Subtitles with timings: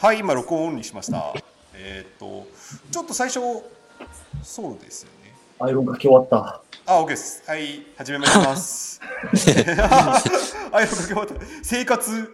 [0.00, 1.34] はい、今録音オンにしました。
[1.74, 2.46] えーっと、
[2.92, 3.40] ちょっと最初、
[4.44, 5.34] そうですよね。
[5.58, 6.62] アイロンかけ終わった。
[6.86, 7.42] あ、OK です。
[7.44, 9.00] はい、始めます。
[10.70, 11.34] あ、よく終わった。
[11.64, 12.30] 生活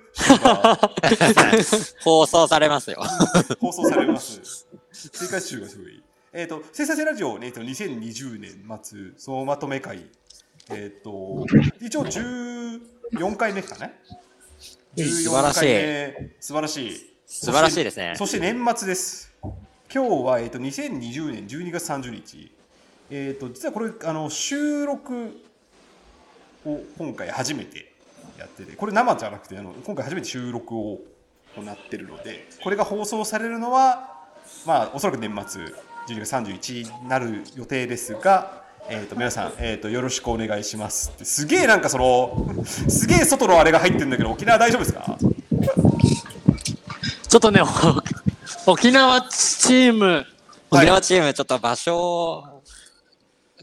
[2.03, 3.03] 放送されますよ。
[3.58, 4.67] 放送されます。
[4.92, 6.03] 生活集がすごい。
[6.35, 10.04] えっ、と、生産性ラジオ、ね、えっと2020年末、総まとめ会。
[10.69, 11.46] えっ、と、
[11.81, 13.90] 一応14回目かな？
[14.96, 16.30] 素晴らしいい。
[16.41, 17.13] 素晴らしい。
[17.37, 19.33] 素晴らしいですねそして年末です。
[19.92, 22.52] 今日は、えっと2020年12月30日。
[23.11, 25.42] えっ、と実はこれあの収録
[26.65, 27.92] を今回初めて
[28.39, 31.01] やってて、これ生じゃなくてあの今回初めて収録を
[31.56, 34.12] 行ってるので、これが放送されるのは
[34.64, 35.64] まあおそらく年末
[36.06, 38.62] 12月31になる予定ですが。
[38.87, 42.55] えー、と皆さん、えー、とよろしくお願いしますってすげえなんかその
[42.87, 45.16] すげえ外のあれが入ってるんだけど沖縄大丈夫ですか？
[47.34, 47.61] ちょっとね、
[48.65, 50.27] お沖縄チーム、はい
[50.70, 52.62] 沖縄チーム、ちょっと場所を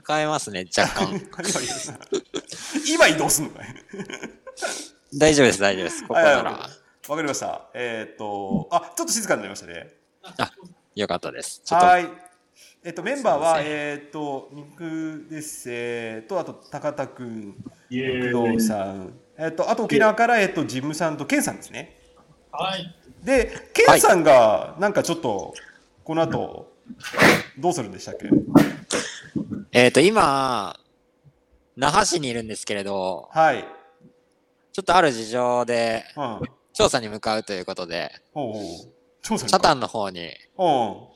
[0.05, 1.21] 変えますね、若干。
[2.85, 3.67] 今移動すんのかい
[5.17, 6.01] 大丈夫です、大丈夫です。
[6.01, 6.51] ここなら。
[6.51, 6.57] わ
[7.15, 7.69] かりました。
[7.73, 9.93] えっ、と、あ、ちょっと静かになりましたね。
[10.21, 10.51] あ、
[10.93, 11.61] よかったです。
[11.63, 12.09] ちょっと、はい。
[12.83, 17.55] えっ、と、メンバーは、えっ、と、肉です、えー、と、あと、高田くん、
[17.89, 22.01] イエ工藤さん、えっ、と、あと沖縄から、えっ、と、ジムさんとケンさんですね。
[22.51, 23.00] はい。
[23.23, 25.53] で、ケンさんが、なんかちょっと、
[26.03, 26.71] この後、
[27.57, 28.29] どうするんでしたっけ？
[29.71, 30.77] えっ、と、今、
[31.77, 33.65] 那覇市にいるんですけれど、はい。
[34.73, 36.39] ちょっとある事情でうん。
[36.73, 38.53] 調査に向かうということで、ほう。
[39.21, 40.33] 調査チャタンの方に、うん。
[40.57, 41.11] こ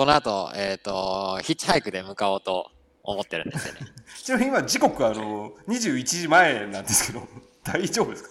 [0.00, 2.70] の後、えっ、と、ヒッチハイクで向かおうと
[3.02, 3.80] 思ってるんですよね。
[4.22, 7.26] ちなみに今、時刻、あの、21時前なんですけど、
[7.62, 8.30] 大丈夫ですか？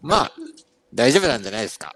[0.00, 0.32] まあ、
[0.94, 1.92] 大丈夫なんじゃないですか？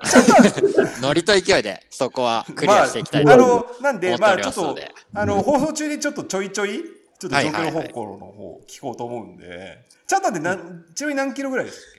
[1.01, 6.83] ノリと勢いで、そこはクリアしていきたいとまあ、あのなんで、まあちょっとますので、あの放送中にちょっとちょいちょい、
[7.19, 11.99] ちょっと状況の方向の方聞こうと思うんで、チャタンってなんちなみに何キロぐらいですっけ？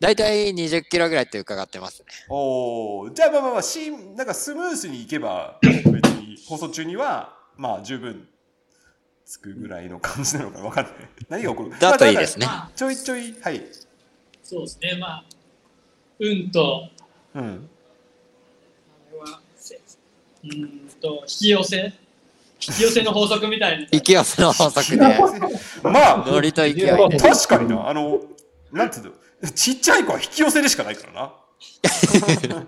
[0.00, 2.06] 大体20キロぐらいって伺ってますね。
[2.28, 8.26] おーじゃあまあまあまあ、しなんかスムースにいけば、別に放送中には、まあ十分
[9.24, 10.94] つくぐらいの感じなのかわかんない。
[11.28, 11.78] 何が起こる？
[11.78, 12.46] だといいですね。
[12.46, 13.64] まあちょいちょい、はい。
[14.42, 15.24] そうですね、まあ、
[16.20, 16.88] 運と、
[17.34, 17.42] うん。
[17.42, 20.68] あれは、せうーん
[21.00, 21.92] と、引き寄せ
[22.62, 23.86] 引き寄せの法則みたいな。
[23.90, 24.98] 引き寄せの法則で、
[25.82, 26.86] まあ、ノリと勢いで。
[27.18, 28.20] 確かにな、あの、
[28.70, 29.12] なんていうの、
[29.50, 31.32] ちっちゃい子は引き寄せでしかないからな。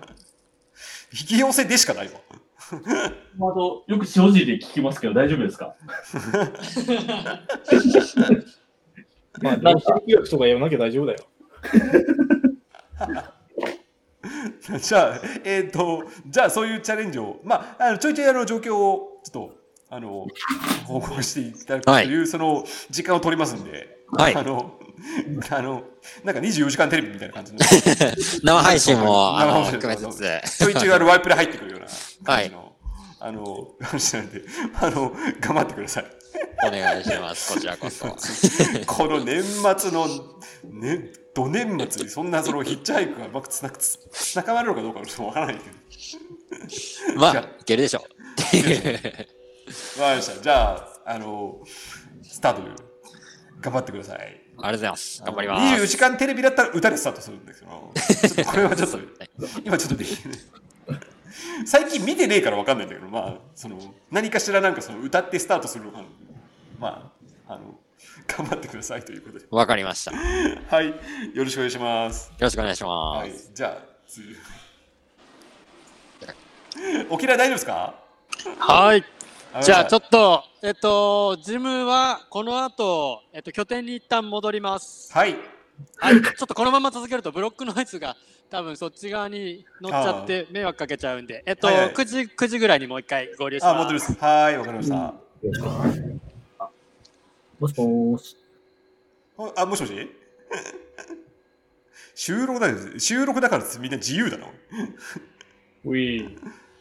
[1.13, 2.13] 引き寄せでしかないわ。
[3.37, 5.75] まあ、とよく正直で聞きますけど、大丈夫ですか？
[9.41, 11.19] まあ、なんか、医学とかやらなきゃ大丈夫だよ。
[14.79, 19.55] じゃあ、えっ、と、じゃあそういうチャレンジを、まあ、あのちょいちょいあの状況をちょっと、
[19.89, 20.25] あの、
[20.85, 24.79] 報告していただくという、その時間を取りますんで、はいあの、
[25.49, 25.83] あの、
[26.23, 27.59] なんか24時間テレビみたいな感じの、
[28.43, 31.79] 生配信も、生配信含めつつ、ちょいちょいあのワイプで入ってくるよう
[32.25, 32.73] なはい感じの、
[33.19, 34.41] あの、感じなんで、
[34.81, 36.05] あの、頑張ってください。
[36.65, 37.53] お願いします。
[37.53, 38.07] こちらこそ。
[38.87, 40.07] この年末の、
[40.63, 45.61] ね、ど年末にそんなそのヒッチハイクがうまくつなつつながるのかどうかちょっとわからないけ
[47.15, 47.19] ど。
[47.19, 48.03] まあ、いけるでしょう。
[49.99, 50.41] わかりました。
[50.41, 51.59] じゃあ、あの、
[52.21, 52.61] スタート
[53.61, 54.17] 頑張ってください。
[54.17, 55.23] ありがとうございます。
[55.23, 55.87] 頑張りま24す。
[55.87, 58.99] 時間テレビだったら歌でスタートするんですけど、これはちょっと、
[59.63, 60.39] 今ちょっとできない。
[61.65, 63.77] 最近見てねえからわかんないんだけど、まあ、その、
[64.11, 66.03] 何かしらなんかその歌ってスタートするのか、
[66.79, 67.11] ま
[67.47, 67.79] あ、あの、
[68.27, 69.45] 頑張ってくださいということで。
[69.49, 70.11] わかりました。
[70.11, 70.17] よ
[70.69, 70.87] はい。
[70.87, 70.93] よ
[71.43, 72.31] ろしくお願いします。
[72.39, 73.51] ろしくお願いしまはいす。。
[73.53, 73.77] じゃあ、
[74.07, 74.35] 次
[77.09, 77.93] 沖縄大丈夫ですか？
[78.59, 79.03] はい。
[79.61, 85.13] じゃあちょっっと、えっと、ジムはこの後、えっと、拠点に一旦戻ります。
[85.13, 85.19] と。
[85.19, 85.35] はい。
[85.97, 86.21] はい。
[86.21, 88.15] ちょっとこのまま続けるとブロックノイズが
[88.49, 93.83] 多分そっち側に乗っちゃって迷惑かけちゃうんで、えっと、はいはい9時、9時ぐらいにもう一回合流しあ、ます。
[93.83, 94.19] 戻ります。
[94.19, 95.13] はい、わかりました。
[97.63, 98.35] もしもーし。
[99.55, 99.93] あ、もしもし？
[102.13, 102.99] 収録だよ。
[102.99, 104.47] 収録だからみんな自由だな。
[105.85, 106.37] うい。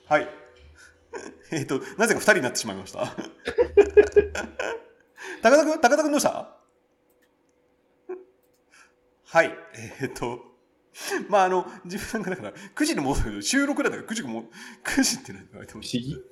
[0.06, 0.28] はい。
[1.52, 3.06] えっと、なぜか二人になってしまいました。
[5.40, 6.58] 高田君、高田君どうした？
[9.24, 9.56] はい。
[10.00, 10.44] えっと、
[11.28, 14.50] まあ、あの、自分がだから、9時に戻るけど、収録だから9時も、
[14.82, 16.24] 9時って何言われても不思議不思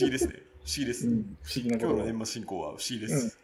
[0.00, 0.32] 議ですね。
[0.34, 0.44] 不思
[0.78, 1.06] 議です。
[1.06, 1.38] うん。
[1.42, 1.78] 不思議な。
[1.78, 3.38] 今日の年末進行は不思議です。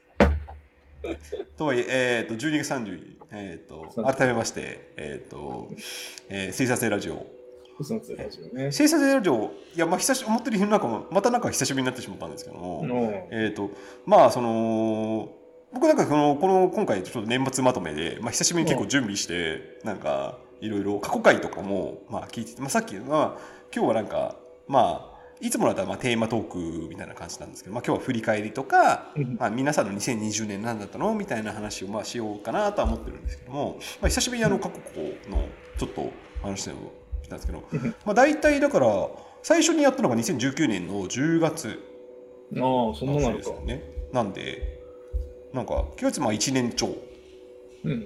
[1.56, 5.68] とはいえ、えー、と12月30日、えー、と改めまして、えーと
[6.28, 7.26] えー、水産性ラジオ、
[7.78, 8.70] 嘘のつラジオね。
[8.70, 13.70] 生産性ラジオ、いや、まあ、久し、思ってるなんか、またなんか久しぶりになってしまったんですけども、のえっ、と、
[14.06, 15.32] まあ、その、
[15.72, 23.40] 僕なんかこの、この、今回ちょっと年末まとめで、まあ、久しぶりに結構準備して、なんか、いろいろ過去回とかも、まあ、聞いてて、まあ、さっき、まあ、
[23.74, 24.36] 今日はなんか、
[24.68, 34.78] まあ、いつもだったらまあテーマトークみたいな感じなんですけど、まあ、今日は振り返りとか、うんまあ、皆さんの2020年何だったのみたいな話をまあしようかなとは思ってるんですけども、まあ、久しぶりにあの過去
[35.30, 35.48] の
[35.78, 36.72] ちょっと話を
[37.22, 37.62] したんですけど、
[38.04, 39.08] まあ、大体だから
[39.42, 41.78] 最初にやったのが2019年の10月
[42.56, 43.60] ああ、そんですよ。
[43.60, 43.82] ね。
[44.12, 44.80] なんで、
[45.52, 46.94] なんか、9月まあ1年超
[47.84, 48.00] うん。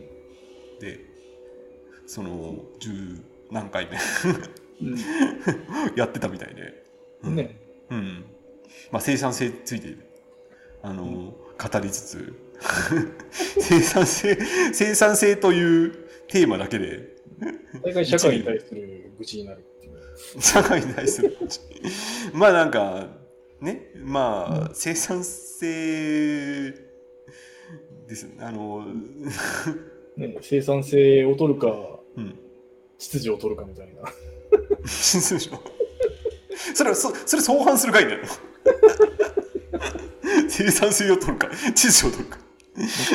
[0.80, 1.00] で、
[2.06, 3.98] その、10何回目う
[5.96, 6.74] やってたみたいで、ん、
[7.22, 7.60] ね。
[7.90, 8.24] うん。
[8.90, 9.96] まあ生産性ついて、
[10.82, 12.34] あの、語りつつ、
[13.30, 14.38] 生産性、
[14.72, 15.92] 生産性という
[16.28, 17.16] テーマだけで、
[17.82, 19.92] 大概社会に対する愚痴になるっていう。
[20.40, 21.36] 社会に対する
[22.32, 23.08] まあなんか
[23.60, 23.92] ね。
[23.96, 26.72] まあ生産性
[28.06, 28.36] ですね。
[28.40, 28.86] あの
[30.16, 32.38] ね、生産性を取るか、うん。
[32.98, 34.02] 秩序を取るかみたいな。
[34.84, 35.56] 秩序
[36.74, 38.32] それはそそれ相反する概念なの？
[40.48, 42.38] 生産性を取るか秩序を取るか。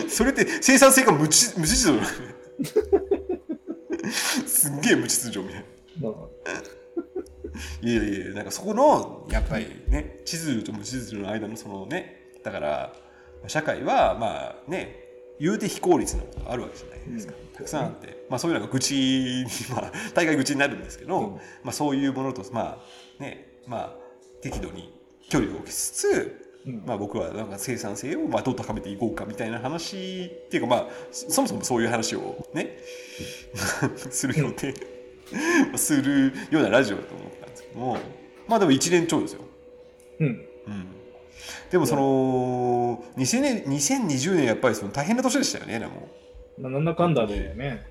[0.10, 2.08] それって生産性が無秩無秩序なの？
[4.48, 5.66] すっげえ無秩序みたい
[6.02, 6.10] な。
[6.10, 6.14] まあ、
[7.82, 12.96] いやいやなんかそこのやっぱりね地図と無秩序の間のそのねだから
[13.48, 15.04] 社会はまあね
[15.40, 17.56] 言うて非効率なことがあるわけじゃないですか、うん。
[17.56, 21.36] たくさんあって、まあ、そういうのが愚痴に、まあ、大概愚痴になるんですけど、うん。
[21.36, 22.86] まあ、そういうものとまあ
[23.24, 23.94] ねまあ
[24.42, 24.94] 適度に
[25.30, 32.78] 距離を置きつつ、うんまあ、僕はなんか生産性をまあどう高めていこうかみたいな話っていうかまあそもそもそういう話をね
[34.12, 34.74] する予定
[35.76, 37.98] するようなラジオだと思ったんですけども
[38.48, 39.42] まあでも1年超ですよ。
[40.20, 40.28] うん。
[40.28, 40.30] う
[40.70, 40.86] ん、
[41.72, 46.10] でもその2000年2020年やっぱりその大変な年でしたよねでも。
[46.60, 47.86] まあなんだかんだでね、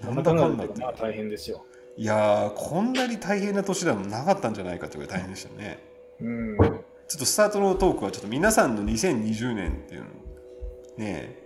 [0.00, 1.64] なんだかんだまあ大変ですよ。
[1.98, 5.78] いやーこんなに大変な年でもなかったんじゃないかというぐらい大変でしたね。
[6.20, 6.56] うん。
[6.58, 6.66] ちょ
[7.16, 10.06] っとスタートのトークはちょっと皆さんの2020年っていうの
[10.98, 11.38] ね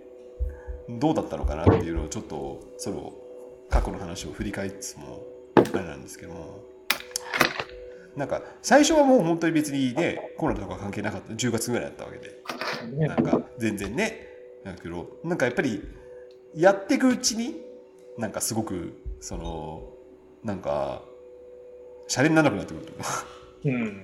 [0.89, 3.13] どうだったのかなっていうのをちょっとその
[3.69, 5.23] 過去の話を振り返りつつも
[5.55, 6.63] あれなんですけども。
[8.17, 11.33] なんか最初はもう本当に別にねコロナとか関係なかった。
[11.33, 12.41] 10月ぐらいだったわけで。
[12.97, 13.07] ね。
[13.07, 14.27] なんか全然ね。
[14.65, 15.81] だけどなんかやっぱり
[16.53, 17.61] やっていくうちに
[18.17, 19.90] なんかすごくその
[20.43, 21.03] なんか
[22.07, 23.25] シャレにならなくなってくるというか。
[23.65, 24.03] うん。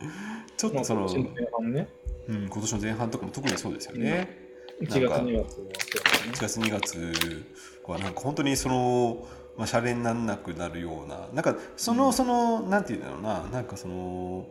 [0.00, 1.88] まあ、ちょっとその、今年の前半ね、
[2.28, 4.44] うん、今年の前半とかも特にそうですよね。
[4.80, 7.46] 1月、なんか2月はそう1月2月
[7.86, 9.26] はなんか本当にその、
[9.56, 13.44] まあ、シャレにならなくなるようななんかその、そのなんていうんだろうな。
[13.52, 14.48] なんかその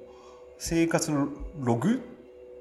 [0.58, 1.28] 生活の
[1.60, 2.02] ログ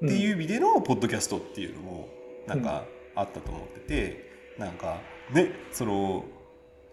[0.03, 2.09] っていう意味でのポッドキャストっていうのも
[2.47, 2.85] なんか
[3.15, 4.25] あったと思ってて、
[4.57, 4.99] なんか
[5.31, 6.25] ねその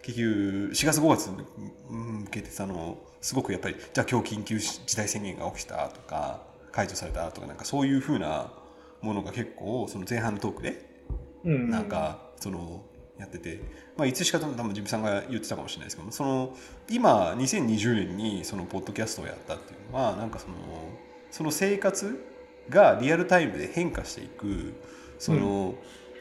[0.02, 0.30] 結局
[0.72, 1.36] 4月5月に
[1.88, 6.42] 向けてそのすごくやっぱりじゃあ今日緊急事態宣言が起きたとか
[6.72, 8.52] 解除されたとかなんかそういうふうな
[9.02, 10.90] ものが結構その前半のトークで
[11.44, 11.70] うん。
[11.70, 12.84] なんかその
[13.18, 13.60] やってて、
[13.98, 16.56] まあ、いつしか多分ジムさんが言ってたかもしれないですけどその
[16.88, 20.54] 今2020年にそのポッドキャストをやったっていうのはなんかその
[21.30, 22.24] その生活
[22.70, 24.72] がリアルタイムで変化していく
[25.18, 25.74] その、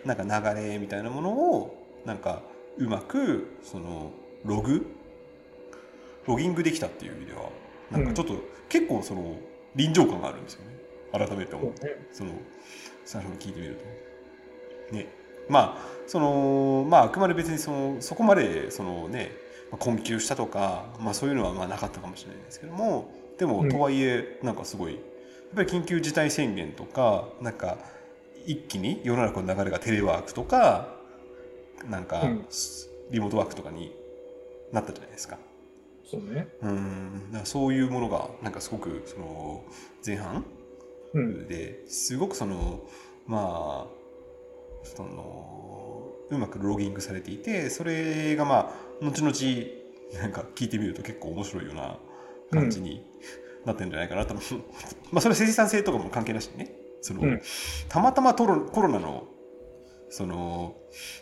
[0.03, 2.41] なんか流れみたいなものをなんか
[2.79, 4.11] うまくその
[4.45, 4.85] ログ
[6.25, 7.49] ロギングできたっていう意味では
[7.91, 8.35] なんかちょっと
[8.69, 9.37] 結構その
[9.75, 10.79] 臨場感があるんですよね。
[11.11, 12.07] 改めて思って。
[12.11, 12.31] その
[13.03, 13.79] 最初に聞いてみる
[14.89, 14.95] と。
[14.95, 15.07] ね。
[15.49, 19.31] まあそのまああくまで別にそのそこまでそのね
[19.71, 23.69] まあ困窮したとか、まあ、そういうのはまあなかったかもしれないですけどもでもうん。
[23.69, 25.01] とはいえなんかすごいやっ
[25.55, 27.77] ぱり緊急事態宣言とかなんか
[28.45, 30.98] 一気に世の中の流れがテレワークとか
[31.87, 32.45] なんかうん
[33.11, 33.95] リモートワークとかに
[34.71, 35.37] なったじゃないですか。
[36.05, 36.47] そうね。
[36.61, 39.63] うんだからそういうものがなんかすごくその
[40.05, 40.45] 前半
[41.13, 41.47] うん。
[41.47, 42.81] ですごくその
[43.25, 43.99] まあ
[44.83, 48.71] そのうまくロギングされていてそれがま
[49.01, 51.97] あ後々なんか聞いてみると結構面白いような
[52.51, 53.05] 感じに
[53.65, 54.43] なってるんじゃないかなと思う、
[55.11, 57.41] まあそれは生産性とかも関係なしにねその、うん
[57.87, 59.27] たまたまコロナの
[60.09, 60.75] その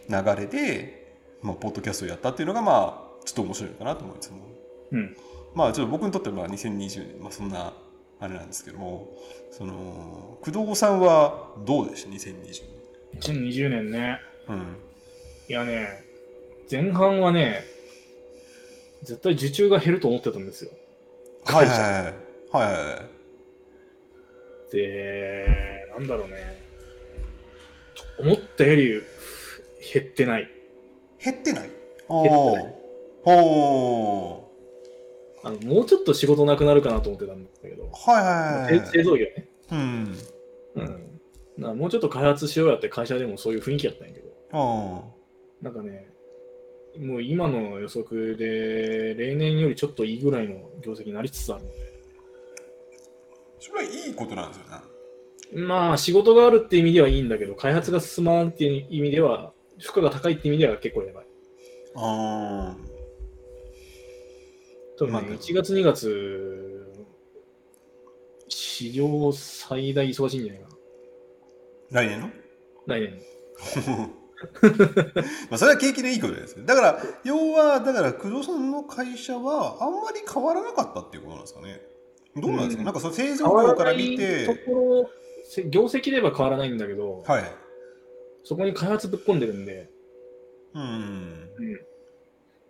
[0.10, 4.38] 流れで、まあ、ポッドキャストをやったっていうのがまあちょっと面白いのかなと思いつつも
[4.92, 5.18] うん。
[5.54, 7.74] まあちょっと僕にとってはまあ2020年、まあ、そんな
[8.20, 9.08] あれなんですけども
[9.52, 12.64] その工藤さんはどうでした？2020年
[13.20, 14.20] 2020年ね。
[14.50, 14.88] うん
[15.50, 16.04] いやね、
[16.70, 17.64] 前半はね、
[19.04, 20.72] 絶対受注が減ると思ってたんですよ。
[21.46, 22.04] はいはいはいはい
[22.52, 26.67] はいはいで、なんだろうね。
[28.20, 29.02] 思ったより
[29.94, 30.50] 減ってない。
[31.24, 31.70] 減ってない？
[31.70, 32.64] 減っておない。
[33.26, 33.32] ー。
[33.32, 34.52] お
[35.44, 39.48] あのもうちょっと仕事なくなるかなと思ってたんだけど、ーはいはいはい製造業ね。
[39.72, 40.18] うん。
[40.76, 40.86] うん。
[40.86, 41.00] だか
[41.58, 45.04] らもうちょっと開発しようやって会社でもそういう雰囲気やったんやけど、あ
[45.62, 46.10] なんかね、
[47.00, 51.76] もう今の予測で、例年よりちょっといいぐらいの業績になりつつあるので、
[53.60, 54.72] それはいいことなんですよね
[55.54, 61.26] まあ仕事があるって意味ではいいんだけど、開発が進まんっていう意味では、負荷が高いって意味では結構やばい。
[61.96, 62.76] あ
[65.00, 66.94] 多分ね、まあ1月、2月、
[68.50, 70.76] 史上最大忙しいんじゃないかな。
[72.02, 72.30] 来年の？
[72.88, 73.22] 来年。
[75.50, 81.82] まあそれは景気のいいことですねだから要はだから工藤さんの会社はあんまり変わらなかったっていうことなんですかね
[82.36, 85.27] どうなんですか、うんなんかその製造業から見てころ、せ
[85.70, 87.44] 業績では変わらないんだけど、はい
[88.44, 89.90] そこに開発ぶっ込んでるんで、
[90.74, 91.50] うん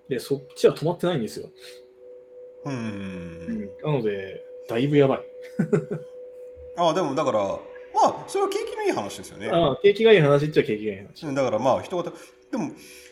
[0.10, 1.50] で、そっちは止まってないんですよ。
[2.66, 5.20] うん、うんなので、だいぶやばい。
[6.78, 7.60] ああでもだからま
[8.06, 11.36] あそれは景気のいい話ですよねああ、景気がいい話っちゃ景気がいい話。
[11.36, 12.12] だからまあ人がた
[12.52, 12.72] でも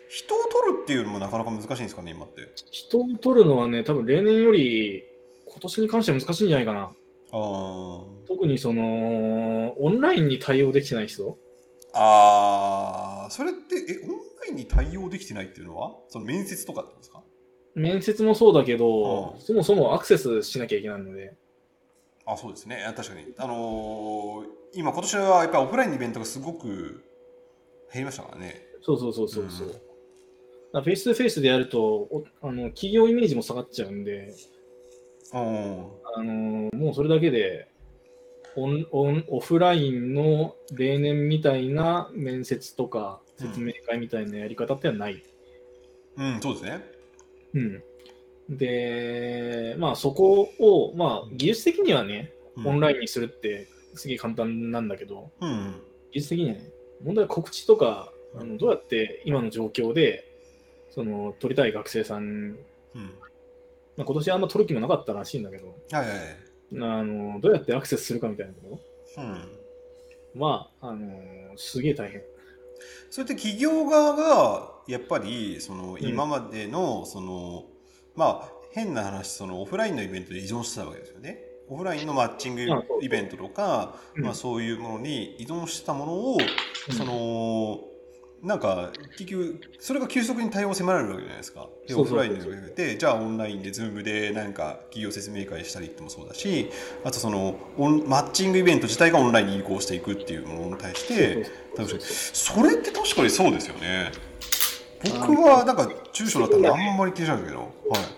[0.10, 5.04] 人を取るっていうのもなかなか難しいんですかね今って人を取るのはね、多分例年より
[5.46, 6.80] 今年に関しては難しいんじゃないかな。
[6.82, 6.90] あ
[7.32, 11.38] あ特にその、オンラインに対応できてない人？
[11.94, 14.10] ああそれってえオン
[14.42, 15.96] ラインに対応できてないっていうのは？
[16.10, 17.24] その面接とかってですか？
[17.74, 19.42] 面接もそうだけど、うん。
[19.42, 21.34] そもそもアクセスしなきゃいけないので、
[22.26, 22.84] あそうですね。
[22.86, 23.34] あ確かに。
[23.38, 24.46] あのー
[24.78, 27.02] 今今年はやっぱりオフラインのイベントがすごく
[27.94, 28.62] 減りましたからね。
[28.82, 29.82] そうそうそうそうそう。
[30.74, 30.84] うん。
[30.84, 34.36] フェイス2フェイスでやるとおあの、企業イメージも下がっちゃうんで、
[35.34, 35.40] うん。
[35.40, 37.70] あのもうそれだけで
[38.56, 45.24] オンオン、オフラインの例年みたいな面接とか説明会みたいなやり方ってはない。
[46.18, 46.82] うんそうですね。
[47.54, 47.84] うん。
[48.50, 52.34] で、まあそこを、まあ技術的にはね、
[52.64, 55.82] オンラインにするってすげえ簡単なんだけど、うん。
[56.12, 56.72] 技術的にはね、
[57.04, 60.32] 問題は告知とか、あのどうやって今の状況で、
[60.90, 62.56] その取りたい学生さん、うん。
[63.98, 68.80] まあ、今年あんま取る気もなかったらしいんだけど、はいはいはいあのどうやってアクセスするかみたいなとこ
[69.18, 69.34] うん。
[69.34, 69.38] ろ、
[70.36, 72.22] まあ、あのすげえ大変。
[73.10, 77.66] それって企業側がやっぱりそのん今までのその、
[78.16, 81.40] まあ変な話そのオフラインのイベントで依存してたわけですよね。
[81.70, 82.66] オフラインのマッチング
[83.02, 84.24] イベントとか、うん。
[84.24, 86.38] まあ、そういうものに依存してたものを、
[86.90, 86.96] うん。
[86.96, 87.80] その
[88.44, 91.68] なんか結局それが急速に対応を迫られるわけじゃないですか。
[91.88, 96.70] でオフラインのでじゃあオンラインで Zoom でなんか企業説明会したりってもそうだし
[97.04, 101.46] あとそのオンマッチングイベント自体がオンラインに移行していくっていうものに対して
[102.34, 104.12] それって確かにそうですよね。
[105.04, 107.66] 僕はなんか中小だったらあんまり気にしないけど、は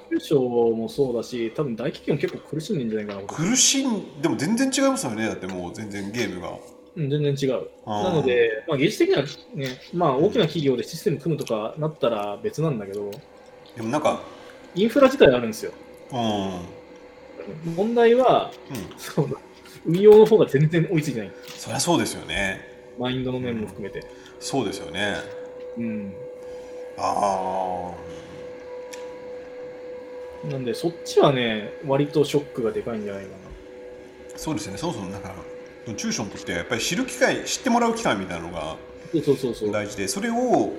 [0.09, 5.27] い、中小もそうだし、多分大企業も結構苦しんでんじゃないかな、苦しんでも全然違いますよね。
[5.27, 6.57] だってもう全然ゲームが。
[6.97, 7.69] うん、全然違う。
[7.85, 9.23] なので、まあ、技術的には
[9.53, 13.11] ね、まあ、大きな企業でシステム組むとかなったら別なんだけど、
[13.75, 14.21] でもなんか、
[14.73, 15.71] インフラ自体あるんですよ。
[16.11, 16.19] うん、
[17.67, 18.51] うん、問題は、
[18.97, 19.29] その
[19.85, 21.31] 運用の方が全然追いついてない。
[21.55, 22.61] そりゃそうですよね。
[22.99, 24.03] マインドの面も含めて。
[24.39, 25.17] そうですよね。
[25.77, 26.13] うん。
[26.97, 27.91] あ
[30.49, 33.35] なんで、そっちはね、割とショックがでかいんじゃないかな。
[34.35, 34.77] あ、そうですよね。
[34.79, 35.35] そもそもだから、
[35.95, 38.77] 中小にとってやっぱり知る機会、知ってもらう機会みたいなのが
[39.11, 39.71] そうそうそうそう。
[39.71, 40.73] 大事で、それを、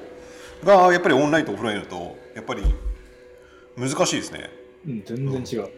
[0.64, 2.62] がやっぱりオンラインとオフラインだと、やっぱり
[3.76, 4.50] 難しいですね。
[4.86, 5.70] うん、全然違う。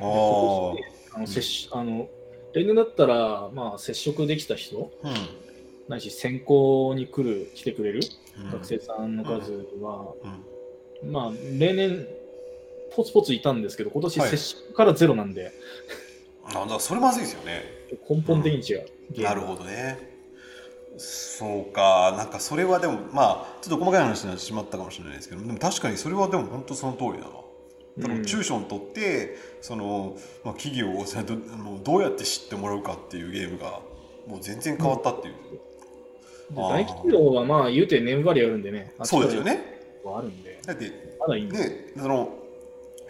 [0.00, 0.74] あ
[1.16, 2.08] あの接しあの
[2.52, 5.12] 例年だったら、まあ、接触できた人、うん。
[5.88, 8.00] ないし選考に来る、来てくれる
[8.42, 10.14] うん学生さんの数は、
[11.02, 12.06] うんまあ、例年、
[12.96, 15.50] ポツポツいたんですけど、今年接触からゼロなんで、あ
[16.46, 17.62] だからそれまずいですよね。
[18.08, 18.86] 根本的に違う。
[19.10, 20.14] ゲームなるほどね。
[20.96, 28.24] そうか、なんかそれはでも、まあ、ちょっと細かい話になってしまったかもしれないですけど、でも確かにそれはでも本当その通りだな。
[28.24, 31.36] 中小にとって、その、まあ、企業をそれど
[31.82, 33.80] どうやって知ってもらうかっていうゲームが、
[34.26, 35.34] もう全然変わったっていう。
[36.54, 39.60] であー大企業はまあ言うて年割りあるんでね、そうですよね。
[40.04, 41.58] はあるんで、だって、まだいいんで。
[41.58, 42.38] ね、その、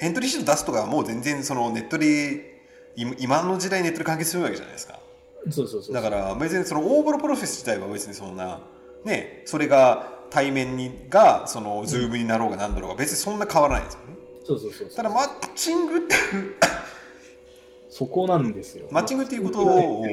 [0.00, 2.53] エントリーシート出すとかはもう全然そのネットで、
[2.96, 4.98] 今今の時代ネットで完結するわけじゃないですか。
[5.50, 5.94] そうそうそう。
[5.94, 8.60] だから別にその応募のプロセス自体は別にそんな
[9.04, 14.06] ねそれが対面にがそのズームになろうがなんだろうが別にそんな変わらないですよね。
[14.44, 14.96] そうそうそうそう。
[14.96, 16.54] ただマッチングっていう
[17.90, 18.88] そこなんですよ。
[18.90, 20.04] マッチングっていうことを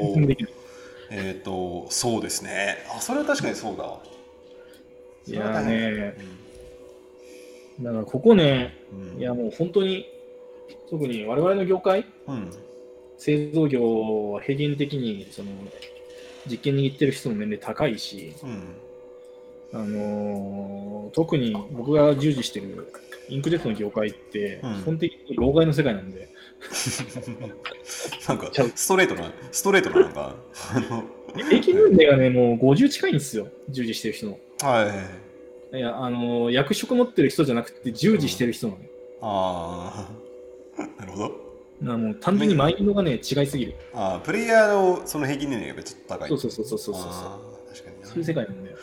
[1.13, 3.99] えっ、とそうですねあそれは確かにそうだわ
[5.27, 6.15] いやーね、
[7.79, 8.73] うだからここね、
[9.15, 10.07] んいやもう本当に、
[10.89, 12.51] 特に我々の業界、うん
[13.21, 15.51] 製造業は平均的にその
[16.49, 18.63] 実験握ってる人の年齢高いし、うん
[19.73, 22.91] あのー特に僕が従事してる
[23.29, 24.75] インクジェットの業界って、うん。
[24.81, 26.29] 基本的に老害の世界なんで、
[28.27, 30.35] なんかストレートなストレートななんか
[31.35, 34.39] 平均年齢がね、もう50近いんですよ、従事してる人の。
[34.61, 34.91] は
[35.73, 38.89] いいや、あのー役職持ってる人じゃなくて、従事してる人なのよ。
[39.21, 40.09] あ
[40.77, 41.50] あ なるほど
[41.81, 43.75] だからもう単純にマインドがね、違いすぎる。
[43.93, 46.29] あープレイヤーのその平均年齢がちょっと高い。
[46.29, 47.03] そうそうそうそうそうそう。
[47.73, 48.07] 確かにな。
[48.07, 48.77] そういう世界なんだよ。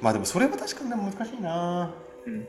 [0.00, 1.94] まあでもそれは確かに難しいな。
[2.26, 2.48] うん。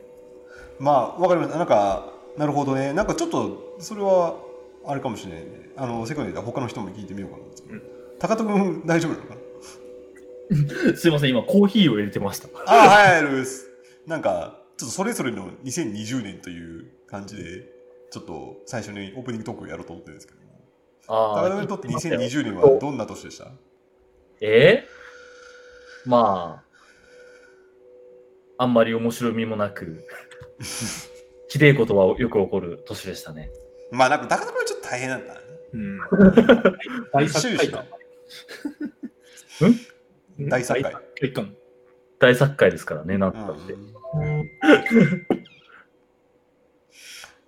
[0.78, 2.94] まあわかりましたなんかなるほどね。
[2.94, 4.38] なんかちょっとそれは
[4.86, 5.70] あれかもしれないね。
[5.76, 7.82] あのせっかくだから他の人も聞いてみようかな、うん。
[8.18, 9.40] 高田君大丈夫なのかな？
[10.96, 12.48] すいません、今コーヒーを入れてました。
[12.66, 13.68] ああはいルース
[14.06, 17.79] なんかちょっとそれぞれの2020年という感じで
[18.10, 20.46] ちょっと最初にオープニングトークをやろうと思ってるんですけども。
[21.08, 23.50] あ高田君にとって2020年はどんな年でした？
[24.40, 24.84] え？
[26.06, 26.64] ーま
[28.58, 30.06] あ、あんまり面白みもなく、
[31.48, 33.50] ひでえことはよく起こる年でしたね。
[33.90, 35.40] まあなんか高田君はちょっと大変なん だね。
[35.72, 35.98] うん。
[37.12, 37.84] 大作会か。
[40.38, 40.94] 大作会。
[42.18, 43.74] 大作会ですからね、なんたって。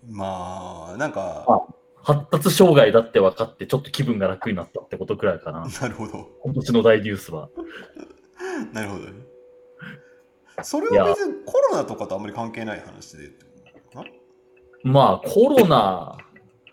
[0.08, 1.66] まあなんか
[2.02, 5.66] 発達障害だって分かって、ちょっと気分が楽になったってことくらいかな。
[5.80, 6.28] なるほど。
[6.42, 7.48] 今年の大ニュースは。
[8.72, 9.12] なるほどね。
[10.62, 13.30] それは別にコロナとかとあんまり関係ない話で
[14.84, 16.18] まあ、コロナ、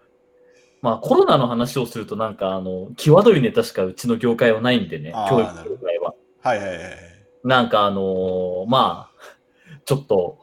[0.82, 6.16] まあ、コロナの話をすると、なんか、あの、際どいネタしかうちの業界はないんでね、教育業界は。
[6.42, 6.96] はいはいはいはい。
[7.44, 10.39] なんか、あのーまあ、ちょっと、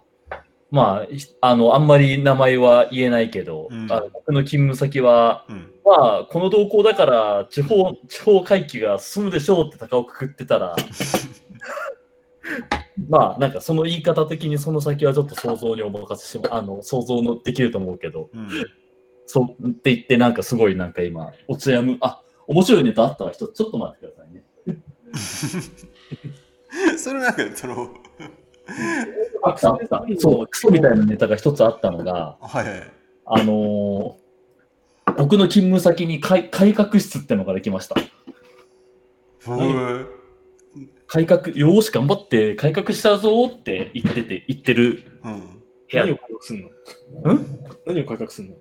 [0.76, 10.76] まあ、ひあの、あんまり名前は言えないけど、うんあの僕の勤務先は、うんまあ、この動向だから、地方、地方回帰が進むでしょうって高をくくってたら、
[13.08, 18.50] まあ、なんかその言い方的にその先はちょっと想像にお任せしま、あの、想像のできると思うけど、うん
[19.28, 24.44] そうって言って、なんかすごいなんか今、おつやむ、あ、面白いネタあったわ、ちょっと待ってくださいね。
[26.96, 27.90] それなんかその。
[30.18, 32.92] そう、クソみたいなネタが一つあったのが、はいはい。
[33.26, 34.26] あのー
[35.16, 37.94] 僕の勤務先に改改革室ってのができました。
[41.06, 45.20] 改革、よーし、頑張って改革したぞーって言ってて、言ってる。
[45.22, 45.40] うん。
[45.40, 46.16] 部屋何を。
[46.16, 47.34] 改革すんの？
[47.34, 47.46] ん
[47.86, 48.56] 何を改革すんの？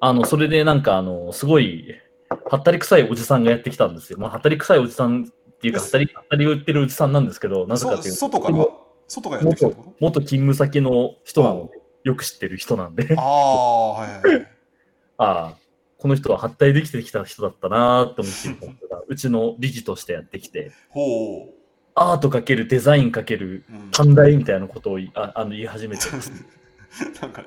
[0.00, 1.94] あの、それでなんか、あの、すごい、
[2.28, 4.18] はったり臭いおじさんがやってきたんですよ。
[4.18, 8.68] まあ、はったり臭いおじさんっていうか、はったり、はったりを言ってるおじさんなんですけど、なぜかそっていうと、外から？
[9.10, 13.04] 外からやってきたってこ元勤務先の人なので、よく知ってる人なんで。
[13.04, 14.46] と、ああはいはいはい。
[15.18, 15.56] ああ、
[15.98, 21.52] この人ははったりできてきた人だったなーって思っていた人が、うちの理事としてやってきて、ほ
[21.96, 26.32] アートかけるデザインかける短大みたいなことをいあ あの言い始めてます。
[27.20, 27.44] なんか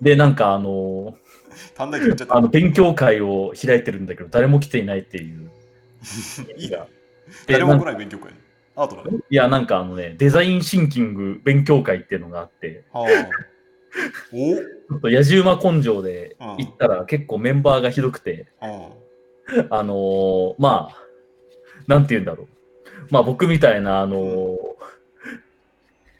[0.00, 1.16] で、なんかあの
[1.74, 2.36] 短大言っちゃった。
[2.36, 5.50] あの勉強会を開いてるんだけど、誰も来ていないっていう。
[6.56, 6.70] いい
[7.46, 8.32] 誰も来ない勉強会
[8.74, 13.06] アートだねいや、なんかあのね、デザインシンキング勉強会っていうのがあって、はあ。
[14.32, 14.54] お？
[14.56, 18.90] ちょっと野じ馬根性でうん行ったら結構メンバーがひどくて、あ
[19.70, 19.82] あ。
[19.82, 20.96] のーまあ、
[21.86, 22.48] なんて言うんだろう。
[23.10, 24.56] まあ僕みたいな、あのー、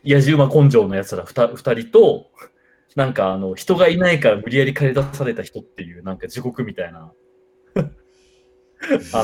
[0.05, 2.31] 野じ馬根性のやつら二二人と、
[2.95, 7.11] なんかあの、人がいないから無理やり駆り出された人っていう、なんか地獄みたいな、
[7.77, 7.83] あ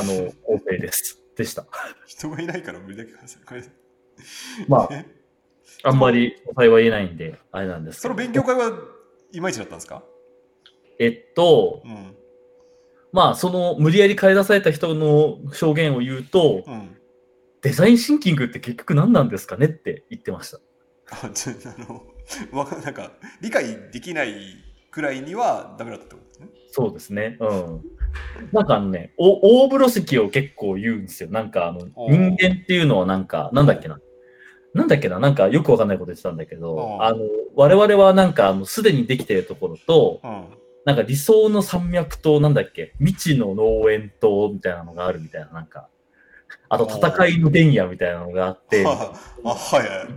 [0.03, 1.18] の、構成です。
[1.39, 1.65] でした。
[2.05, 3.63] 人がいないから無理だけくださいこれ
[4.67, 5.05] まあ、 え？
[5.83, 8.01] あんまり詳細は言えないんで、あれなんです。
[8.01, 8.71] その勉強会は
[9.31, 10.03] いまいちだったんですか？
[10.99, 12.15] えっと、うん
[13.11, 16.95] まあ、その無理やり駆り出された人の証言を言うと、うん
[17.61, 20.59] デザインシンキングって結局何なんですかねって言ってました。
[21.11, 24.33] あちょあのわかなんか理解できない
[24.91, 27.35] くらいにはダメだったってことですねそうですね。
[27.41, 27.81] うん。
[28.51, 31.29] なんかあのね、お大風呂敷を結構言うんですよ。
[31.29, 33.99] なんかあの、人間っていうのはなんか、なんだっけな。
[34.73, 37.19] なんだっけな、なんかよくわかんないこと言ってたんだけどあの、
[37.55, 45.87] 我々はなんかあの、すでにできているところと、うんなんか理想の山脈と、なんだっけ、未知の農園と、みたいなのがあるみたいな、なんか、
[46.67, 50.07] あと戦いの原野みたいなのがあって、は あ、はいはい。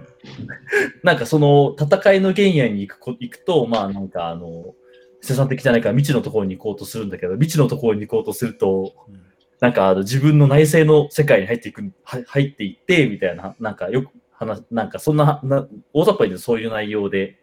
[1.03, 4.75] なんかその戦いの原野に行くこ行くと、まあなんかあの、
[5.23, 9.23] 生産的じゃないから未知のところに行こうとするんだけど、未知のところに行こうとすると、うん
[9.63, 17.39] なんかあの自分の内政の世界に入っていく、は入っていって、みたいな、なんかよく話、なんかそんな、な大雑把にそういう内容で。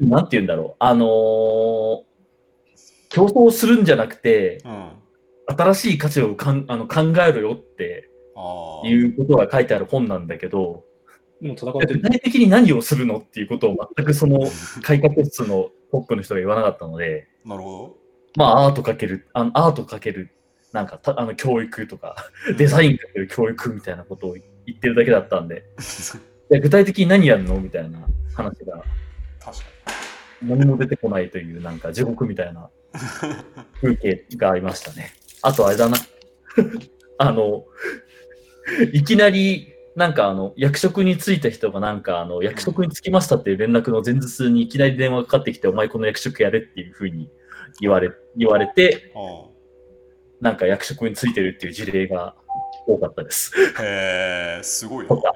[0.00, 2.02] なんて言うんだろう、あのー
[3.10, 4.90] 競争するんじゃなくて、うん。
[5.56, 8.10] 新しい価値をかんあの考えろよって。
[8.84, 10.84] いうことが書いてある本なんだけど、
[11.40, 12.00] もう戦ってる。
[12.00, 14.40] 具体的に何をするのっていうことを全くその
[14.82, 17.96] 改革室のトップの人が言わなかったので、なるほ
[18.36, 20.30] まあアートかける、あのアートかける、
[20.72, 22.16] なんかたあの教育とか、
[22.48, 22.54] ど。
[22.54, 24.42] デザインかける教育みたいなことを言
[24.76, 25.64] ってるだけだったんで、
[26.50, 28.00] いや具体的に何やるのみたいな
[28.34, 28.82] 話が
[29.38, 29.64] 確か
[30.42, 32.68] 何も出てこないという、なんか地獄みたいな
[33.80, 35.12] 風景がありましたね。
[35.42, 35.96] あとあれだな。
[37.18, 37.66] あの、
[38.92, 47.30] いきなり、なんかあの、役職に就いた人がなんかあの、役職に就きましたっていう連絡の前日にいきなり電話がかかってきて、お前この役職やれっていうふうに
[47.80, 49.12] 言われ、言われて、
[50.40, 52.34] なんか役職に就いてるっていう事例が
[52.86, 53.52] 多かったです。
[53.78, 55.22] あへえ、すごいなと。
[55.22, 55.34] か。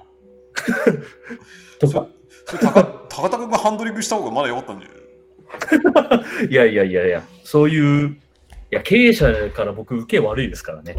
[3.08, 4.94] 高田君がハンドリングした方がまだ良かったんじゃな
[6.42, 6.46] い？
[6.50, 8.16] いやいやいやいや、そういう、
[8.70, 10.96] いや、経営者から僕受け悪いですからね。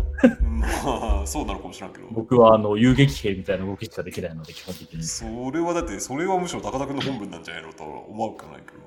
[0.60, 2.08] まあ、そうなのかもしれんけど。
[2.10, 5.03] 僕はあの遊撃兵みたいな動きしかできないので、基本的に。
[5.03, 8.79] それはだって、それはむしろ高田君の本分なんじゃないのとは思うかないけど。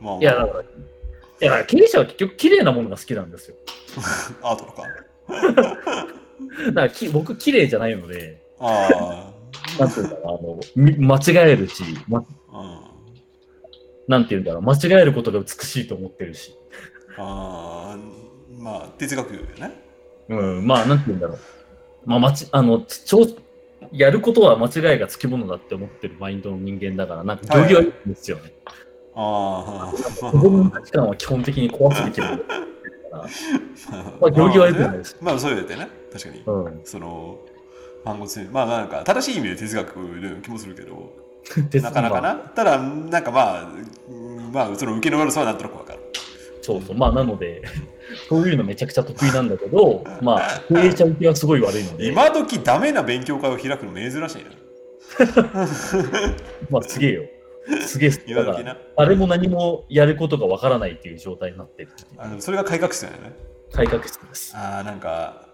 [0.00, 0.64] まあ、いや、だから、い
[1.58, 3.56] や、経営者は結局綺麗なものが好きなんですよ。
[4.42, 4.82] アートとか？
[6.66, 9.32] だからき僕、綺麗じゃないので、あ
[9.78, 12.80] なんていうんだろう、あの、み間違えるし、ま、あ、うん。
[14.08, 16.56] なんていうんだろう、間違えることが美しいと思ってるし、
[17.16, 17.98] ああ、
[18.58, 19.72] まあ、哲学よね。
[20.28, 21.38] うん、まあ、なんていうんだろう。
[22.06, 23.26] まあ、まち、あの、ちょ
[23.92, 28.52] やることは間違いがつきものだって思ってるマインドの人間だから、なんか、行儀はいいんですよね。
[29.14, 32.64] ああ、自分の価値観は基本的に壊すべきだから。
[34.20, 35.88] まあ行儀は良くないですまあ、そうやってね。
[36.12, 36.42] 確かに。
[36.44, 36.80] うん。
[36.84, 37.38] その、
[38.04, 41.12] 反骨精まあ、なんか、正しい意味で哲学のような気もするけど、
[41.80, 42.34] なかなかな。
[42.34, 43.68] ただ、なんかまあ、
[44.08, 46.00] うんまあ、その受けの悪さはなんとなくわかる。
[46.64, 46.96] そうそう。
[46.96, 47.62] まあ、なので、
[48.28, 54.50] そういうのめちゃくちゃ得意なんだけど、 まあ、経営者受けはすごい悪いので、今時ダメな勉強会を開くの珍しいな。
[56.70, 57.22] まあ、すげえよ。
[57.86, 58.62] すげえ、だか
[58.96, 61.90] ら、も何もやることがわからないっていう状態になってる。
[62.16, 63.32] あのそれが改革室だよね。
[63.72, 64.56] 改革室です。
[64.56, 65.48] ああ、なんか、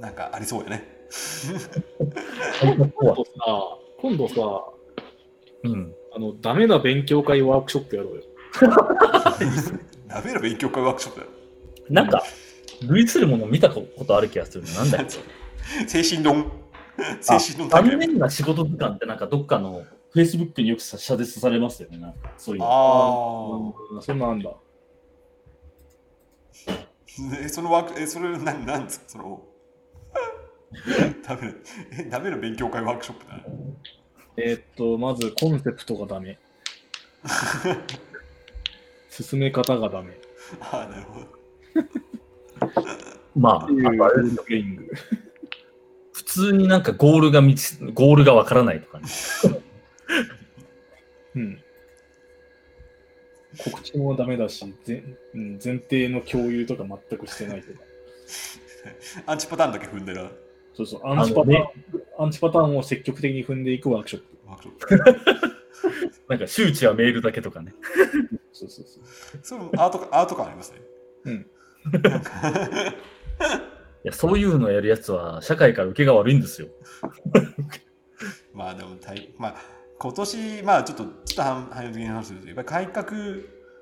[0.00, 0.84] なんかありそうやね。
[2.62, 4.34] 今度さ、今度さ、
[5.64, 5.94] うん。
[6.14, 8.22] あの、ダメな勉強会ワークショップやろうよ。
[10.16, 11.32] ダメな勉強会ワークショップだよ。
[11.90, 12.22] なんか、
[12.88, 14.76] 類するもの見たことある気がするな。
[14.76, 15.18] なんだっけ
[15.86, 16.50] 精神論。
[17.20, 21.98] 精神論残念な仕事時間ってなんかどっかの Facebook によくさ謝絶されますよね。
[21.98, 22.66] なんかそういうの。
[22.70, 24.50] あうんそんなんだ。
[24.50, 24.56] あ。
[27.38, 29.42] え、そのワーク、え、それ、なん、なんですか、その。
[31.26, 31.54] ダメな、
[31.98, 33.44] え、ダメな勉強会ワークショップだね。
[34.38, 36.38] えーっと、まずコンセプトがダメ。
[39.22, 40.18] 進め方がダメ。
[40.60, 41.26] ああ、なるほど。
[43.34, 43.68] まあ、あ
[44.10, 44.90] れですよプレイング。
[46.12, 49.06] 普通になんかゴールが見つ、ゴールがわからないとかね。
[51.36, 51.62] うん。
[53.58, 55.02] 告知もダメだし、ぜ
[55.34, 57.80] うん、前提の共有とか全くしてないとか。
[59.26, 60.28] アンチパターンだけ踏んでる
[60.74, 61.72] そうそう、アンチパターン、ね
[62.18, 64.26] アンチパターンを積極的に踏んでいくワークショップ。
[66.28, 67.74] なんか周知はメールだけとかね。
[68.52, 69.04] そうそうそう。
[69.42, 70.80] それもアートか、アート感ありますね。
[71.24, 71.34] うん。
[74.04, 76.68] いや、そういうのをやるやつは社会から受けが悪いんですよ。
[78.54, 79.56] まあでも大、まあ、
[79.98, 83.12] 今年、まあちょっと、ちょっと反反的に話すると、やっぱり改革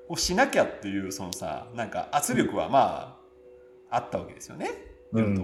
[0.09, 3.19] をしなきゃっていう、そのさ、なんか圧力はま
[3.89, 4.71] あ、あったわけですよね。
[5.13, 5.35] いろん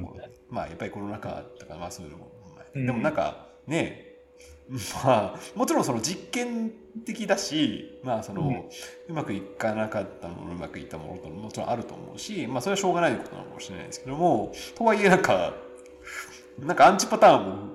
[0.49, 2.31] まあやっぱりコロナ禍とか、まあそういうのも。
[2.73, 4.10] うんでもなんか、ね
[5.03, 6.71] まあ、もちろんその実験
[7.05, 8.69] 的だし、まあその、
[9.09, 15.53] うまくいかなかったもの、うまくいったものともちろんあると思うし、まあそれはしょうがないことなのかもしれないですけども、とはいえなんか、
[16.59, 17.69] なんかアンチパターンを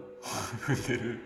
[0.67, 1.21] 踏んでる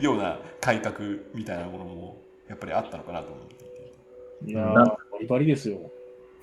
[0.00, 0.98] ような改革
[1.32, 4.50] みたいなものもやっぱりあったのかなと思っていて。
[4.50, 5.78] いやー、なバリバリですよ。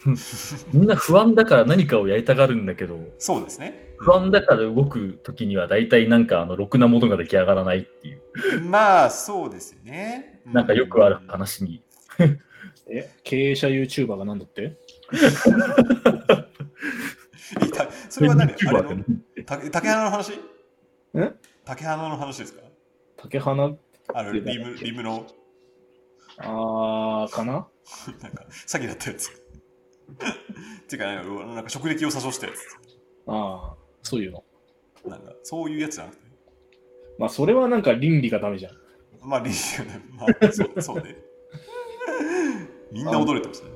[0.71, 3.85] みんな不安だから何かをやりたがるんだけど、そうですね。
[3.97, 8.21] 不安だから動く時には大体なんかあの、ろくなものが出来上がらないっていう、
[8.62, 10.41] まあそうですよね。
[10.45, 11.84] なんかよくある話に。
[12.88, 14.77] え、経営者 YouTuber がなんだって？
[17.65, 18.51] いたそれは何？
[18.51, 19.03] あれ YouTuber の
[19.45, 20.34] た竹花の話？
[21.65, 22.62] 竹花の話ですか？
[23.17, 23.71] 竹花
[24.13, 25.25] あの、リム、リムの、
[26.38, 27.67] あーかな？
[28.21, 29.29] なんか、詐欺だったやつ。
[30.88, 32.53] てか、なんか、なんか職歴を詐称したや
[33.27, 34.43] ああ、そういうの。
[35.01, 35.09] つ。
[35.09, 36.23] なんか、そういうやつじゃなくて？
[37.17, 38.73] まあ、それはなんか倫理がダメじゃん。
[39.27, 40.01] まあ、リーね。
[40.11, 41.15] まあ、そうそうね。
[42.91, 43.71] みんな驚いてましたね。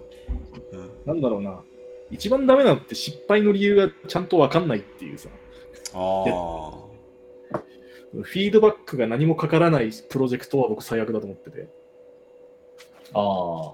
[0.73, 1.63] うんなんだろうな。
[2.11, 5.29] 一番ダメなのって失敗の理由がちゃんとわかんないっていうさ。
[5.93, 5.99] ああ。
[8.11, 11.67] フィードバックが何もかからないプロジェクトは僕最悪だと思ってて。
[13.13, 13.73] あ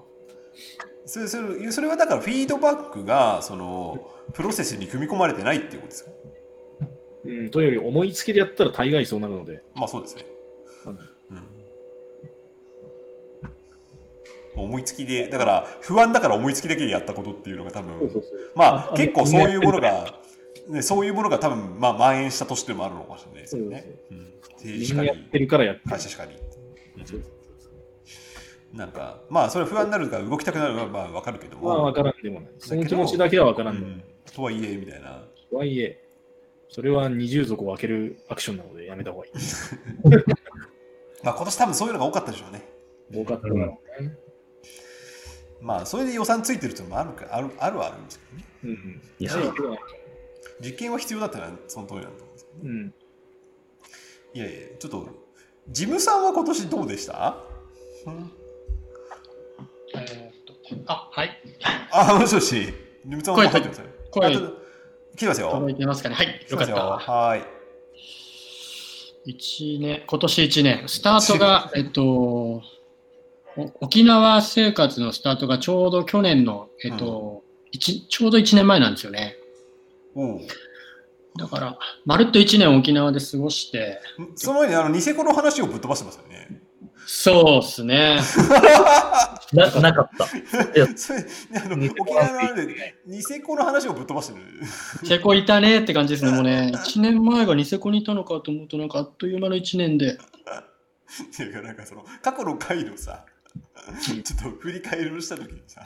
[1.04, 6.10] それそれそれはだからフィードバックがそのプロセスに組み込まれてないっていうことですか？
[7.26, 9.62] うん、というより思いつきでやったら大概そうなるので。
[9.74, 10.26] まあそうですね、
[10.86, 10.98] うん、
[14.56, 18.22] 思いつきでだから不安だから思いつきだけでやったことっていうのが多分そうそう
[18.54, 20.20] まああ結構そういうものが、
[20.68, 24.96] ね、そういうものが多分まあ蔓延したとしてもあるのかもしれないですよね、みん。
[24.96, 26.32] なやってるからやってる会社しかり、
[28.72, 32.50] なんかまあそれは不安になるから動きたくなるのはまあ分かるけども、まあわからんでもない。
[32.58, 33.98] その気持ちだけはわからうんでもない。
[33.98, 34.02] ん、
[34.34, 35.24] とはいえみたいな。
[35.50, 36.05] とはいえ、
[36.68, 39.32] それは二重底を開けるアクションなのでやめた方がいい。
[41.22, 42.68] まあ今年多分そういうのが多かったでしょうね
[43.12, 43.58] 多かっただろう
[44.02, 44.18] ね。
[45.60, 49.02] まあそれで予算ついてるっていうのもあるかあるあるはあるんですけどねうんうん。
[50.60, 52.94] 実験は必要だったらその通りなんだと思うんですけどうん。
[54.34, 55.08] いやいやちょっと
[55.68, 57.38] 事務さんは今年どうでした、
[58.06, 58.32] うん
[59.94, 60.54] えーっと
[60.92, 61.42] あ、はい。
[61.90, 62.72] あもしもし事
[63.04, 64.65] 務さんも入ってますよ声あちょっと
[65.16, 66.14] 来てますよ届いてますかね。
[66.14, 66.46] はい。
[66.48, 66.74] よかった。
[66.74, 67.44] はーい
[69.28, 72.62] 一年、今年1年、スタートが、えっと、お
[73.80, 79.36] 沖縄生活のスタートがちょうど去年の、えっと、一ちょうど1年前なんですよね。
[80.14, 80.40] おう
[81.38, 84.00] だから、まるっと1年沖縄で過ごして、
[84.36, 86.62] その前にあのニセコの話をぶっ飛ばしてますよね
[87.06, 88.18] そうっすね。
[89.52, 90.26] ななかった。
[90.96, 94.44] それあの沖縄でニセコの話をぶっ飛ばしてる
[95.02, 96.32] ニセコいたねって感じですね。
[96.32, 100.18] もうね、1年前がニセコにいたのかと思うと、なんかあっという間の1年で、っ
[101.36, 103.24] ていうかなんかその過去の回のさ
[104.02, 104.16] ちょ
[104.50, 105.82] っと振り返りをした時にさ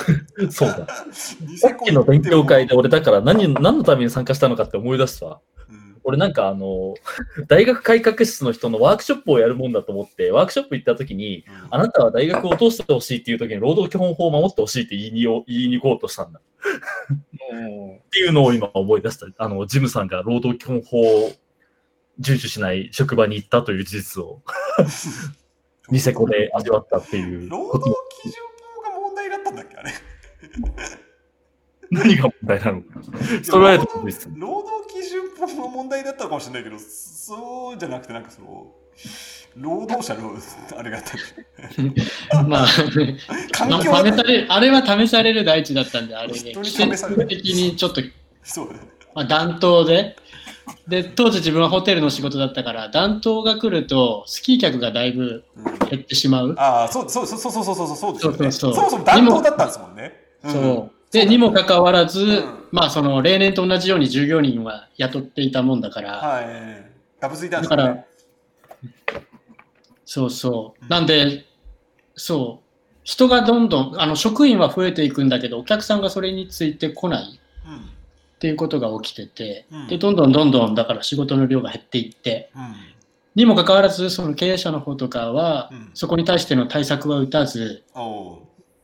[0.50, 0.86] そうだ。
[1.46, 5.38] ニさっきの勉強会で俺だから何何のために参加したのかって思い出した
[6.04, 6.94] 俺なんかあの、
[7.48, 16.40] 大学改革室の人のワークショップをやるもんだと思って、ワークショップ行った時に、あなたは大学を通してほしいっていう時に労働基本法を守ってほしいって言いに 言いに行こうとしたんだ。
[17.52, 19.26] もっていうのを今思い出した。
[19.38, 21.32] あの、ジムさんが労働基本法を
[22.20, 24.42] 遵守しない職場に行ったという事実を
[25.90, 28.34] ニセコで味わったっていう労働基準
[28.76, 29.90] 法が問題だったんだっけあれ
[31.92, 32.80] 何が問題なの？
[32.82, 32.86] か。
[34.36, 38.72] 労働基準法が問題だったのかもしれないけどそうじゃなくてなんかその
[39.56, 40.32] 労働者の
[40.78, 41.02] あれがあっ
[42.30, 42.66] た まあ、
[43.50, 48.00] 環境まあ試されあれは試される大地だったんで、あれね、季節的にちょっと、
[48.44, 48.80] そうだね。
[49.14, 50.16] まあ、暖冬で、
[50.86, 55.78] で、当時自分はホテルの仕事だったから、暖冬が来ると、スキー客がだいぶうん。
[55.90, 56.54] 減ってしまう。
[56.56, 58.18] ああそうそうそうそうそうそうそうそうね。
[58.20, 58.74] そうそうそう。
[58.74, 60.12] そもそも暖冬だったんですもんね。
[60.46, 60.58] んそ
[60.94, 60.99] う。
[61.12, 62.44] で、にもかかわらず、ん。
[62.70, 66.90] まあ、その、例年と同じように従業員は雇っていたもんだから、はい。
[67.20, 68.04] ダブついたんでだから、
[70.04, 70.88] そうそう。
[70.88, 71.46] なんで、
[72.16, 72.66] そう。
[73.02, 79.88] 人がどんどん、あの、職員は増えていくんだけど、お客さんがそれについてこないうんっていうことが起きてて、うん。
[79.88, 82.74] で、どんどんどんどん、だから仕事の量が減っていって、うん。
[83.34, 85.90] にもかかわらず、その経営者の方とかは、うん。
[85.92, 87.84] そこに対しての対策は打たず、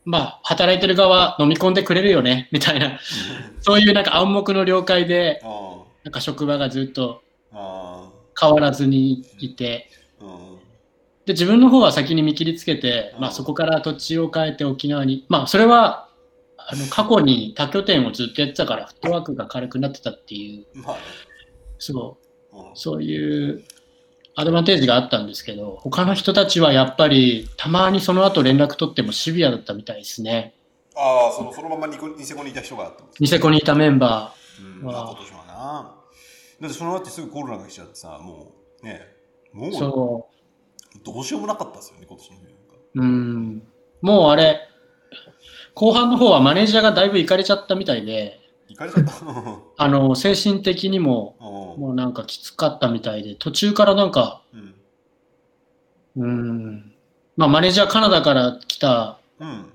[0.07, 2.97] まあ、働いてる側飲み込んでくれるよね、 みたいな、
[3.59, 9.89] そういうなんか暗黙の了解で、あなんか職場がずっとあ変わらずにいて、
[10.21, 10.27] うん。
[11.25, 16.07] で、自分の方は先に見切りつけて、まあうんそこから土地を変えて沖縄に、まあそれは、
[16.57, 20.65] あの過去に多拠点をずっとやってたから、フットワークが軽くなってたっていう、
[21.79, 22.17] そ
[22.53, 22.75] う、うん。
[22.75, 23.65] そういう
[24.39, 30.53] アドバンテージがあったんですけど、他の人たちはやっぱり、たまにその後連絡取ってもシビアだったみたいですね。
[30.95, 34.83] ああそのそのままニコニセコにいた人があったんですニセコにいたメンバうん。
[34.83, 35.95] まあわあ今年はな。
[36.61, 38.51] だってその後すぐコロナが来ちゃってさも
[38.83, 39.01] うね。
[39.53, 40.27] もー、うそ
[41.03, 43.63] どうしようもなかったですよね今年の冬なんうん、
[44.01, 44.61] もうあれ、
[45.73, 48.39] 後半の方はマネージャーがだいぶ行かれちゃったみたいで、
[48.77, 51.81] 行かれちゃったあの、精神的にも、うん。
[51.81, 54.75] もうなんかきつかったみたいで、途中からなんか、うん。
[56.17, 56.93] うん、
[57.35, 59.73] まあマネージャーカナダから来たうん。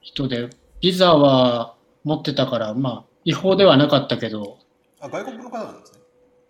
[0.00, 4.58] 人で、ビザは持ってたから、まあ違法ではなかったけど、
[5.00, 6.00] あ外国の方なんですね。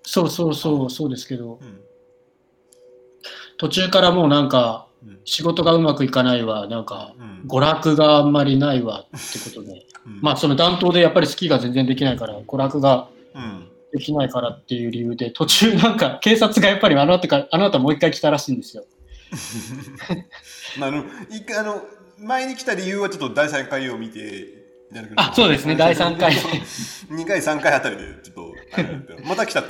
[0.02, 1.80] そうそうそう、そうですけど、うん。
[3.58, 5.20] 途中からもうなんか、うん。
[5.24, 7.48] 仕事がうまくいかないわ、なんか、うん。
[7.48, 18.84] 娯楽があんまりないわってことで、うんまあその暖冬でやっぱりスキーが全然できないから、娯楽がうんできないからっていう理由で、途中なんか 警察がやっぱりあの後か、あの後もう一回来たらしいんですよ。
[20.78, 21.82] まああの一回あの
[22.18, 24.60] 前に来た理由はちょっと第3回を見て
[25.16, 26.32] あ、そうですね、第3回。
[26.32, 28.54] 2回 3回あたりでちょっと
[29.24, 29.68] また来たと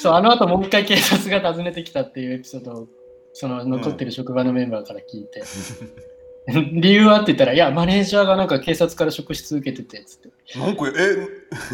[0.00, 2.88] そう、あの後もう一回警察が訪ねてきたっていうエピソードを、
[3.32, 5.42] その残ってる職場のメンバーから聞いて。
[6.72, 10.30] 理由はって言ったら、いや、マネージャーがなんか警察から職質受けてて、つって。
[10.58, 11.16] なんかえ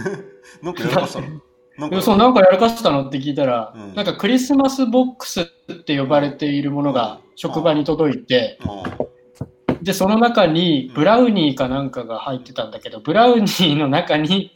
[0.62, 1.88] なんかやらかしたの？
[1.88, 3.94] なんそう、なんかやらかしたのって聞いたら、うん。
[3.94, 5.46] なんかクリスマスボックスっ
[5.84, 9.82] て呼ばれているものが職場に届いて、うん。
[9.82, 14.52] で、その中にブラウニーかなんかが入ってたんだけど、ブラウニーの中に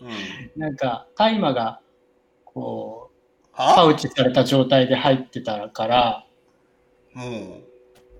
[0.56, 1.80] うんなんか大麻が
[2.44, 3.86] こう、パあ？
[3.86, 6.26] ウチされた状態で入ってたから、
[7.14, 7.32] もう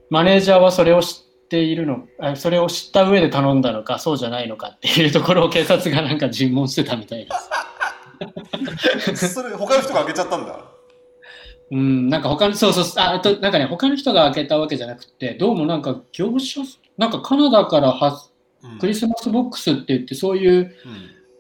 [0.09, 9.28] マネージャーはそれを知っているの、あそれを知った上で頼んだのか、そうじゃないのかっていうところを警察がなんか尋問してたみたいです。
[9.35, 10.59] それ他の人が開けちゃったんだ。
[11.70, 16.61] うん、なんか他の、そうそう、ああと、なんかね、他の人が開けたわけじゃなくて、どうもなんか業者、
[16.98, 18.28] なんかカナダからは
[18.64, 18.78] うん。
[18.78, 20.70] クリスマスボックスって言って、そういう、うん。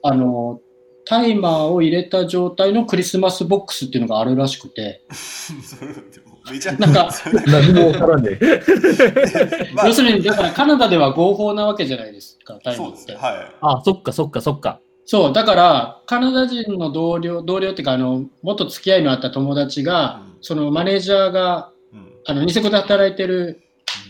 [0.02, 0.60] あの、
[1.06, 5.02] タイマーを入れた状態のクリスマスボックスっていうのがあるらしくて、
[6.50, 7.10] めちゃなんか
[7.46, 8.38] 何もわからね。
[8.40, 8.60] え。
[9.74, 9.88] まあ。
[9.88, 13.14] 要するに、だからカナダでは合法なわけじゃないですか、タイマーって。
[13.14, 13.54] はい。
[13.60, 14.80] あ、そっかそっかそっか。
[15.06, 20.36] そう、だから、カナダ人の同僚、同僚っていうか、あの、元付き合いのあった友達が、うん。
[20.42, 22.12] そのマネージャーが、うん。
[22.26, 23.62] あの、ニセコで働いてる、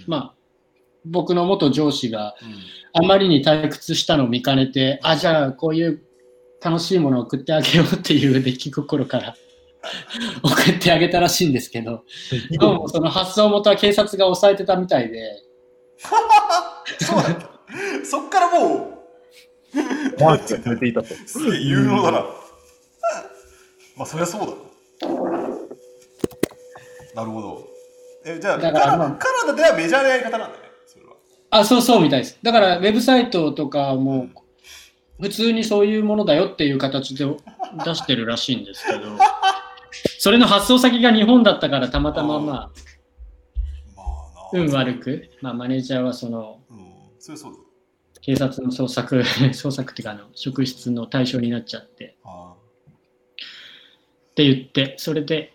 [0.06, 0.10] うん。
[0.10, 0.34] まあ、
[1.04, 2.54] 僕の元上司がうん。
[2.96, 6.00] あまりに退屈したのを見かねて、あ、じゃあこういう
[6.64, 9.36] 楽しいものを送ってあげようっていう出来心から
[10.42, 12.04] 送ってあげたらしいんですけど、
[12.58, 15.42] どうもその発想元は警察が抑えてたみたいで、
[17.00, 17.50] そうだった。
[18.02, 19.04] そっからも
[20.18, 21.14] マークが決めていたと。
[21.14, 22.20] うすげえ有能だな。
[23.96, 24.46] まあそりゃそうだ。
[27.14, 27.68] なるほど。
[28.24, 31.12] えじゃあカナだからまあカナダではメジャーなやり方なんだねそれは。
[31.50, 32.38] あ、そうそうみたいです。
[32.42, 34.28] だからウェブサイトとかも
[35.20, 37.24] 普通にそういうものだよっていう形で
[37.84, 39.00] 出してるらしいんですけど、
[40.18, 42.70] それの発送先が日本だったからたまたまま
[43.96, 44.00] あ、
[44.52, 46.60] 運悪く、まあマネージャーはその
[48.20, 49.20] 警察の捜索、
[49.52, 52.16] 捜索っていうかあの職質の対象になっちゃって。
[52.24, 52.54] あ
[54.30, 55.52] って言って、それで、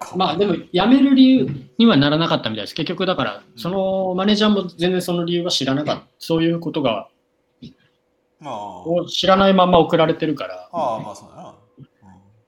[0.00, 2.74] あまあでも辞める理由にはならなかったみたいです。
[2.74, 6.06] 結局だから、そのマネージャーも全然その理由は知らなかった。
[6.18, 7.08] そういうことがまあ
[8.50, 11.86] を知らないまま送られてるから、ああまあそうだな、うん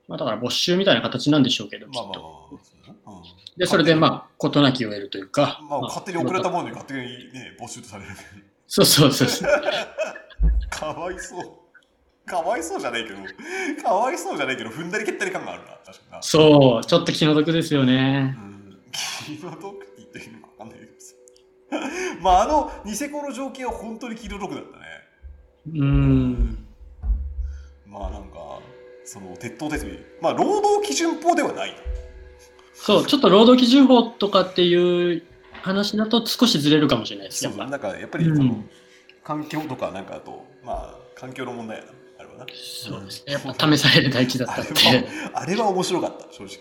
[0.08, 2.44] まあ、だから没収みたいな形なんでしょうけど、きっまあまあ
[3.56, 8.10] で、それでまあ、事なきを得るというか、まあ、まあ勝手に送られたものに勝手にね、没収とされる。
[8.66, 9.48] そうそうそうそう。
[10.70, 11.64] かわいそう。
[12.26, 16.22] かわいそうじゃないけど、かわいそうじゃないけど、踏んだり蹴ったり感があるな、確かにな。
[16.22, 18.40] そう、ちょっと気の毒ですよねう。
[18.40, 18.80] ん、
[19.26, 21.14] 気の毒って言っていいのかわかんないけどさ。
[22.22, 24.83] まあ、あの、ニセコの条件は本当に気の毒だったね。
[25.66, 26.58] うーん。
[27.86, 28.60] まあ、なんか、
[29.04, 30.22] その、鉄頭鉄尾。
[30.22, 31.76] まあ、労働基準法ではない。
[32.74, 35.22] そう、ちょっと労働基準法とかっていう
[35.62, 37.44] 話だと少しずれるかもしれないです。
[37.44, 37.66] やっぱ。
[37.66, 38.70] なんか、やっぱり、その、うん
[39.24, 42.46] 環境とかなんかだと、まあ、環境の問題やな、あれはな。
[42.52, 43.32] そうですね。
[43.32, 44.72] やっぱ試される大事だったって。
[45.32, 46.58] あれは面白かった、正直。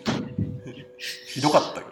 [1.28, 1.88] ひどかったけ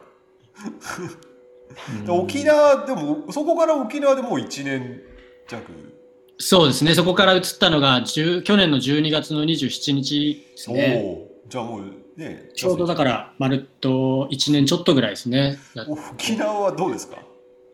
[2.02, 2.06] ど。
[2.06, 5.02] で沖縄でも、そこから沖縄でもう1年
[5.48, 5.91] 弱。
[6.42, 6.96] そうですね。
[6.96, 11.28] そこから移ったのが10去年の12月の27日ですね。
[11.48, 11.84] じゃあもう
[12.18, 15.58] ね、ちょうどだから、まるっと1年ちょっとぐらいですね。
[16.14, 17.18] 沖縄はどうですか？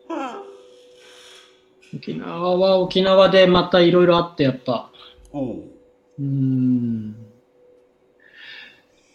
[1.94, 4.90] 沖縄は沖縄でまたいろいろあって、やっぱ。
[5.32, 7.14] うーん、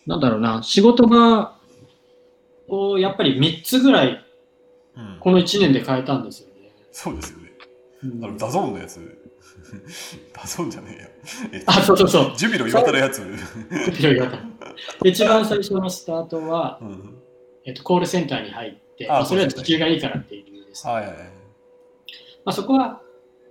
[0.07, 1.55] なんだろうな、仕事が、
[2.67, 4.25] こうやっぱり3つぐらい、
[4.95, 6.71] うん、この1年で変えたんですよね。
[6.91, 7.51] そうですよね。
[8.03, 9.22] うんあの、ダゾーンのやつ。
[10.33, 11.09] DAZNじゃねえや。
[11.53, 12.37] えっとあ、そうそうそう。
[12.37, 13.19] ジュビロ磐田のやつ。
[13.19, 14.27] いろいろ
[15.03, 17.17] 一番最初のスタートは、うん。
[17.65, 20.87] えっと、コールセンターに入って、あまあ、それはそうですね時給がいいからっていう理由です。
[20.87, 21.17] はいはいはい。
[21.17, 23.01] まあ、そこは、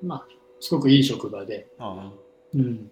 [0.02, 0.26] まあ、
[0.60, 2.12] すごくいい職場で、あ
[2.54, 2.90] うん、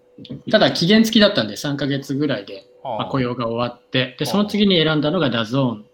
[0.51, 5.87] ただ期限付きだったんで3ヶ月ぐらいで、あまあ、雇用が終わってであその次に選んだのが DAZN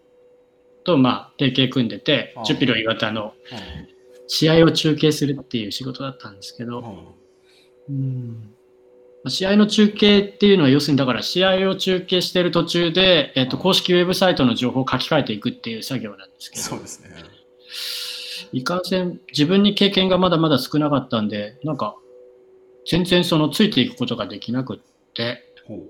[0.84, 3.96] と、まあ、提携組んでてあジュピロ岩田のうん
[4.28, 7.14] 試合を中継するっていう仕事だったんですけど、
[7.88, 8.52] うんうん
[9.28, 17.10] 試合の中継っていうのは、要するにだから試合を中継している途中で、えっと、公式ウェブサイトの情報を書き換えていくっていう作業なんですけど、そうですね。
[18.52, 21.96] いかんせん、自分に経験がまだまだ少なかったんで、なんか、
[22.88, 24.78] 全然そのついていくことができなくっ
[25.12, 25.52] て。
[25.66, 25.80] そう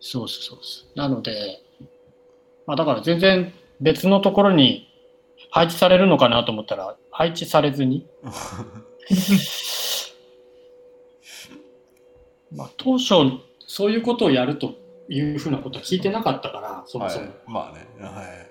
[0.00, 0.98] そうそうそう。
[0.98, 1.60] なので、
[2.66, 4.88] まあだから全然別のところに
[5.50, 8.06] 配置されるのかなと思ったら、配置されずに、
[12.52, 13.14] まあ当初
[13.66, 14.74] そういうことをやると
[15.08, 17.26] いうふうなことは聞いてなかったから、そもはいそも。。
[17.46, 17.86] まあね。
[18.04, 18.50] はい。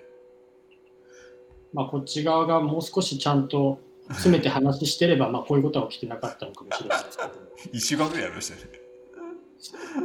[1.74, 3.80] まあこっち側がもう少しちゃんと
[4.10, 7.30] 詰めて話してれば、 まあこういうことは起きてなかったのかもしれないですけど。
[7.74, 8.80] 一週間ぐらいやりましたよね。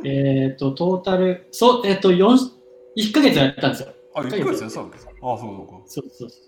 [0.04, 2.36] えっと、トータル、そう、えっ、と、4、
[2.96, 3.88] 1ヶ月やったんですよ。
[4.14, 5.12] あ、1ヶ月やそうですか？
[5.22, 5.46] あ、そ
[5.84, 6.40] うそうそうそうそう。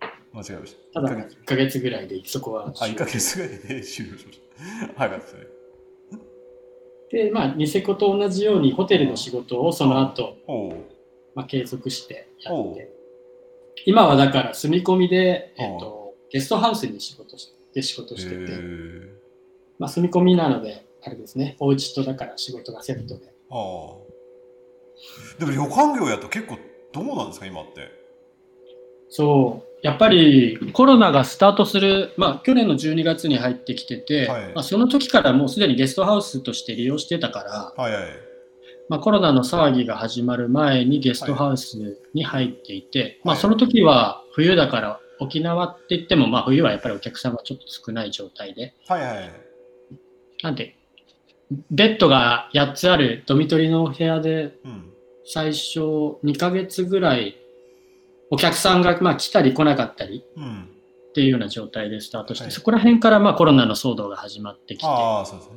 [0.00, 0.12] か。
[0.32, 1.00] 間違えました。
[1.02, 2.66] ただ、1ヶ月1ヶ月ぐらいで、そこは。
[2.68, 4.92] あ、1ヶ月ぐらいで終了しました。
[4.96, 5.46] 早かったですね。
[7.10, 10.36] で、まあ、ニセコと同じようにホテルの仕事をその後、
[11.34, 12.92] まあ、継続してやって、
[13.86, 18.52] 今はだから住み込みで、えっ、おと、ゲストハウスに仕事して仕事してて、
[19.78, 23.32] まあ、住み込みなので、あれですね、お家とだから仕事がセットで。
[25.38, 26.58] でも旅館業やと結構
[26.92, 27.88] どうなんですか、今って？
[29.08, 38.04] そう、やっぱりコロナがスタートする、まあ、去年の12月に入ってきてて、はいまあ、その時からもうすでにゲストハウスとして利用してたから、はいはい。
[38.88, 41.78] まあ、コロナの騒ぎが始まる前にゲストハウス
[42.12, 49.30] に入っていて、まあ、はいその時は冬だから沖縄って言っても、まあ、冬はやっぱりお客さんがちょっと少ない状態で、はいはい。
[50.42, 50.76] なんで、
[51.70, 54.90] ベッドが8つあるドミトリの部屋でうん。
[55.32, 55.80] 最初
[56.24, 57.36] 2ヶ月ぐらい
[58.30, 60.68] お客さんがまあ来たり来なかったりうん。
[61.10, 65.56] っていうような状態でスタートして、はいそこら辺からまあコロナの騒動が始まってきて、ああ、そうですね。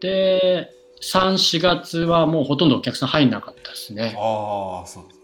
[0.00, 0.70] で、
[1.02, 4.16] 3、4月はもうほとんどお客さん入んなかったですね。
[4.16, 5.22] ああ、そうですね。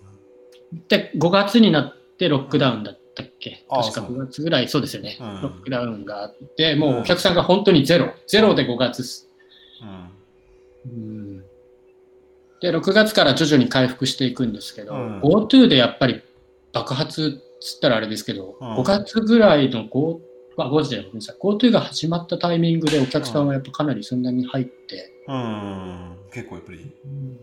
[0.88, 9.26] で、5月になってロックダウンだったっけ、ああ確かそう5月ぐらい、そうですよね、うんロックダウンがあって、もうお客さんが本当にゼロ、ゼロで5月。
[10.84, 10.92] うん。
[10.92, 10.94] う
[11.40, 11.44] ん
[12.60, 16.22] で、6月から徐々に回復していくんですけど、うん GoTo でやっぱり
[16.72, 18.76] 爆発つったらあれですけど、うん。
[18.76, 20.20] 5月ぐらいの Go、
[20.56, 21.36] あ、5時じゃないごめんなさい。
[21.40, 26.16] GoTo が始まったタイミングでお客さんはやっぱかなりそんなに入って、うん。
[26.32, 26.94] 結構やっぱり。
[27.04, 27.40] うん。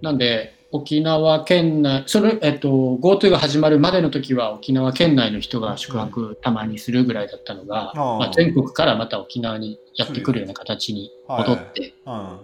[0.00, 8.18] なんで、沖縄県内、それ、えっと、GoTo が始まるまでの時は沖縄県内の人が宿泊たまにするぐらいだったのが、ああ。
[8.18, 12.12] まあ、全国からまた沖縄にやってくるような形に戻って、うん。
[12.12, 12.38] ま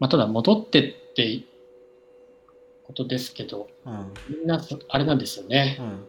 [0.00, 1.42] あ、ただ戻ってって
[2.92, 4.12] ことですけど、うん。
[4.28, 5.78] みんなそあれなんですよね。
[5.80, 6.06] うん。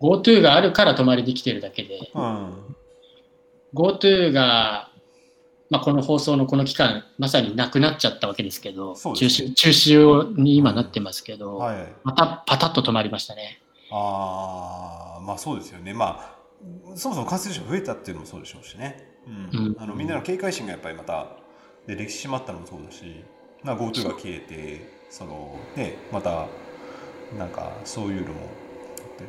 [0.00, 2.76] GoTo があるから泊まりできてるだけで、うん。
[3.74, 4.90] GoTo が、
[5.68, 11.92] まあ、この放送のこの期間、まさになくなっちゃったわけですけど、ね止中止に今なってますけど、はい。
[12.04, 13.60] またパタッと止まりましたね。
[13.90, 15.92] ああ、まあそうですよね。
[15.92, 16.36] まあ、
[16.94, 19.12] そもそも感染者が増えたっていうのもそうでしょうしね。
[19.26, 19.66] うん。
[19.66, 21.26] うんあのみんなの警戒心がやっぱりまた、
[21.86, 23.24] で、歴史閉まったのもそうだし、
[23.64, 26.46] な GoTo が消えて、その、ね、また、
[27.38, 28.34] なんかそういうのも。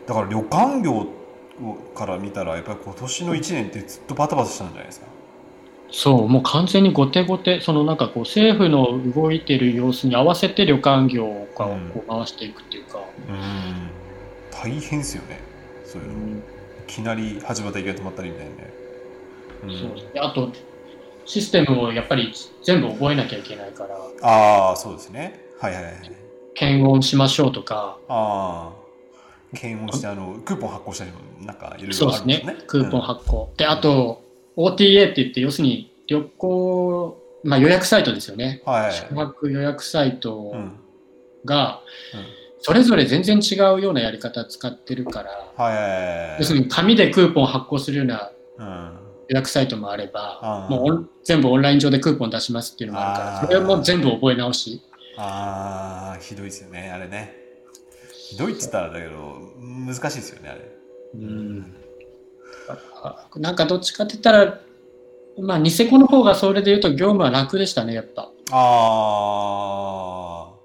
[0.06, 1.08] だから旅館業
[1.96, 5.08] から見たら、やっぱり今年の1年ってずっとバタバタしたんじゃないですか？
[5.90, 13.00] そう、もう完全に後手後手、そのなんかこう政府の動いてる様子に合わせて旅館業をこうんう回していくっていうか、
[13.30, 13.90] うん。
[14.52, 15.40] 大変ですよね。
[15.86, 16.38] そういうの。
[16.38, 16.42] い
[16.88, 18.74] きなり始まったらい止まったりみたいなね。
[19.64, 20.52] うんそうであと、
[21.26, 25.47] システムをやっぱり全部覚えなきゃいけないから、ああ、そうですね。
[25.60, 25.94] はいはいはい。
[26.56, 28.88] 検温しましょうとか、ああ。
[29.56, 32.58] 検温して、あの、クーポン発行したりも、なんかいろいそうですね。
[32.68, 33.54] クーポン発行。
[33.58, 34.22] で、あと、
[34.56, 38.62] OTA って言って、要するに旅行、まあ予約サイトですよね。
[38.66, 38.94] うんはい。
[38.94, 40.72] 宿泊予約サイトうん。
[41.46, 41.80] が
[42.14, 42.26] うん、
[42.60, 46.42] それぞれ全然違うようなやり方使ってるから、はい。
[46.42, 48.98] 要するに紙でクーポン発行するようなうん。
[49.30, 54.82] 予約サイトもあれば、あーもう全部オンライン上でクーポン出しますっていうのもあるから、それも全部覚え直し。
[55.18, 57.36] ああ、ひどいですよね、あれね。
[58.14, 60.62] ひどいっつったらだけど、難しいですよね、あれ。
[61.16, 61.76] うん
[63.02, 64.60] あなんかどっちかって言ったら、
[65.40, 68.32] まあ、ニセコの方がそれで言うと業務は楽でしたね、やっぱ。
[68.52, 70.56] ああ、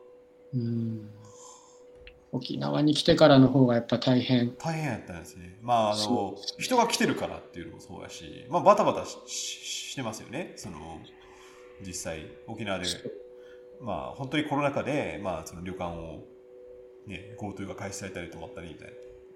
[0.55, 1.09] うん
[2.33, 4.55] 沖縄に来てからの方がやっぱ大変。
[4.57, 5.59] 大変やったんですね。
[5.61, 10.99] まあ、あその、人が来てるからっていうのもそうだし、まあ、バタバタしししてますよね、その、
[11.87, 12.87] 実際、沖縄で。
[13.81, 16.25] まあ、本当にコロナ禍で、まあ、その旅館を、
[17.07, 18.95] ね、GoTo が開始されたり止まったりみたいな。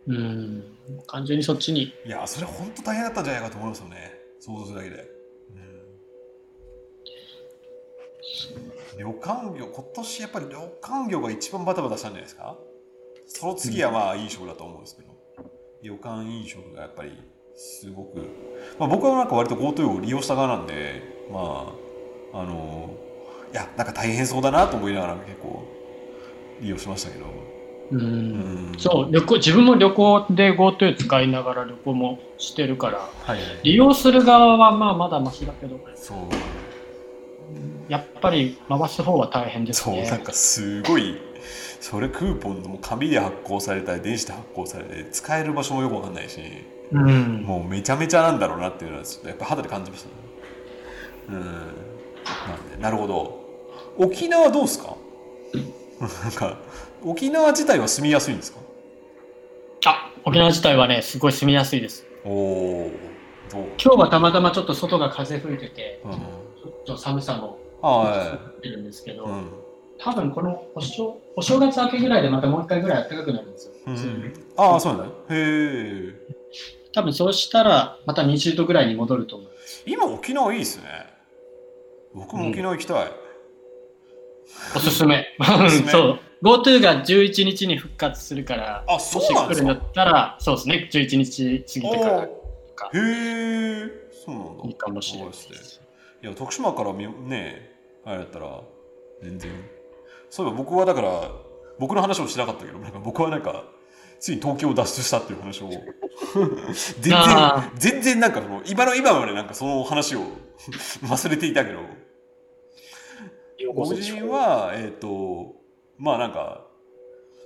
[0.08, 0.62] うん
[1.08, 1.92] 完全にそっちに。
[2.04, 4.14] いや、それ本当大変だったんじゃないかと思いますよね。
[4.38, 5.10] 想像するだけで。
[8.96, 12.56] うん、旅館業、今年やっぱり旅館業が一番バタバタしたんじゃないですか？
[13.26, 15.08] その次はまあ飲食だと思うんですけど、
[15.82, 17.10] 旅館飲食がやっぱり
[17.56, 18.18] すごく、
[18.78, 21.74] まあ、僕はなんか割と GoTo を利用した側なんで、ま
[22.32, 22.96] あ、あの、
[23.52, 25.64] いや、なんか大変そうだなと思いながら結構
[26.60, 27.26] 利用しましたけど。
[27.26, 27.46] うん
[27.88, 33.38] うんそう旅行自分も旅行で GoTo 使いながら旅行もしてるからはい。
[33.62, 36.18] 利用する側はまあまだマシだけどそう。
[37.88, 40.10] やっぱり回す方は大変ですそう、ね。
[40.10, 41.16] なんかすごい、
[41.80, 46.40] それクーポンも紙で発行されたり、電子で発行されて、使える場所もよくわかんないし、
[46.90, 50.14] うん、もうめちゃめちゃなんだろうなっていうのは、ちょっとやっぱ肌で感じましたね。
[51.28, 51.85] うん。
[52.48, 53.40] なんで、なるほど。
[53.98, 54.96] 沖縄どうですか？
[56.24, 56.58] なんか、
[57.04, 58.58] 沖縄自体は住みやすいんですか？
[59.86, 62.04] あ沖縄自体はね、すごい住みやすいです。
[62.24, 62.90] おお
[63.52, 66.12] 今日はたまたまちょっと外が風吹いてて、うん。
[66.12, 66.18] ちょ
[66.68, 69.26] っと寒さもは出るんですけど、い。
[69.28, 69.48] うん。
[69.98, 73.72] 多分このお正お正月明けぐらいでまたもう一回ぐらい暖かくなるんですよ。
[73.86, 75.14] うん、ああ、そうなんだ。
[75.14, 76.14] へえ。
[76.92, 79.48] 多分そうしたらまた20度ぐらいに戻ると思う。
[79.86, 81.05] 今沖縄いいっすね。
[82.16, 83.12] 僕も沖縄行きたい。
[84.74, 85.26] おすすめ。
[85.92, 86.20] そう。
[86.42, 93.90] GoTo が11日に復活するから、あ、もそうしなんですか来るんだったら、そうですね、11日過ぎてからおーへえ、
[94.24, 94.64] そうなんだ。
[94.64, 95.56] いいかもしれないですね。
[96.22, 97.70] いや、徳島からみね、
[98.04, 98.60] あれだったら、
[99.22, 99.50] 全然。
[100.30, 101.30] そういえば僕はだから、
[101.78, 103.64] 僕の話をしなかったけど、なんか僕はなんか、
[104.20, 105.70] ついに東京を脱出したっていう話を、
[107.00, 110.20] 全然あ、全然なんかその、今の今までなんかその話を
[111.04, 111.80] 忘れていたけど、
[113.72, 115.54] ご自身は、えっ、と、
[115.98, 116.66] まあなんか、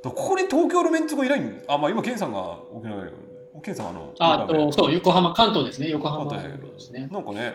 [0.02, 1.62] ここに東京のメンツがいないん？
[1.68, 7.08] あ、まあ今、ケンさんが沖縄だけど、ケンさんはあの、あそう、横浜、関東ですね、横浜関東ですね。
[7.12, 7.54] なんかね、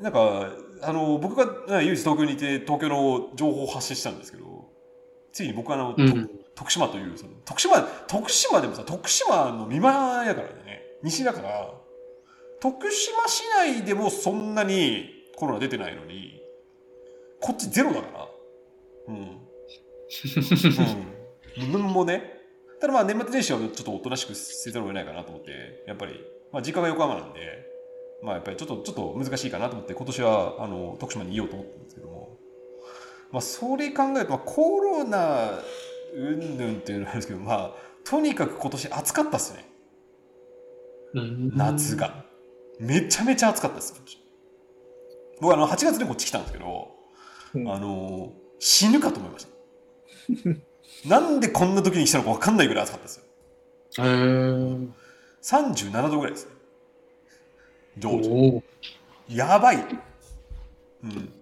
[0.00, 0.52] なんか、
[0.82, 4.68] あの、僕がね唯一東京にいて、東京の情報を発信したんですけど、
[5.32, 6.30] ついに僕はあの、とうん。
[6.54, 11.72] 徳島という、その徳島、徳島でもさ、徳島の見間やからね、西だから、
[12.60, 16.37] 徳島市内でもそんなにコロナ出てないのに、
[17.40, 18.28] こっちゼロだから。
[19.08, 19.38] うん。
[21.62, 21.72] うん。
[21.72, 22.38] 分もね。
[22.80, 26.20] ただまあ年末年始はちょっとおとなしくせざるを得ないかなと思って、やっぱり、
[26.52, 27.40] まあ実家が横浜なんで、
[28.22, 32.38] まあやっぱりちょっと、ちょっと難しいかなと思って、今年はあの徳島にいようと思ったんですけども、
[33.32, 35.60] まあそれ考えると、まあ、コロナ
[36.14, 37.74] うんぬんっていうのはあるんですけど、まあ
[38.04, 39.64] とにかく今年暑かったっすね。
[41.14, 41.96] うん夏。
[41.96, 42.24] が。
[42.80, 44.00] めちゃめちゃ暑かったです。
[45.40, 46.97] 僕あの8月にこっち来たんですけど、うん
[47.54, 49.46] あの死ぬかと思いまし
[51.04, 51.08] た。
[51.08, 53.24] なんでこんな時に来たのか分かんないぐらい暑かったですよ。
[54.04, 54.88] へー
[55.42, 56.52] 37度ぐらいですね。
[57.98, 58.62] 常時。
[59.28, 59.76] やばい。
[61.04, 61.32] うん。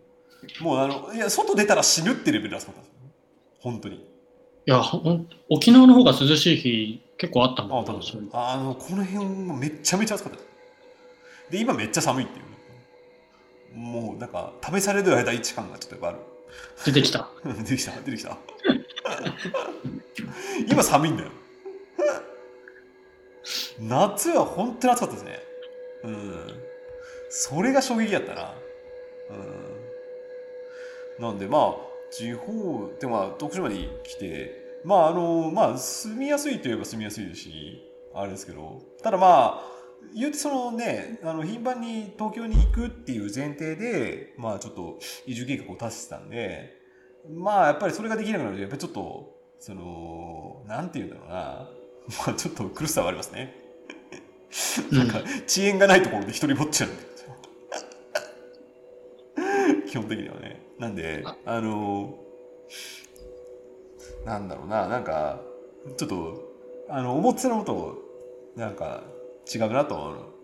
[0.60, 2.96] もうあの、いや、外出たら死ぬってレベルで暑かったんですよ。
[3.60, 3.96] 本当に。
[3.96, 4.00] い
[4.66, 4.82] や、
[5.48, 8.00] 沖縄の方が涼しい日結構あったん多分
[8.32, 10.38] あの、この辺もめっちゃめちゃ暑かった
[11.50, 12.45] で今めっちゃ寒いっていうね。
[13.76, 16.18] もうなんか、試される間一感がちょっとやっぱある。
[16.84, 17.28] 出てきた。
[17.44, 18.38] 出てきた、出てきた。
[20.68, 21.30] 今寒いんだよ。
[23.78, 25.38] 夏は本当に暑かったですね。
[26.04, 26.46] うん。
[27.28, 28.54] それが衝撃やったな。
[31.18, 31.22] うん。
[31.22, 31.76] なんでまあ、
[32.10, 37.82] 地方でまあ、徳島に来て、まああの、まあ、住みやすいといえば住みやすいですし、
[38.14, 39.75] あれですけど、ただまあ、
[40.14, 46.76] 言うてそのね、あの、頻繁に東京に行くっていう前提で、まあちょっと移住計画を立ててたんで、
[47.28, 51.34] まあやっぱりそれができなくなると、やっぱりちょっと、その、なんて言うんだろうな、
[52.26, 53.54] まあちょっと苦しさはありますね。
[54.92, 57.36] なんか、遅延がないところで一人ぼっちなんですよ。
[59.88, 60.62] 基本的にはね。
[60.78, 62.18] なんで、あの、
[64.24, 65.40] なんだろうな、なんか、
[65.96, 66.52] ちょっと、
[66.88, 67.98] あの、思ってたのと、
[68.56, 69.04] なんか、
[69.52, 70.36] 違うなと思うの。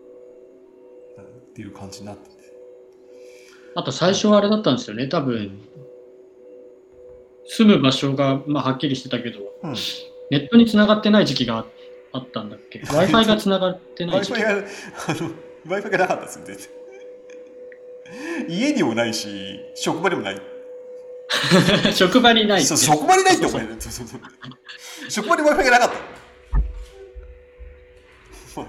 [1.53, 2.37] っていう感じになってて。
[3.75, 5.61] あと最初はあれだったんですよね、多分。
[7.47, 9.75] 住む場所が、まあ、はっきりしてたけど、うん。
[10.31, 11.67] ネットに繋がってない時期が
[12.13, 14.41] あったんだっけ ?Wi-Fi が繋がってない時期？
[14.41, 14.63] が、あの、
[15.67, 16.69] Wi-Fi がなかったですよ、全然。
[18.49, 20.41] 家にもないし、職場にもない。
[21.95, 23.67] 職場にない職場にないってお前、
[25.09, 26.22] 職場に Wi-Fi がなかった。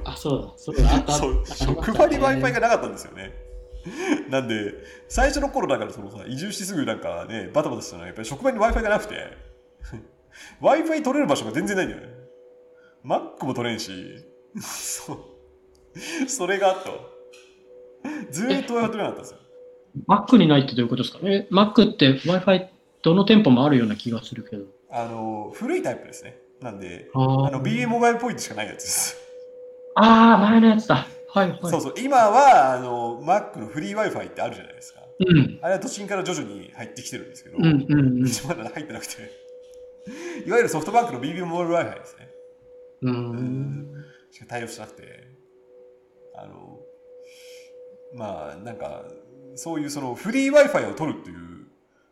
[0.05, 1.13] あ、そうだ、そうだ、あった。
[1.55, 3.33] 職場に Wi-Fi がなかったんですよね。
[4.29, 4.73] なんで、
[5.09, 9.15] 最初の頃だからそのさ、移住してすぐなんかね、バタバタしたのは、やっぱり職場に Wi-Fi がなくて、
[10.61, 12.07] Wi-Fi 取れる場所が全然ないんだよね。
[13.05, 13.91] Mac も取れんし、
[14.61, 16.29] そう。
[16.29, 16.97] それがあったわ
[18.31, 19.37] ずーっと Wi-Fi 取れなかったんですよ。
[20.07, 21.19] Mac にないってどういうことですか？
[21.23, 22.67] え、Mac って Wi-Fi
[23.03, 24.63] どの店舗もあるような気がするけど。
[24.89, 26.37] あの、古いタイプですね。
[26.61, 29.17] なんで、ああの、BA モバイルポイントしかないやつです。
[29.95, 31.07] あー、前のやつだ。
[31.29, 31.59] はいはい。
[31.63, 31.93] そうそう。
[31.97, 35.01] 今は、あの、Mac のフリー Wi-Fi ってあるじゃないですか。
[35.19, 35.59] うん。
[35.61, 38.25] あれは都心から徐々に入ってきてるんですけど、うんうんうん。
[38.47, 39.43] まだ入ってなくて。
[40.45, 42.29] いわゆるソフトバンクの BB モバイル Wi-Fi ですね。
[43.01, 44.05] うーん。
[44.31, 45.27] しか対応してなくて、
[46.35, 46.79] あの、
[48.15, 49.05] まあ、なんか、
[49.55, 51.67] そういうそのフリー Wi-Fi を取るっていう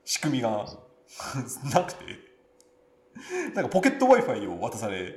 [0.05, 0.49] 仕組みが
[1.73, 2.05] なくて、
[3.55, 5.15] なんかポケット Wi-Fi を渡され、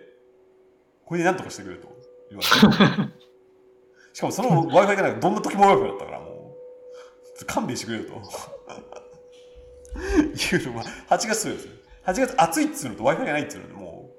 [1.05, 1.94] これで何とかしてくれと
[2.43, 6.57] しかもその Wi-Fi がなんかどんな時も Wi-Fi だったからも
[7.41, 8.11] う、勘弁してくれよと。
[9.95, 11.73] いうのは、8月ですよ。
[12.07, 14.15] 8月暑いっつうのと Wi-Fi がないっつうので、もう、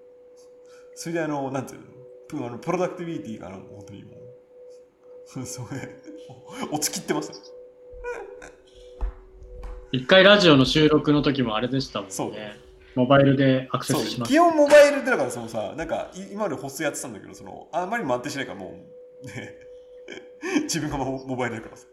[0.95, 1.85] それであの、なんていうの、
[2.27, 4.11] プあのプロダクティビティがあの本当にも
[5.37, 5.95] う、それ、
[6.71, 7.35] 落ちきってますよ。
[9.91, 12.64] 一回ラジオの収録の時もあれでしたもんそうね。
[12.95, 14.31] モバイルでアクセスします。
[14.31, 18.73] 基本モバイルってだからそのさなんかい今までホストやってたんだけどそのあまりにも安定しないからも
[19.23, 19.27] う。
[19.27, 19.65] ね
[20.63, 21.87] 自分がモモバイルだからさ。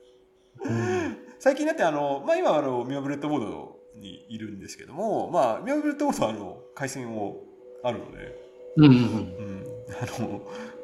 [1.39, 7.43] 最近だってあの、まあ、今はあのミアブレッドボードにいるんですけどもまあミアブレッドボードはあの回線を
[7.83, 8.39] あるので、
[8.77, 8.99] うんうんうん。
[8.99, 9.67] うん、
[10.01, 10.41] あの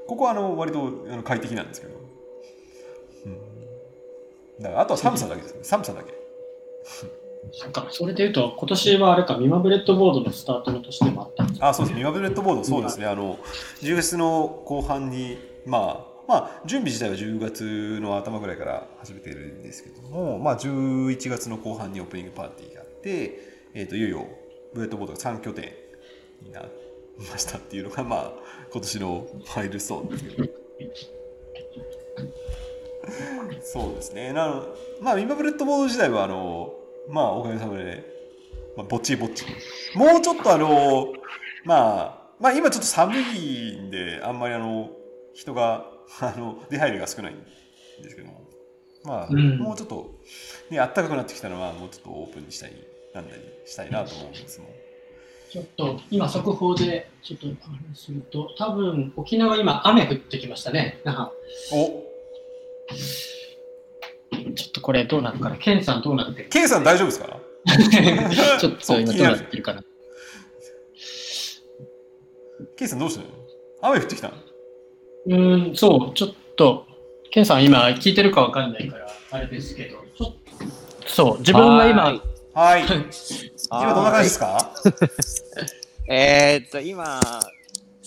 [0.08, 1.94] ここはあの割とあの快適なんですけど、
[3.26, 5.60] うん、だからあとは寒さだけですね。
[5.62, 6.12] 寒さだけ
[7.52, 11.96] そっか、それで言うと、今年はあれか、ミマブレッドボードのスタートの年でもあったんですあそうです。
[11.96, 13.38] ミマブレッドボードそうですね、あの
[13.80, 23.40] 10月の後半にまあまあ準備自体は10月の頭ぐらいから始めているんですけどもまあ11月の後半にオープニングパーティーがあって、
[23.72, 24.26] えー、といよいよ
[24.74, 25.72] ブレッドボードが3拠点
[26.42, 28.32] になりましたっていうのがまあ
[28.70, 29.26] 今年の
[29.56, 30.48] マイルストーンですけど。
[33.62, 34.34] そうですね。
[34.34, 34.64] なの
[35.00, 36.74] まあミマブレッドボード自体はあの
[37.08, 38.04] まあおかげさまで、
[38.76, 39.52] まあ、ぼっちりぼっちり
[39.98, 41.08] もうちょっとあの
[41.64, 44.90] まあまあ今ちょっと寒いんであんまりあの
[45.34, 45.86] 人が
[46.20, 47.36] あの出入りが少ないん
[48.02, 48.38] ですけども。
[49.04, 49.58] まあ、うん。
[49.58, 50.14] もうちょっと
[50.70, 52.74] ね暖かくなってきたのはもうちょっとオープンにしたり
[53.14, 54.68] なんだりしたいなと思うんですもん。
[55.50, 61.00] ちょっと今、速報でちょっとあれすると、多分沖縄、今、雨降ってきましたね。
[61.04, 61.32] なんか
[61.72, 62.04] お
[64.58, 67.38] ちょっとこれどうなるかな、ケンさんどうなってる？K さん大丈夫ですか？
[68.58, 69.84] ちょっと今どうなってるかな。
[72.76, 73.28] K さんどうしてる？
[73.28, 73.34] の
[73.82, 74.28] 雨降ってきた？
[74.28, 74.34] の
[75.26, 76.86] うーん、そう、ちょっと、
[77.30, 82.20] ケンさん今聞いてるかわかんないから、あれですけど、ちょっとそう、自分が今、はい。
[82.54, 82.82] はい。
[83.70, 84.72] 今どんな感じですか？
[86.10, 87.20] えーっと、今、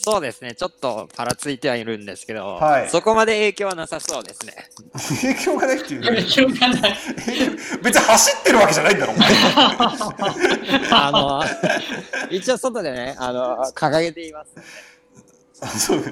[0.04, 2.90] そうですね、ちょっとパラついてはいるんですけど、はい。
[2.90, 4.54] そこまで影響はなさそうですね。
[5.22, 6.12] 影響がないっていう。
[6.12, 6.98] ねしょうがない。
[7.84, 9.30] 別に走ってるわけじゃないんだろお前。
[10.92, 11.44] あの、
[12.32, 14.52] 一応外でね、あの、掲げています。
[15.62, 16.04] あそう。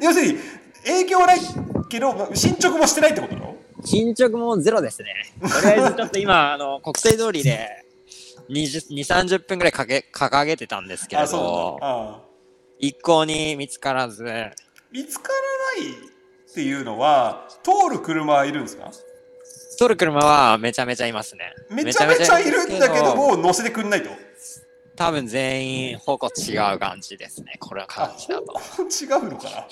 [0.00, 0.38] 要するに
[0.84, 1.40] 影響はない
[1.88, 3.56] けど進捗もしてないってことだろ？
[3.84, 5.12] 進捗もゼロですね。
[5.40, 7.68] とりあえずちょっと今、 あの、国際通りで
[8.48, 11.40] 20、2、30分ぐらいかけ掲げてたんですけれあそう。
[11.40, 12.33] ど、なんだあ
[12.78, 14.24] 一向に見つからず、
[14.92, 15.28] 見つか
[15.78, 18.90] らないっていうのは通る車はいるんですか？
[19.78, 21.54] 取る車はめちゃめちゃいますね。
[21.70, 24.10] めちゃめちゃいるんだけども乗せてくんないと？
[24.96, 27.56] 多分全員方向違う感じですね。
[27.58, 28.52] これはあ感じだと。
[28.52, 29.66] 違うのかな？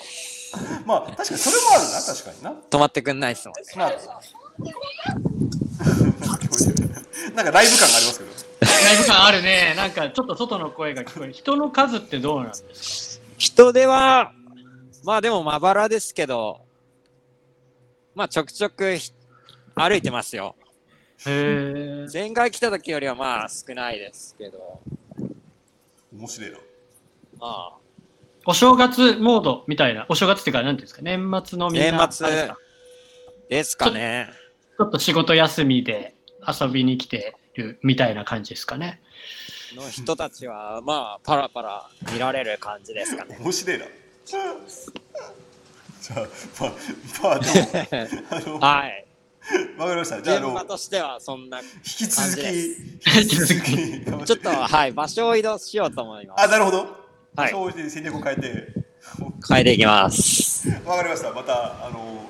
[0.85, 3.63] まあ確かにそれもあるな確かにな止まってくんないっすもんね。
[3.77, 3.91] まあ
[7.33, 8.31] なんかライブ感がありますけど
[8.65, 9.73] ライブ感あるね。
[9.75, 11.33] なんかちょっと外の声が聞こえる。
[11.33, 14.31] 人の数ってどうなんです人手は、
[15.03, 16.61] まあでもまばらですけど、
[18.15, 19.11] まあちょくちょくひ
[19.75, 20.55] 歩いてますよ。
[21.23, 22.07] かへえ。
[22.11, 24.79] 前回来た時よりはまあ少ないですけど、
[26.15, 26.57] 面白いな
[27.39, 27.73] まあ
[28.45, 32.57] お正月モードみたいな、お正月っていうか、なんていうんですか、年末のみんな、年末ですか？
[33.49, 34.29] ですかね。
[34.77, 36.15] ちょっと仕事休みで
[36.47, 39.01] 遊びに来てるみたいな感じですかね。
[39.75, 43.37] の人たちはまあパラパラ見られる感じですかね。
[43.39, 43.85] 面白いな
[44.25, 46.27] じゃあ
[46.59, 46.71] ま あ
[47.23, 49.05] まあでもはい。
[49.77, 52.53] わかりましたじゃああの現場としてはそんな、引き続き感
[53.23, 56.43] 引き続きちょっとはい、場所を移動しようと思います。
[56.45, 56.87] あなるほど
[57.35, 58.67] はいそうして戦略を変えて
[59.49, 60.69] 変えていきます。
[60.85, 62.29] わかりましたまたあの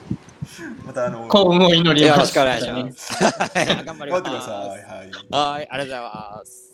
[0.85, 2.19] またあの幸運を祈りよます。
[2.21, 3.13] ろしくお願いします。
[3.23, 3.29] は
[3.81, 4.21] い頑張り頑張ます。
[4.21, 6.73] ってくださいはいはい、ありがとうございます。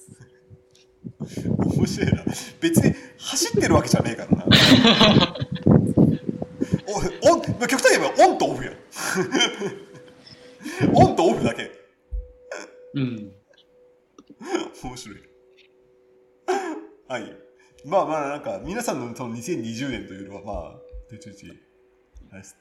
[1.78, 2.24] 面白いな
[2.62, 4.46] 別に走ってるわけじゃねえからな
[6.88, 8.76] おオン極端に言えばオンとオフやん
[10.94, 11.72] オンとオフだけ。
[12.96, 13.32] うん。
[14.84, 15.18] 面白い。
[17.08, 17.36] はい。
[17.86, 21.60] まあまあ、なんか、皆さんのその2020年というのは、まあ、ちょいちょいちょい、
[22.32, 22.56] あれっす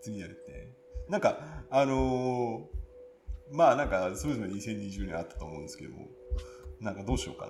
[0.00, 0.74] 次やるって。
[1.08, 2.78] なんか、あのー
[3.52, 6.06] まあなんか、それぞれ2020年あったと思うんですけども、
[6.80, 7.46] なんかどうしようか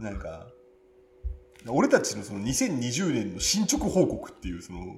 [0.00, 0.10] な。
[0.10, 0.48] なんか、
[1.68, 4.96] 俺たちのその2020年の進捗報告っていうその、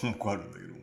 [0.00, 0.80] 項目あるんだけども、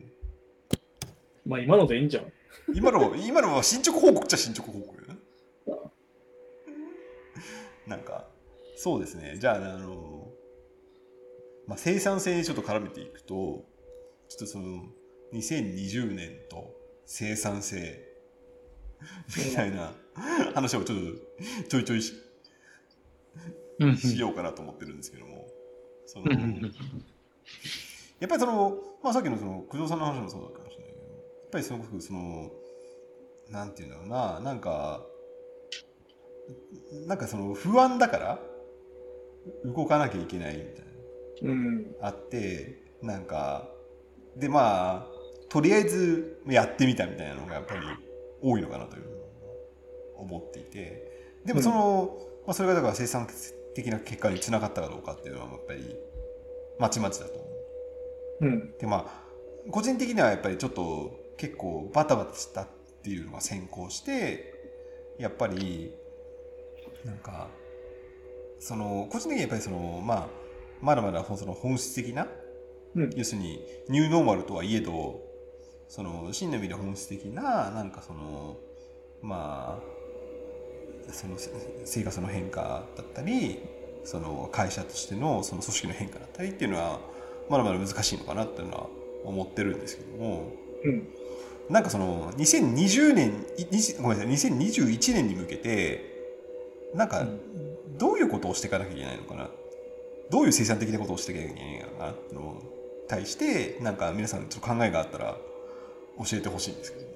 [1.46, 2.32] まあ今のでいいんじゃん。
[2.74, 5.18] 今の、今のは進捗報告っちゃ進捗報告よね。
[7.86, 8.28] なんか、
[8.76, 9.36] そうですね。
[9.40, 10.28] じゃあ、あの、
[11.66, 13.64] まあ、生産性にちょっと絡めていくと、
[14.30, 14.84] ちょっとその、
[15.34, 16.72] 2020年と
[17.04, 18.00] 生産性
[19.36, 19.92] みたいな
[20.54, 22.14] 話をちょっとちょいちょいし
[23.80, 23.96] うん。
[23.96, 25.48] しようかなと思ってるんですけども、
[26.06, 26.36] そのや
[28.26, 31.08] っぱりその、まあ、さっきのその、工藤さんの話もそうだかもしれないけど、や
[31.46, 32.50] っぱりすごくその、
[33.48, 35.04] なんていうんだろうな、なんか、
[37.06, 38.40] なんかその不安だから
[39.64, 40.84] 動かなきゃいけないみたい
[41.42, 41.82] うん。
[41.98, 43.70] なあって、なんか、
[44.36, 45.06] でまあ、
[45.48, 47.80] とりあえずやってみたみたいなのがやっぱり
[48.40, 49.04] 多いのかなという
[50.16, 53.26] 思っていて、でもその、まあ、それがだから生産
[53.74, 55.96] 的な結果につながったかどうかっていうのはやっぱり
[56.78, 57.44] まちまちだと思
[58.40, 58.46] う。
[58.46, 58.78] うん。
[58.78, 62.68] でまあ個人的にはやっぱりちょっと結構バタバタしたっ
[63.02, 64.54] ていうのが先行して
[65.18, 65.92] やっぱり
[67.04, 67.48] なんか
[68.58, 70.28] その個人的にはやっぱりそのまあ
[70.80, 72.26] まだまだその本質的な、
[72.94, 73.10] うん。
[73.16, 75.20] 要するにニューノーマルとはいえど
[75.88, 78.56] その真の意味で本質的ななんかその
[79.22, 79.80] ま
[81.08, 81.50] あそのせ
[81.84, 83.60] 生活の変化だったり
[84.04, 87.00] その会社としてのその組織の変化だったりっていうのは
[87.48, 88.86] まだまだ難しいのかなっていうのは
[89.24, 90.52] 思ってるんですけども、
[90.84, 91.08] うん。
[91.68, 96.04] なんかその2020年い20ごめんなさい2021年に向けて
[96.94, 97.26] なんか
[97.98, 99.50] どういうことをしていかなきゃいけないのかな？
[100.30, 102.34] どういう生産的なことをしていかなきゃいけないのかなって
[103.10, 105.36] 対してなんか皆さんちょっと考えがあったら
[106.18, 107.10] 教えてほしいんですけど。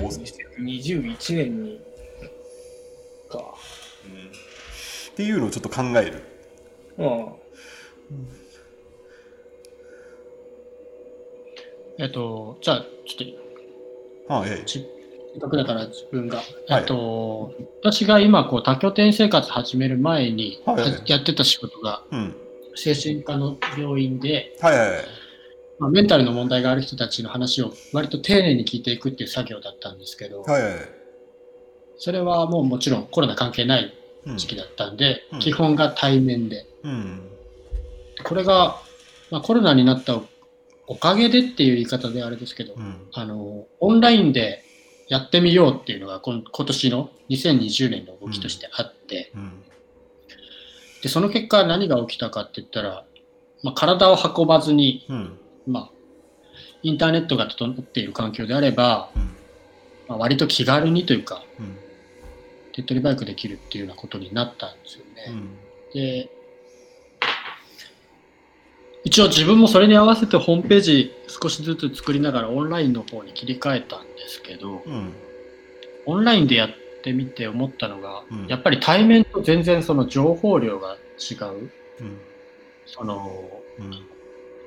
[0.00, 1.80] どうす2021年に、
[3.30, 3.38] か。
[5.12, 6.22] っていうのをちょっと考える。
[6.98, 7.34] うん。
[11.98, 13.26] えっと、じゃあ、ちょ
[14.24, 14.64] っとあええ。
[14.66, 14.84] せっ
[15.40, 16.46] かくだから自分が、はい。
[16.68, 21.02] えっと、私が今こう多拠点生活始める前に、はいはい。
[21.06, 22.34] やってた仕事がうん
[22.80, 25.00] 精神科の病院で、はいはいはい。
[25.78, 30.72] まあ、メンタルの問題がある人たちの話を割と丁寧に聞いていくっていう作業だったんですけど、はいはい
[32.02, 33.92] それはもうもちろんコロナ関係ない
[34.26, 35.38] うん時期だったんで、うん。
[35.40, 37.28] 基本が対面で、うん。
[38.24, 38.80] これが、
[39.30, 40.20] まあ、コロナになった
[40.86, 43.06] おかげでっていう言い方であれですけど、うん。
[43.12, 44.64] あの、オンラインで
[45.08, 49.62] やってみようっていうのが今今年の2020年の動きとしてあって、うん
[51.02, 53.04] で、その結果何が起きたかって言ったら、
[53.62, 55.38] まあ、体を運ばずに、うん。
[55.66, 55.90] まあ、
[56.82, 59.22] インターネットが整っている環境であれば、うん。
[60.08, 61.76] まあ、割と気軽にというか、うん。
[62.72, 65.24] 手っ取り早くできるっていうようなことになったんですよね。
[65.28, 65.58] うん。
[65.92, 66.30] で、
[69.04, 75.12] 一応自分もそれに合わせてホームページ少しずつ作りながらオンラインの方に切り替えたんですけど、うん。
[76.06, 76.70] オンラインでやっ
[77.00, 78.46] てみて思ったのが、うん。
[78.46, 81.70] やっぱり対面と全然その情報量が違う。
[82.00, 82.18] うん。
[82.86, 83.90] その、うん。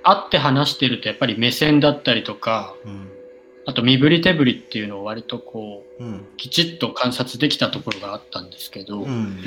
[0.03, 3.09] 会って話してるとやっぱり目線だったりとか、うん。
[3.65, 6.25] あと身振り手振りっていうのを割とこう、うん。
[6.37, 9.37] きちっと観察できたところがあったんですけど、うん。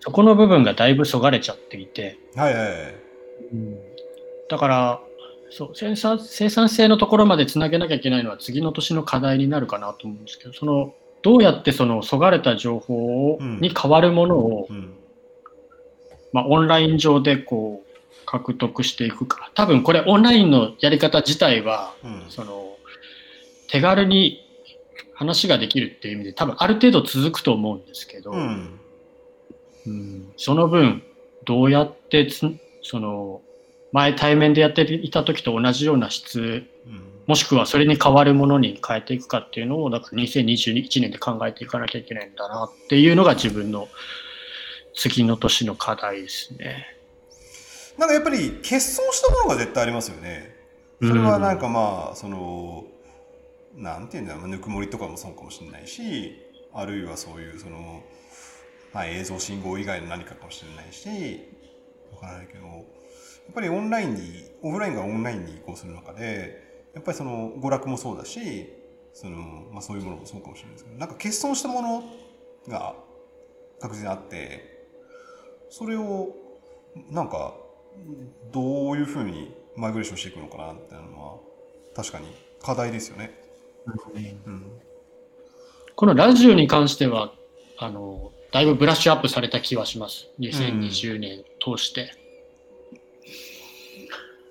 [0.00, 2.94] そこの部分がだいぶそがれちゃっていて、はいはいはい。
[4.48, 5.00] だから、
[5.50, 14.94] そう生産生産性のところまでつなげなきゃいけないのは次の年の課題になるかなと思うんですけど、そのどうやってそのそがれた情報に変わるものを、うん。
[16.32, 19.50] まあ、オンライン上でこう獲得していくか。
[19.54, 22.24] 多分これオンラインのやり方自体は、うん。
[22.28, 22.76] その
[23.68, 24.44] 手軽に
[25.14, 28.80] 話ができるっていう意味で多分ある程度続くと思うんですけど、うん。
[29.86, 30.32] うん。
[30.36, 31.02] その分
[31.44, 32.46] どうやってつ
[32.82, 33.42] その
[33.92, 43.88] 前対面でやっていた時と同じような質うんもしくはそれに変わるものに変えていくかっていうのをだから2021年で考えていかなきゃいけないんだなっていうのが自分の
[44.94, 46.94] 次の年の課題ですね。
[47.96, 50.54] なんかやっぱり欠損したものが絶対ありますよね。
[51.00, 52.84] それはなんかまあその
[53.76, 56.38] なんていうんだろうぬくもりとかもそうかもしれないし
[56.74, 58.02] あるいはそういうその、
[58.92, 61.48] まあ、映像信号以外の何かかもしれないし
[62.12, 62.84] わからないけどやっ
[63.54, 66.61] ぱりオンラインにオフラインがオンラインに移行する中で
[66.94, 68.72] やっぱりその娯楽もそうだし
[69.12, 69.36] その、
[69.72, 72.04] まあ、そういうものもそうかもしれないですけどなんか欠損したもの
[72.68, 72.94] が
[73.80, 74.88] 確実にあって
[75.70, 76.34] それを
[77.10, 77.54] なんか
[78.52, 81.38] どういうふうにマイグレーションしていくのかなっていうのは
[81.94, 82.26] 確かに
[82.62, 83.42] 課題ですよね。
[84.46, 84.62] うん、
[85.96, 87.32] このラジオに関しては、
[87.78, 90.28] あの、だいぶブラッシュアップされた気はします。
[90.38, 92.21] 2020年通して。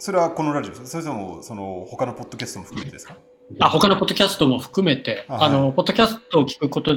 [0.04, 3.18] それはこのラジオそれともその他のポッドキャストも含めてですか？
[3.60, 5.52] あ、他のポッドキャストも含めて、あはい。
[5.74, 6.94] ポッドキャストを聞くこと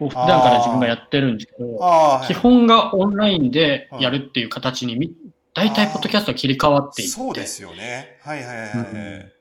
[0.00, 5.14] を普段から自分がやってるんですけど、ああ、基本がオンラインでやるっていう形にみ、
[5.52, 8.16] 大体ポッドキャストは切り替わっていって、そうですよね。
[8.22, 8.76] はいはいはいはい。
[8.76, 9.32] うん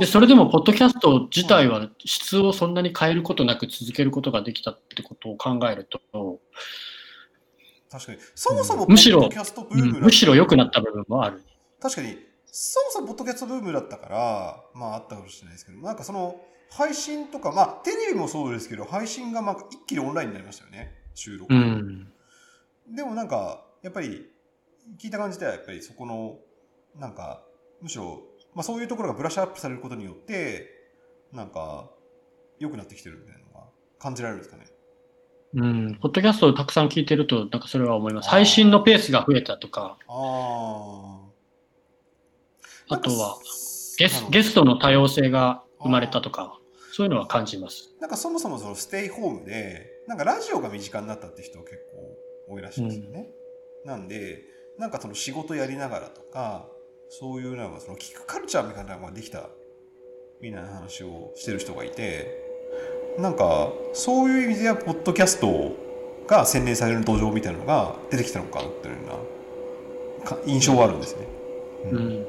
[0.00, 6.40] で、それでも、ポッドキャスト自体は質をそんなに変えることなく続けることができたってことを考えると、
[7.88, 8.18] 確かに。
[8.34, 11.40] そもそもむしろポッドキャストブうんームだむしろ良くなった部分もある。
[11.80, 12.16] 確かに、
[12.54, 16.38] そもそもポッドキャストブームだったから、まああったかもしれないですけど、なんかその、
[16.70, 20.92] 配信とか、まあテレビもそうですけど、配信がまあ一気にオンラインになりましたよね。
[21.14, 21.52] 収録。
[21.52, 22.12] うん。
[22.94, 24.26] でもなんか、やっぱり、
[25.00, 26.36] 聞いた感じではやっぱりそこの、
[26.94, 27.42] なんか、
[27.80, 28.20] むしろ、
[28.54, 30.68] まあそういうところがブラッシュアップされることによって、
[31.32, 31.88] なんか、
[32.58, 33.66] 良くなってきてるみたいなのが
[33.98, 34.66] 感じられるんですかね。
[35.54, 35.98] うん。
[36.02, 38.28] ポッドキャストをたくさん聞いてると、なんかそれは思います。
[38.28, 41.21] 配信のペースが増えたとか、ああ。
[42.94, 43.38] あとは
[43.98, 46.58] ゲスゲストの多様性が生まれたとか、
[46.92, 47.94] そういうのは感じます。
[48.00, 51.78] なんかそもそもそのステイホームで、なんかラジオが身近になったって人結
[52.48, 53.28] 構多いらしいんですよね。
[53.84, 54.42] なんで、
[54.78, 56.66] なんかその仕事やりながらとか、
[57.08, 59.48] そういうなんかその聞くカルチャーみたいなのができた
[60.40, 62.26] みたいな話をしてる人がいて、
[63.18, 65.76] なんかそういう意味ではポッドキャスト
[66.26, 71.26] が洗練される土壌みたいなのが出てきたのかなっていうようなか印象はあるんですね。
[71.92, 71.98] う。
[71.98, 72.26] ん。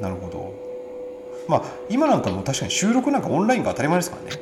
[0.00, 0.54] なるほど。
[1.48, 4.40] まあ今なんかもう確かに収録なんかオンラインが当たり前ですからね。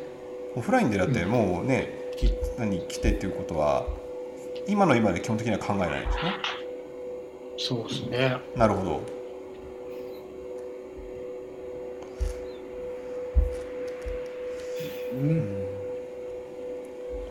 [0.56, 3.86] オフラインでだってもうね、き何来てっていうことは
[4.66, 6.34] 今の今で基本的には考えないですね。
[7.58, 8.36] そうですね。
[8.56, 9.18] なるほど。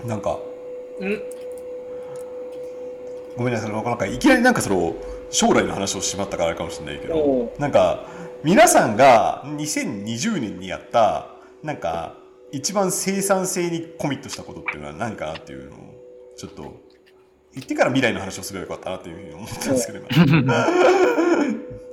[0.06, 0.40] なんか、
[1.00, 1.22] うん
[3.36, 4.96] ごめんなさい、なんかいきなりなんかその
[5.30, 8.06] 将来の話をしまったからかもしれないけどお、なんか
[8.44, 11.30] 皆さんが2020年にやった
[11.64, 12.18] なんか
[12.52, 15.96] 一番生産性にコミットしたことっていうのは何かなっていうのを
[16.38, 16.88] ちょっと
[17.54, 20.08] 言ってから未来の話をすればよかったなっていうふうに思ったんですけど、今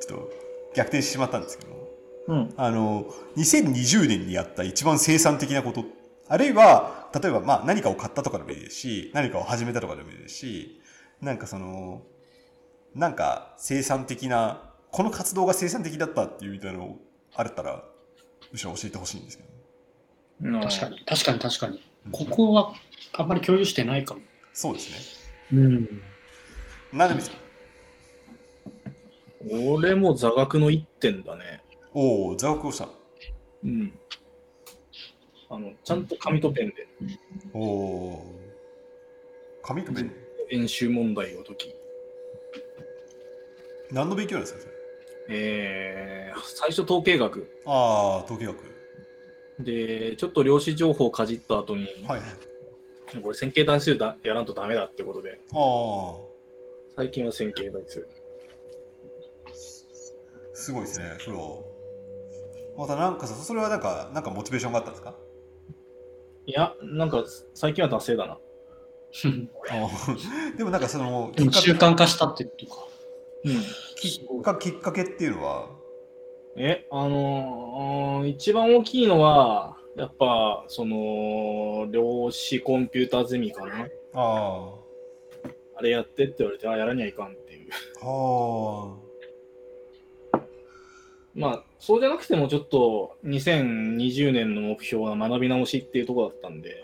[0.01, 0.30] ちょっと
[0.74, 1.74] 逆転してしまったんですけど。
[2.26, 2.55] うん。
[2.57, 3.07] あの、
[3.37, 5.85] 2020年にやった一番生産的なこと、
[6.28, 10.80] あるいは、例えば、まあ、何かを買ったとかでもいいですし、何かを始めたとかでもいいですし、
[11.20, 12.03] なんかその、
[12.95, 16.97] なんか生産的な、この活動が生産的だったっていうみたいなの
[17.34, 17.84] あったら、
[18.53, 20.61] むしろ教えてほしいんですけど。
[20.61, 21.82] 確かに、確かに、確かに。
[22.12, 22.74] ここは
[23.14, 24.20] あんまり共有してないかも。
[24.53, 24.90] そうです
[25.53, 25.61] ね。
[25.61, 26.03] うん。
[26.92, 27.36] 何でもいいですか
[29.51, 31.62] 俺も座学の一点だね。
[31.92, 32.88] おお、座学をした。
[33.64, 33.92] うん。
[35.51, 36.88] あの、ちゃんと紙とペンで
[37.53, 38.40] おお。
[39.62, 40.12] 紙とペン。
[40.51, 41.74] 演習問題を解き、
[43.95, 44.74] 何の勉強なんですかそれ？
[45.30, 48.57] えー、最初統計学ああ、統計学。
[49.61, 53.22] で、ちょっと量子情報をかじった後に、はいはい。
[53.22, 56.16] これ線形代数だやらんとダメだってことで、ああ。
[56.97, 58.07] 最近は線形代数。
[60.53, 61.64] すごいですね、プロ。
[62.76, 65.14] またなんかさ、それはなんか、なんかモチベーションがあったんですか？
[66.47, 67.24] いや、なんか
[67.55, 68.38] 最近は達成だな。
[70.59, 72.88] でもなんかその、習慣化したってことか。
[73.45, 73.62] うん。
[73.97, 75.68] きっかきっかけっていうのは、
[76.57, 83.86] え、あのー一番大きいのは、やっぱ、その、量子コンピューターゼミかな。
[84.14, 84.74] あ
[85.76, 87.70] あれやってって言われて、あ、やらにはいかんっていう。
[88.03, 88.97] あ、は
[91.34, 96.80] まあ、そうじゃなくてもちょっと、2020年の目標は学び直しっていうところだったんで、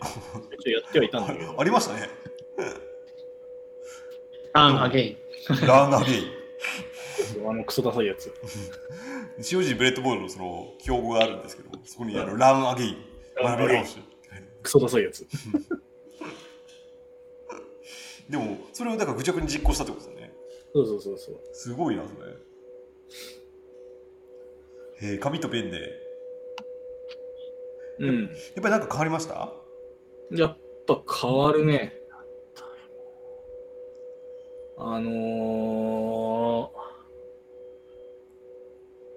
[0.59, 1.55] 一応やってはいたんだけどあ。
[1.61, 2.09] ありましたね。
[4.53, 6.40] Learn Again。Learn Again。
[7.47, 8.31] あのクソダサいやつ。
[9.37, 12.97] 塩尻ブレッドボードのその標語があるんですけど、そこにあの Learn Again、
[13.41, 13.97] 学び直し。
[14.61, 15.25] クソダサいやつ。
[18.29, 20.31] でも、それをだから愚直に実行したってことですよね。
[20.73, 21.39] そうそうそうそう。
[21.51, 22.31] すごいな、それ。
[25.03, 25.99] えー、紙とペンで。
[27.99, 28.23] うん。
[28.25, 28.31] やっ
[28.61, 29.51] ぱりなんか変わりました？
[30.31, 30.57] やっ
[30.87, 31.99] ぱ変わるね。
[34.83, 36.71] あの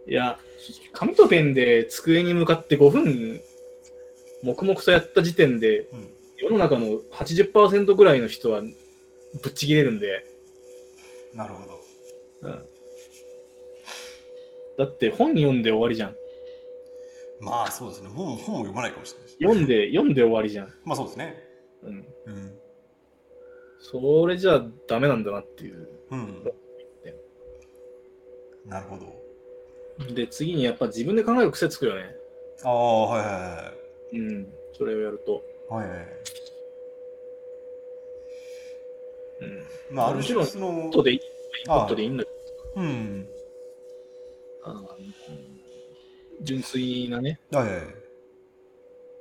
[0.06, 0.38] ー、いや、
[0.92, 3.40] 紙とペンで机に向かって5分、
[4.42, 8.68] 黙々とやった時点で、うん世の中の80%ぐらいの人はぶ
[9.48, 10.26] っちぎれるんで、
[11.32, 11.80] なるほど。
[12.42, 12.66] うん
[14.76, 16.16] だって本読んで終わりじゃん。
[17.40, 18.08] まあそうですね。
[18.08, 19.36] 本本も読まないかもしれないし。
[19.40, 20.74] 読んで、読んで終わりじゃん。
[20.84, 21.36] まあそうですね。
[21.84, 22.06] うん。
[22.26, 22.58] うん。
[23.84, 25.86] それじゃダメなんだなっていう。
[26.10, 26.42] うん。
[28.64, 30.14] なるほど。
[30.14, 32.16] で、次にやっぱ自分で考える癖つくよね。
[32.64, 33.72] ああ、はいはいは
[34.14, 34.46] うん。
[34.72, 35.44] それをやると。
[35.70, 35.74] い。
[35.74, 35.98] はいはい。
[39.42, 39.94] うん。
[39.94, 41.20] まあ、あるもちろん種その、後でいい、
[41.68, 42.30] ああ後でいいんだけ
[42.76, 43.28] どうん。
[44.62, 44.88] あの
[46.40, 47.86] 純粋なね、はいはいはい。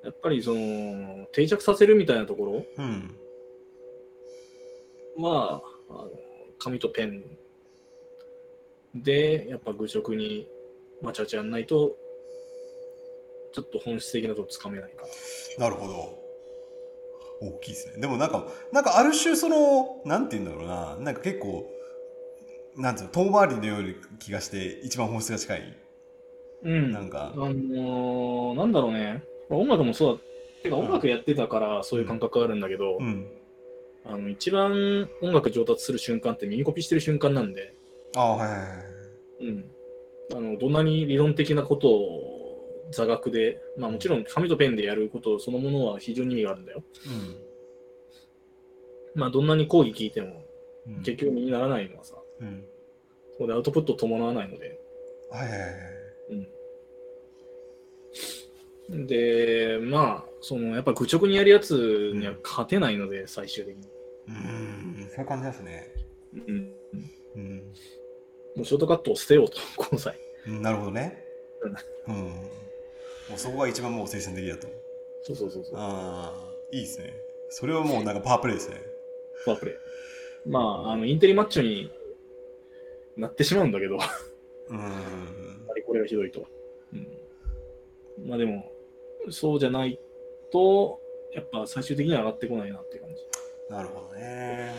[0.06, 3.18] やっぱりその、定着させるみたいなところうん。
[5.18, 6.10] は、あの
[6.60, 7.24] 紙とペン
[8.96, 10.48] で、やっぱ愚直に
[11.02, 11.96] わちゃわちゃやんないと、
[13.54, 15.04] ちょっと本質的なとこつかめないか
[15.58, 15.70] な。
[15.70, 16.24] なるほど。
[17.42, 18.00] 大きいですね。
[18.00, 21.70] でもなんか、なんかある種その、なんて言うんだろうな、なんか結構、
[22.76, 25.78] なんていうの、遠回りのような気がして、一番本質が近い。
[26.64, 26.92] うん。
[26.92, 29.24] なんかあのーなんだろうね。
[29.50, 30.24] まあ音楽もそうだ。
[30.64, 33.28] てか音楽やってたからそういう感覚あるんだけど、うん。
[34.06, 37.74] あの一番音楽上達する瞬間って耳コピしてる瞬間なんで、
[38.16, 39.46] ああ、はいはいはい。
[39.46, 39.72] うん。
[40.34, 46.84] あの、どんなに理論的なことを座学で、まあもちろん紙とペンでやることそのものは非常に意味があるんだよ。
[49.16, 50.44] まあどんなに講義聞いても
[50.88, 51.04] うん。
[51.04, 52.66] 結局身にならないのはさ、うん。
[53.32, 54.80] そこでアウトプットを伴わないので。
[55.32, 55.66] はいはいは
[58.90, 59.08] い。
[59.08, 63.88] で、まあ、そのやっぱ愚直にやるやつには勝てないので、最終的に。
[64.28, 65.08] うん。
[65.10, 65.94] そういう感じですね。
[66.34, 66.74] うん。
[67.36, 67.58] うん。
[68.58, 70.20] もうショートカットを捨てようと、 この際。
[70.48, 71.24] うんなるほどね。
[72.08, 72.16] うん。
[72.16, 72.32] も
[73.36, 74.68] うそこが一番もう精神的だと。
[75.22, 75.76] そうそうそうそう。
[75.78, 77.14] ああ、いいですね。
[77.50, 78.82] それはもうなんかパワープレイですね。
[79.46, 79.76] パワープレイ。
[80.50, 81.90] まあ、あの、インテリマッチョに
[83.16, 84.06] なってしまうんだけど、あ
[84.70, 84.78] うん。
[85.68, 86.46] まりこれがひどいと。
[86.92, 86.96] う
[88.26, 88.28] ん。
[88.28, 88.70] まあでも、
[89.30, 89.98] そうじゃない
[90.54, 91.02] と、
[91.34, 93.16] やっぱ最終的には上がってこないなって感じ。
[93.70, 94.72] なるほどね。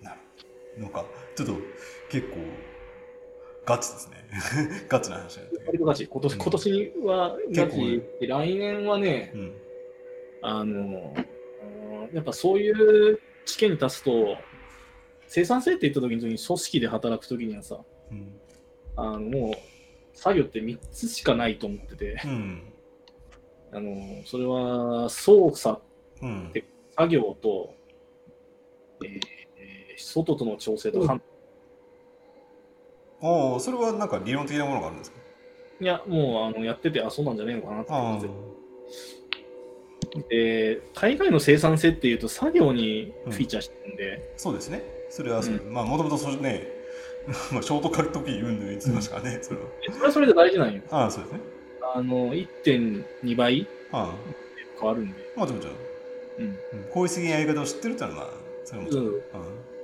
[0.00, 0.20] なる
[0.76, 0.82] ほど。
[0.82, 1.04] なんか、
[1.34, 1.54] ちょっと
[2.08, 2.36] 結構、
[3.66, 4.16] ガチですね。
[4.88, 5.66] ガチな話だった。
[5.66, 6.06] 割とガチ。
[6.06, 8.02] 今年うん今年はガチ。
[8.20, 9.54] で来年はね、うん。
[10.42, 14.36] あの、うんやっぱそういう知見に立つと、
[15.26, 18.40] 生産性って言った時に組織で働く時にはさ、うん。
[18.96, 19.54] あのもう
[20.12, 22.69] 作業って3つしかないと思ってて、うん。
[23.72, 25.80] あのそれは操作、
[26.22, 26.52] うん。
[26.96, 27.74] 作業と、
[29.04, 29.20] えー
[29.56, 31.20] えー外との調整と判
[33.22, 35.18] ああ、それはなんか理論的なものがあるんですか？
[35.80, 38.28] いや、もうあのやってて、あ、そうなんじゃねえのかなってあ感じ
[40.28, 44.82] で、大概の生産性っていうと作業にフィーチャーしてるんで、そうですね。
[45.10, 46.66] それはそう、まあ、もともとそうね、
[47.52, 49.66] まあ、ショートカットキーうんぬん言ってましたからね、それは。
[49.92, 50.82] それはそれで大事なんよ。
[50.90, 51.40] ああ、そうですね。
[51.94, 54.14] あの、1.2倍あ
[54.78, 55.14] 変わるんで。
[55.36, 55.76] あ、もちろん、もちろん。
[56.38, 58.30] うんうん効率的なやり方を知ってるってのは、まあ、
[58.64, 58.90] それはも。
[58.90, 59.20] うんうん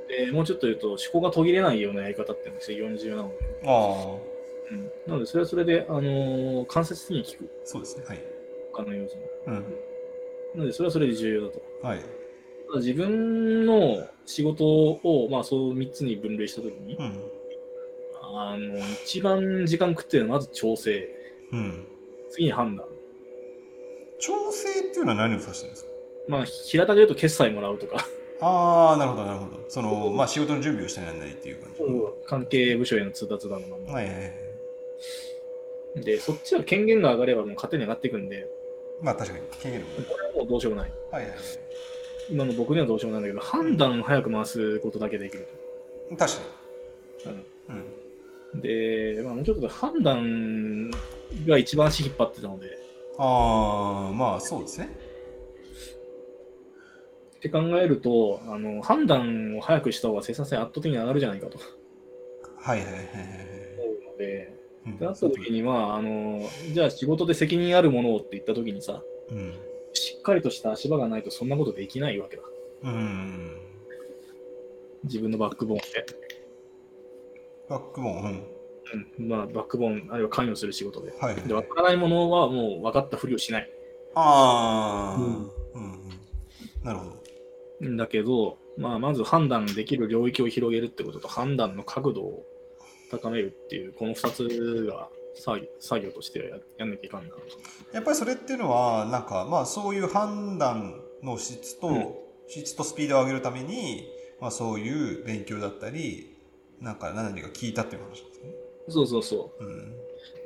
[0.09, 3.35] でもうちょっと言うと、思考が途切れないようなやり方ってのが非常に重要なので、
[3.65, 4.17] あ
[4.71, 8.05] うん、なので、それはそれで、あのー間接的に効く、あ、そうですね。
[8.07, 8.19] はい。
[8.73, 9.23] 他の要素も。
[9.47, 9.55] うん。
[9.55, 9.61] な
[10.61, 11.63] ので、それはそれで重要だと。
[11.83, 11.99] はい。
[11.99, 12.05] た
[12.75, 17.31] だ自分の仕事を、まあ、そう3つに分類したときに、うん。
[18.23, 21.09] あの、一番時間食ってるのはまず調整、
[21.53, 21.87] うん。
[22.37, 22.87] 次に判断。
[24.19, 25.91] 調整っていうのは何を指してるんですか？
[26.29, 28.07] まあ、平たく言うと決済もらうとか、
[28.41, 29.65] ああ、なるほど、なるほど。
[29.69, 31.81] その、まあ、仕事の準備をしてなんないっていう感じ。
[32.27, 34.33] 関係部署への通達だのなんだはいはいはい。
[36.05, 38.47] で、そっちは権限が上がればもう勝手に上がっていくんで、
[39.01, 40.03] まあ、確かに、権限力。
[40.11, 40.93] これはもうどうしようもない。
[41.11, 41.39] はいはいはい。
[42.31, 45.47] 今の僕にはどうしようもないんだけど、判断を早く回すことだけできる
[46.19, 46.27] 確か
[47.25, 47.31] と。
[47.31, 47.37] に。
[47.69, 47.85] うん。
[48.55, 50.91] うん、で、まあ、もうちょっと判断
[51.47, 52.79] が一番足引っ張ってたので、
[53.19, 54.97] ああ、まあ、そうですね。
[57.37, 61.59] って考えると、あの判断を早くした方が生産性圧倒的に上がるじゃないかと
[62.59, 63.07] はいはいはいはい
[64.11, 64.53] ので、
[64.87, 66.43] うんってなった時には、あの、
[66.73, 69.55] じゃあ仕事で責任あるものをって言った時にさ、うん。
[69.93, 72.43] しっかりとした足場がないとそんなことできないわけだ。
[72.85, 73.57] うん。
[75.05, 76.07] 自分のバックボーンで。
[77.69, 78.45] バックボーン、うん。
[79.19, 81.13] うん、まあ、バックボーン、あるいは関与する仕事で。
[81.13, 83.71] はいはいで、分からないものはもう分かったふりをしない。
[84.15, 86.11] ああ、ううんん、うん。
[86.83, 87.05] なるほ
[87.81, 87.89] ど。
[87.89, 92.45] んだけど、まあ、まず判断できる領域を広げるってことと、判断の角度を
[93.11, 97.37] 高めるっていう、この2つが作業作業としてややんなきゃいかんなと。
[97.93, 102.15] やっぱりそれっていうのは、なんか、まあそういう判断の質と、うん
[102.49, 104.09] 質とスピードを上げるために、
[104.41, 106.37] まあそういう勉強だったり、
[106.81, 108.36] なんか何か聞いたっていう話ですね。
[108.89, 109.95] そうそうそうん。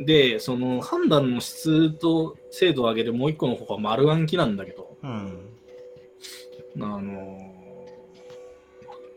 [0.00, 0.04] う。
[0.04, 5.38] で、その判断の質と精度を上げるもう一個の方は丸暗記なんだけど、うん。
[6.80, 7.38] あの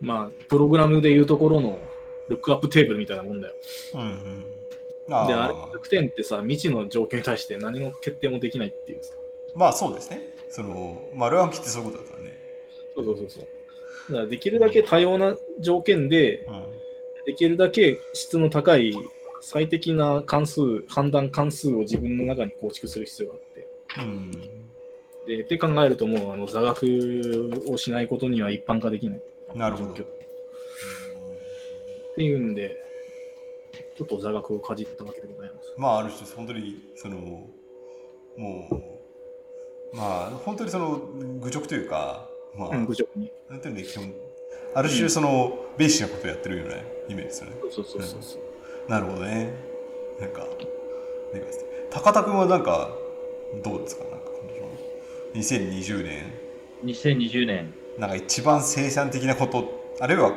[0.01, 1.79] まあ、プログラムでいうところの
[2.29, 3.53] ルックアップテーブルみたいなもんだよ。
[3.95, 4.45] うんうん。
[5.15, 9.13] あで、あれあ、100点ってさ、未知の条件に対して何の決定もできないっていうさ。
[9.55, 10.21] まあそうですね。
[10.49, 12.37] その、丸暗記ってそういうことだからね。
[12.95, 13.43] そうそうそうそう。
[14.09, 16.63] だからできるだけ多様な条件で、うん。
[17.25, 18.93] できるだけ質の高い
[19.41, 23.67] 最適な関数、判断関数を自分の中に構築する必要があって。
[23.99, 24.31] うん。
[25.27, 29.21] で、って考えるともうあの座学をしないことには一般化できない
[29.55, 29.91] なるほど。
[29.91, 29.95] っ
[32.15, 32.77] ていうんで、
[33.97, 35.73] ちょっと座学をかじったわけでございます。
[35.77, 37.49] まあある種本当にそのも
[39.93, 40.97] うまあ本当にその
[41.41, 43.31] 愚直というかまあ、うん、部長に。
[43.49, 44.13] なんていうの基本
[44.75, 48.91] ある種その、ベーシックなことをやってるようなイメージですよねそうそうそうそう。
[48.91, 49.53] なるほどね
[50.19, 50.57] なんかなんか
[51.91, 52.89] 高田君はなんか
[53.63, 54.03] どうですか？
[54.05, 54.41] なんかこ
[55.35, 56.31] の2020年
[56.85, 57.73] 2020年。
[57.97, 60.31] なんか一番生産的なことあるいは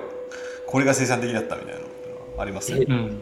[0.67, 2.73] これが生産的だったみたいなのってのはあります？
[2.73, 3.19] えうん。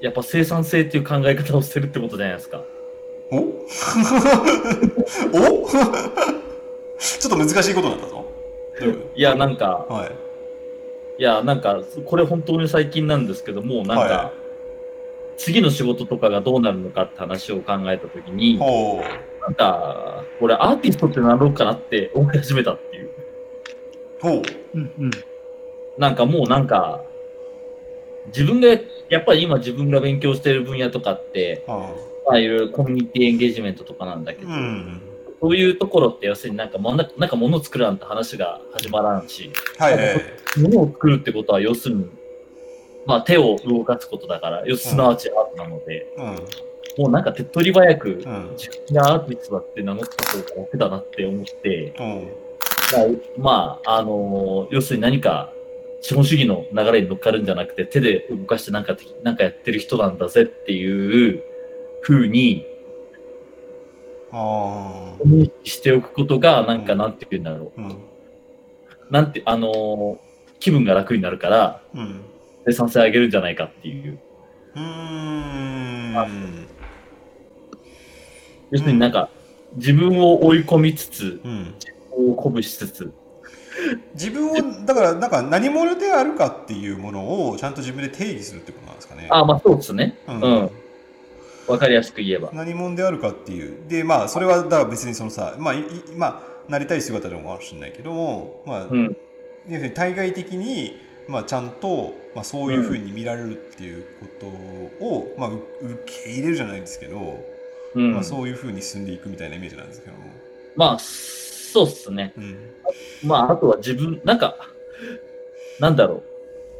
[0.00, 2.62] やっぱ生産性っていう考え方をしてるってことじゃないですか。
[3.32, 3.36] お？
[5.34, 5.68] お？
[6.98, 8.24] ちょっと難しいことなんだぞ。
[8.80, 9.18] どういうこと？
[9.18, 10.10] いや、なんか、はい。
[11.20, 14.32] いや、なんか、これ本当に最近なんですけども、なんか、は
[15.36, 19.02] 次の仕事とかがどうなるのかって話を考えたときに、ほ
[19.42, 23.04] なんか、俺アーティストってなろうかなって思い始めたっていう。
[23.04, 23.10] う。
[24.22, 24.42] ほう。
[24.74, 25.10] うんうん。
[25.98, 27.04] なんかもうなんか、
[28.28, 28.68] 自分が、
[29.10, 31.94] やっぱり今自分が勉強してる分野とかって、は
[32.26, 35.02] まあいろいろコミュニティエンゲージメントとかなんだけあ、ど、うん。
[35.40, 40.22] そういうところって要するになんかもんななんか物を作らんって話が始まらんし、はいはいはい。
[40.58, 42.10] 物を作るってことは要するに、
[43.06, 46.24] まあ手を動かすことだから、要すすなわちアートなので、うん。
[47.04, 48.50] もうなんか手っ取り早く、うん。
[48.58, 53.42] 自分がアーティストだって名乗った方が楽だなって思って、うん。
[53.42, 55.52] まあ、あの要するに何か
[56.02, 61.42] 資本主義の流れに乗っかるんじゃなくて、手で動かしてなんかてなんかやってる人なんだぜっていう
[62.02, 62.69] 風にああ。
[64.32, 67.88] 認識しておくことが、なんかうんなんて言うんだろうん。
[67.88, 67.96] う。
[69.10, 70.18] なんて、あの
[70.60, 72.20] 気分が楽になるから、うん。
[72.66, 74.18] 生産性上げるんじゃないかっていう。
[74.74, 76.66] うーん。
[78.70, 79.30] 要するになんか、
[79.76, 81.74] 自分を追い込みつつ、うん。
[82.12, 83.12] を鼓舞しつつ、
[84.14, 89.28] 自分を、だから、なんか何者であるかっていうものをちゃんと自分で定義するってことなんですかね。
[89.30, 90.18] あ、まあそうですね。
[90.28, 90.70] ううんん。
[91.70, 92.50] わ、かりやすく言えば。
[92.52, 93.88] 何者であるかっていう。
[93.88, 95.84] で、まあ、それは、だから別にそのさ、まあ、いい
[96.16, 99.16] まあ、なりたい姿でもかもしれないけども、まあ、うん。
[99.68, 100.96] 要するに対外的に、
[101.28, 104.26] まあ、ちゃんと、まあ、そういうふうに見られるっていうこ
[104.98, 107.44] とを、まあ、う受け入れるじゃないですけど、
[107.94, 108.14] うん。
[108.14, 110.18] まあ、そういうふうに進んでいくみたいなイメージなんですけども。
[110.76, 112.32] まあ、そうっすね。
[112.36, 112.56] うん。
[113.22, 114.56] まあ、あとは自分、なんか、
[115.78, 116.29] なんだろう。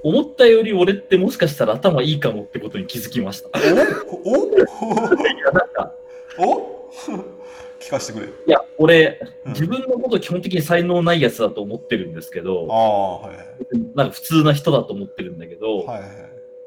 [0.03, 3.59] 思ったより俺ってもしかしたら頭いいかもってことに気づきました。
[3.59, 3.75] いお？
[3.75, 4.59] お？
[4.59, 4.65] や、
[5.53, 5.93] なんか、
[6.39, 6.91] お？
[7.81, 8.29] 聞かせてくれ。
[8.29, 13.47] いや、俺、うん自分のこと基本的に才能ないやつだと思ってるんですけあど、あ、はいはい。
[13.95, 16.11] なんか普通な人だと思ってるんだけど、はいはい。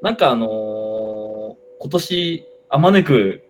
[0.02, 3.41] なんかあのー今年、あまねく、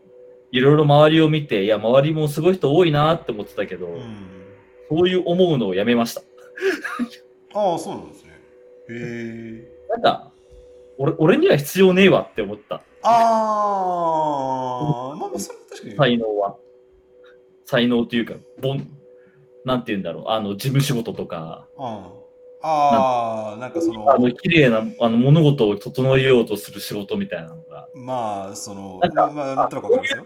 [0.51, 4.01] いろいろ周りを見て、いや、周りもすごい人多いなって思ってたけど、うん。
[4.89, 6.21] そういう思うのをやめました。
[7.53, 8.31] ああ、そうなんですね。
[8.31, 8.33] へ
[8.89, 9.72] え。
[9.93, 10.31] なんか、
[10.97, 13.11] 俺俺には必要ねえわって思った、あ
[15.13, 15.95] あ、まあまあ、それは確かに。
[15.95, 16.57] 才能は。
[17.65, 18.87] 才能っていうか、ぼん、
[19.65, 22.23] なんて言うんだろう、あの、事務仕事とか、うん
[22.65, 30.25] ああ、なんかその、あの、綺麗な、あの、物事を整えようとする仕事みたいなのが、まあ、その、なんかまあ、なんとなくわかりますよ。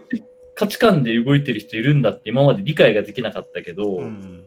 [0.54, 4.44] 価値観で動いてる人いるんだって今まで理解ができなかったけど、うん。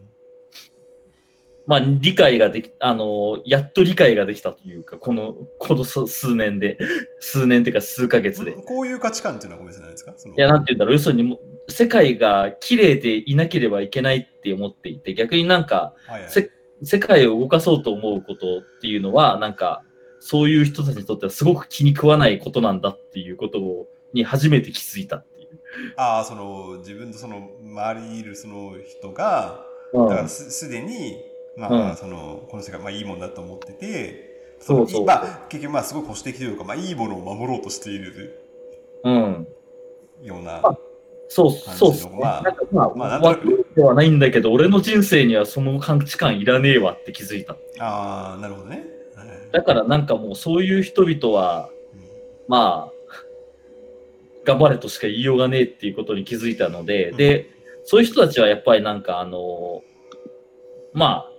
[1.68, 6.78] まあ、理解ができ、あの、やっと理解ができたというか、この、この数数年で、
[7.20, 8.52] 数年っていうか数ヶ月で。
[8.52, 10.14] いこういう価値観っていうのはごめんなさいですか？
[10.18, 10.36] その。
[10.38, 16.30] や、なんて言うんだろう、要するに世界が綺麗でいなければいけないって思っていて、逆になんか、はいはい。
[16.30, 16.50] せ
[16.84, 19.84] 世界を動かそうと思うことっていうのは、なんか、
[20.20, 25.48] そういう人たちにとってはすごく気に食わないことなんだっていうことをに初めて気づいたっていう。
[25.96, 29.64] ああ、その、自分とその、周りにいるその人が、
[29.94, 30.10] うん。
[30.10, 31.18] だからすすでに、
[31.70, 35.06] まあ、うんその、この世界、まあいいもんだと思ってて、そうそう。
[35.06, 38.40] まあ、結局まあすごい保守的というか、まあ、いいものを守ろうとしている
[39.04, 39.48] うん。
[40.22, 40.62] ような。
[40.64, 40.78] あ
[41.28, 42.20] そう、そうね。
[42.20, 47.56] まあなんかまあ、まあなんとではないんだけど、俺の人生にはその価値観いらねえわって気づいた。
[47.80, 48.84] ああ、なるほどね。
[49.16, 52.02] はいだからなんかもうそういう人々は、うん
[52.48, 52.92] まあ、
[54.46, 57.50] 頑張れとしか言いようがねえっていうことに気づいたので、うんで、
[57.84, 59.84] そういう人たちはやっぱりなんかあの、
[60.94, 61.31] まあ、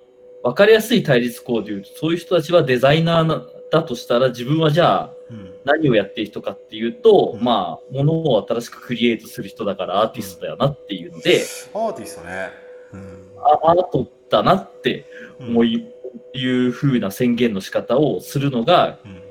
[0.43, 5.55] わかりやすい対立項で言うと、そういう人たちはデザイナーなだとしたら、自分はじゃあうん。
[5.64, 7.44] 何をやっている人かっていうと、うん。
[7.44, 11.43] まあ、ものを新しくクリエイトする人だからアーティストだよなっていうので、
[11.73, 12.51] アーティストね。
[12.93, 13.31] うん。
[13.39, 15.06] あアートだなって
[15.40, 15.89] うん思い、
[16.35, 19.23] いう風な宣言の仕方をするのがうん。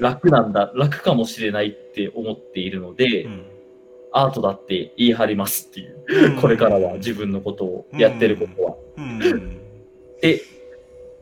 [0.00, 3.46] 楽なんだ、楽かもしれないって思っているので、うん。
[4.12, 5.86] アートだって言い張りますってい
[6.36, 8.76] う、これからは自分のことをやってることは。
[10.22, 10.44] うんって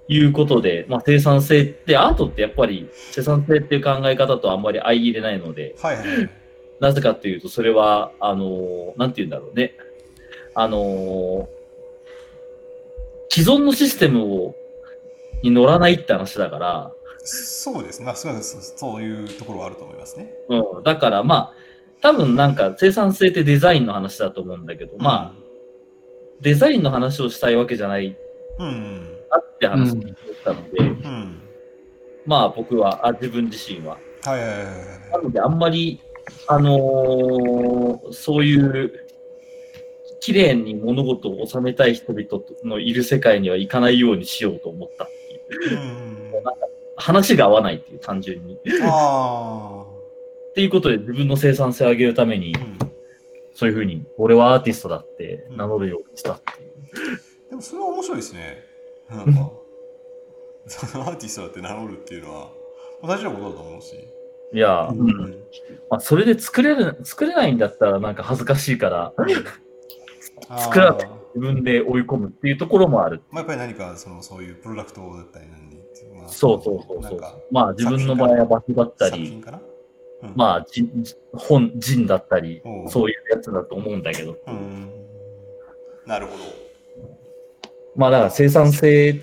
[0.09, 6.31] いうことで、まあ、生産性って、アートってやっぱり生産性っていう考え方とあんまり相入れないので、はいはいはい。
[6.81, 9.74] なぜかっていうと、それは、あのーなんて言うんだろうね。
[10.55, 11.47] あのー
[13.32, 14.56] 既存のシステムを、
[15.44, 18.06] に乗らないって話だから、そうですね。
[18.06, 20.32] まあ、そういうところはあると思いますね。
[20.48, 21.55] うん、だからまあ、
[22.01, 25.40] 多分なんか生産性ってデザインの話だと思うんだけど、まあ、
[26.40, 28.30] デザインの話をしたいわけじゃないあ、
[28.61, 29.19] うん。
[29.31, 30.15] なって話をし
[30.45, 31.41] たので、うん。
[32.27, 33.99] まあ僕は、あ自分自身は。
[34.24, 36.01] はいはいはいはいなのであんまり、
[36.47, 39.07] あのーそういう、
[40.20, 45.81] 綺麗に物事を収めたい人々のいる世界には行かないようにしようと思ったっていう。
[45.81, 46.32] うん。
[46.32, 46.53] なんか
[46.97, 48.55] 話が合わないっていう単純に。
[48.55, 49.87] っあ
[50.55, 52.61] ていうことで自分の生産性を上げるためにあ。
[52.61, 52.93] う、ん。
[53.55, 56.70] そういうふうに、俺はアーティストだって名乗るようにしたっていう。
[57.51, 58.64] でもそれは面白いですね。
[59.10, 59.51] なんか、
[60.66, 62.51] そのアーティストだって名乗るっていうのは、
[63.02, 63.97] 大事なことだと思うし。
[64.52, 65.31] いや、ううんん
[65.90, 69.12] まあ、それで作れる、作れないんだったらなんか恥ずかしいから、
[70.59, 73.22] 作らない自分で追い込むっていうところもある。
[73.31, 75.70] まあ、やっぱり何かそのそういうプロダクトだったり何
[76.20, 77.20] まあ、そうそうそうそう。
[77.51, 79.43] まあ自分の場合は場所だったり、
[80.22, 80.89] うん、まあ人
[81.32, 84.36] 本、人だったりそういうやつだと思うんだけど。
[84.47, 84.90] うん。
[86.06, 86.70] なるほど。
[87.97, 89.23] まあだから生産性っ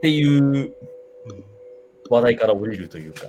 [0.00, 0.74] ていううん
[2.10, 3.22] 話題から降りるというか、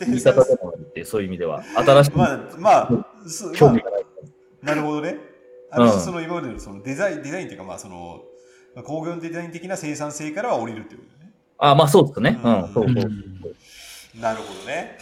[0.00, 3.06] 言い方でもあるって、そういう意味では、新しいまあ、まあ、
[3.54, 4.04] 興味がない。
[4.62, 5.18] あ、なるほどね。
[5.70, 8.22] ある種うんその今までのそのデザイン、デザインっていうか、まあ、その、
[8.74, 11.32] まあ工業デザイン的な生産性からは降りるっていうことね。
[11.58, 12.38] あ、まあそうですね。
[12.42, 14.20] ううんん、そうそう。
[14.20, 14.98] なるほどね。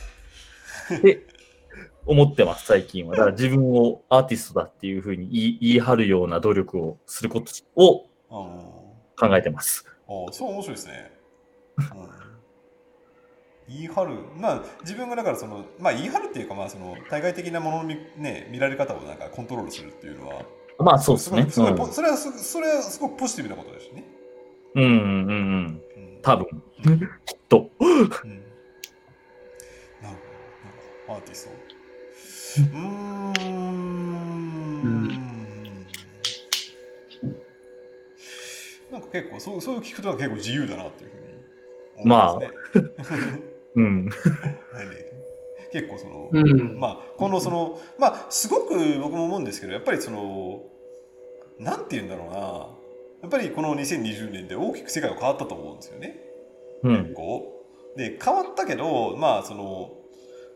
[0.96, 1.26] って
[2.06, 3.12] 思ってます、最近は。
[3.16, 8.84] だから自分をアーティストだっていうふうに言い言い張るような努力をすることをうん。
[9.16, 9.84] 考えてます。
[10.08, 11.12] ああ、そう面白いですね。
[11.78, 11.84] うん、
[13.68, 14.14] 言い張る。
[14.36, 20.42] まあ、自分がだからその、まあ、言い張るっていうか、まあ、その、対外的なものの見,、ね、見られ方をなんかコントロールするっていうのは、
[20.78, 21.46] まあそうですね。
[21.48, 24.04] すごいうんそれはすそれはすごくポジティブなことですしね。
[24.74, 25.82] うんうんうん。
[25.96, 26.46] うん、多分、
[26.84, 27.70] うん きっと。
[27.78, 27.98] うん。
[28.00, 28.08] なる
[31.06, 31.63] ほどアーティスト。
[32.60, 33.14] うーん。
[38.92, 41.24] なんか結構そう、そういう聞くとは結構自由だなっていうふうに
[41.96, 42.50] 思いますね。
[43.74, 44.08] うん。
[44.72, 45.14] はいね
[45.72, 46.78] 結構その、うん。
[46.78, 50.62] まあ、このその、まあ、すごく僕も思うんですけど、やっぱりその、
[51.58, 52.38] なんて言うんだろうな。
[53.22, 56.20] やっぱりこの2020年で大きく世界は変わったと思うんですよね。
[56.84, 57.02] うん。
[57.06, 57.66] 結構。
[57.96, 59.96] で、変わったけど、まあ、その、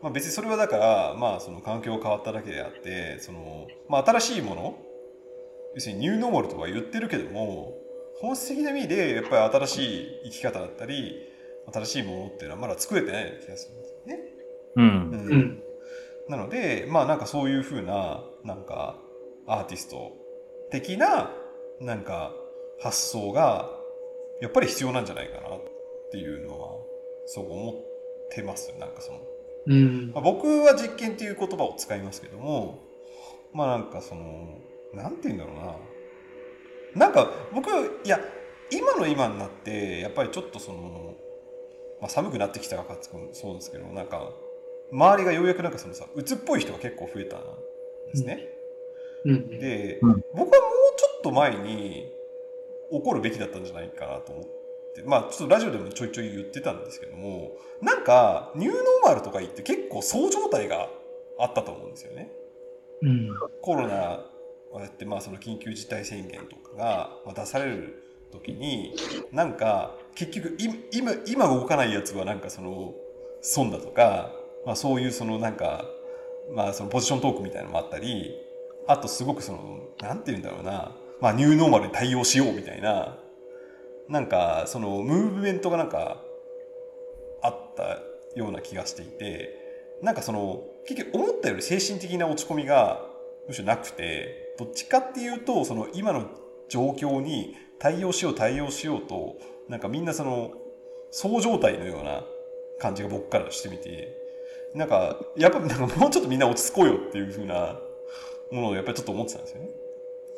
[0.01, 4.77] まあ別にそれはだから、まあその環境が変わっただけであって、その、まあ新しいもの、
[5.75, 7.73] 要するにニューノーマルとは言ってるけども、
[8.21, 11.29] 本質的な意味でやっぱり新しい生き方だったり、
[11.71, 14.19] 新しいものっていうのはまだ作れてない気がするんですよね。
[14.75, 14.81] う。
[14.81, 15.63] うんうん。
[16.27, 18.99] なので、まあなんかそういうふうな、なんか
[19.47, 20.13] アーティスト
[20.71, 21.31] 的な、
[21.79, 22.33] なんか
[22.81, 23.69] 発想が、
[24.41, 25.61] やっぱり必要なんじゃないかなっ
[26.11, 26.77] ていうのは、
[27.25, 27.75] そう思っ
[28.29, 28.73] てます。
[28.79, 29.19] なんかその、
[29.69, 30.11] うん。
[30.13, 32.79] まあ僕は実験っていう言葉を使いますけども、
[33.53, 34.59] まあなんかその、
[34.93, 37.05] なんて言うんだろうな。
[37.07, 37.69] なんか僕、
[38.03, 38.19] いや、
[38.71, 41.15] 今の今になって、やっぱりちょっとその、
[42.01, 43.01] まあ寒くなってきたからか
[43.33, 44.31] そうですけど、なんか、
[44.91, 47.41] 周りがようやくなんかそのさ、鬱っぽい人が結構増えたん
[48.11, 48.47] ですね。
[49.25, 49.49] うん。
[49.59, 50.51] で、うん僕はもう
[50.97, 52.11] ちょっと前に
[52.91, 54.58] 怒るべきだったんじゃないかなと思って、
[55.05, 57.51] まあちょっとラジオでもちょいちょい言ってたんですけども、
[57.81, 60.89] なんかニューノーマルとか言って結構そう状態が
[61.39, 62.31] あったと思うんですよね。
[63.01, 63.29] うん。
[63.61, 64.25] コロナ
[64.71, 68.93] をやって、まあその緊急事態宣言とかがまあ出される時に、
[69.31, 72.93] なんか結局い今今動かないやつはなんかその
[73.41, 74.31] 損だとか、
[74.65, 75.85] まあ、そういうそのなんか、
[76.53, 78.35] まあ、そのポジショントークみたいなのもあったり
[78.87, 83.17] あとすごくそのなんて言うんだろうな、まあ、ニューノーマルに対応しようみたいな
[84.09, 86.17] なんかそのムーブメントがなんか
[87.41, 87.99] あった
[88.35, 89.55] ような気がしていて
[90.01, 93.05] なんかその結局思ったより精神的な落ち込みが
[93.47, 96.29] むしろなくてどっちかっていうとその今の
[96.69, 99.37] 状況に対応しよう対応しようと
[99.67, 100.51] なんかみんなその
[101.11, 102.23] そう状態のような
[102.79, 104.15] 感じが僕からしてみて
[104.73, 107.79] なんかやっぱなんかもうちょっとみんな落ち着こうよっていう風な
[108.51, 109.69] ものをやっぱりちょっと思ってたんですよね。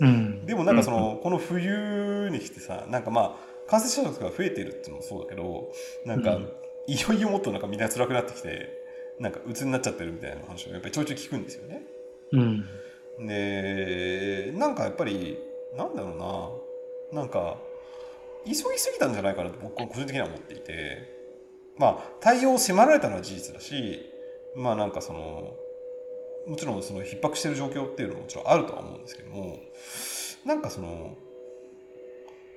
[0.01, 0.45] うん。
[0.45, 5.71] でもなんかその、この冬に来てさなんかまあ感染者数が増えてるっていうのもそうだけど
[6.05, 6.37] なんか、
[6.87, 8.69] いよいよもっとなんかみんな辛くなってきて
[9.17, 11.83] なんか鬱になっちゃってるみたいな話をやっぱりちょいちょい聞くんですよね。
[12.33, 13.27] うん。
[13.27, 15.37] でなんかやっぱり
[15.77, 16.61] なんだろ
[17.11, 17.57] うななんか
[18.45, 21.07] 急ぎすぎたんじゃないかなと僕は個人的には思っていて
[21.77, 24.01] まあ対応を迫られたのは事実だし
[24.55, 25.53] まあなんかその
[26.47, 29.59] もちろんその逼迫してる状況っていうのももちろんあるとは思うんですけども
[30.45, 31.15] なんかその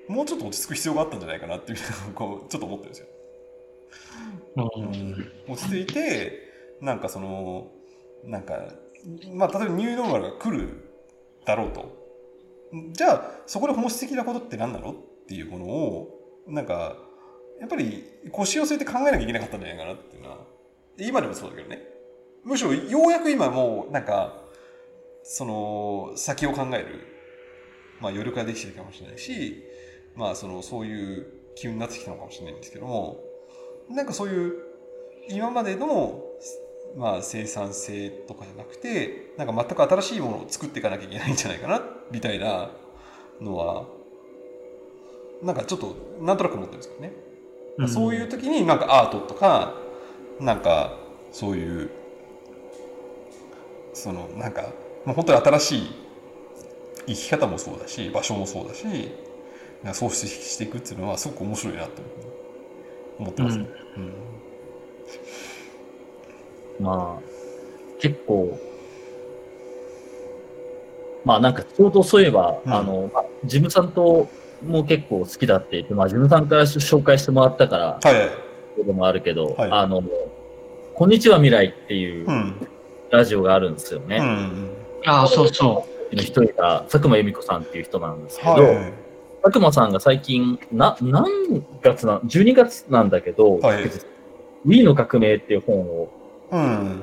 [0.07, 1.77] もうちょっと落ち着く必要があったんじゃないかなっていう
[2.13, 3.07] こうちょっと思ってるんですよ。
[4.57, 5.31] うん。
[5.47, 6.39] 落ち着いて
[6.81, 7.71] なんかその
[8.23, 8.73] なんか
[9.33, 10.69] まあ例えばニューノーマルが来る
[11.45, 12.05] だろうと
[12.91, 14.95] じゃあそこで本質的なことって何なのっ
[15.27, 16.09] ていうものを
[16.47, 16.97] なんか
[17.59, 20.37] やっぱり腰を据えて考えなきゃいけなかったんじゃないかなっていうのは
[20.97, 21.81] 今でもそうだけどね
[22.43, 24.41] むしろようやく今もうなんか
[25.23, 27.07] その先を考える
[27.99, 29.63] まあ余力ができてるかもしれないし
[30.15, 33.19] まあそのそういう気になってきたのかもしれないんですけども
[33.89, 34.53] なんかそういう
[35.29, 36.21] 今までの、
[36.95, 41.81] まあ、生産性とかじゃなくてなんか全く新しいものを作っていかなきゃいけないんじゃないかな
[42.11, 42.69] みたいな
[43.41, 43.87] のは
[45.41, 47.13] なんかちょっとなんとなく思ってるんですけどね、
[47.77, 47.89] うん。
[47.89, 49.73] そういう時になんかアートとか
[50.39, 50.97] なんか
[51.31, 51.89] そういう
[53.93, 54.65] そのなんか
[55.05, 55.95] 本当に新しい
[57.07, 58.85] 生き方もそうだし場所もそうだし
[59.93, 61.89] 創出していくっていうのはすごく面白いなと
[63.19, 63.67] 思ってますね。
[63.97, 64.13] うん
[66.79, 68.59] まあ、結構、
[71.23, 74.27] まあなんかちょうどそういえば、うんあの、まあ、ジムさんと
[74.65, 78.29] も結構好きだって言って、まあジムさんから紹介してもらったから、はいはい。
[78.75, 80.03] こともあるけど、はいあの、
[80.93, 82.67] こんにちは未来っていううん。
[83.11, 84.17] ラジオがあるんですよね。
[84.17, 84.69] うん。
[85.05, 89.04] ああ、そうその一人が佐久間由美子さんっていう人なんですけど、はい。
[89.45, 93.91] 佐久間さんが最近、な、何月な、12月なんだけど、はい
[94.65, 96.09] Wii の革命っていう本を
[96.49, 97.01] うん。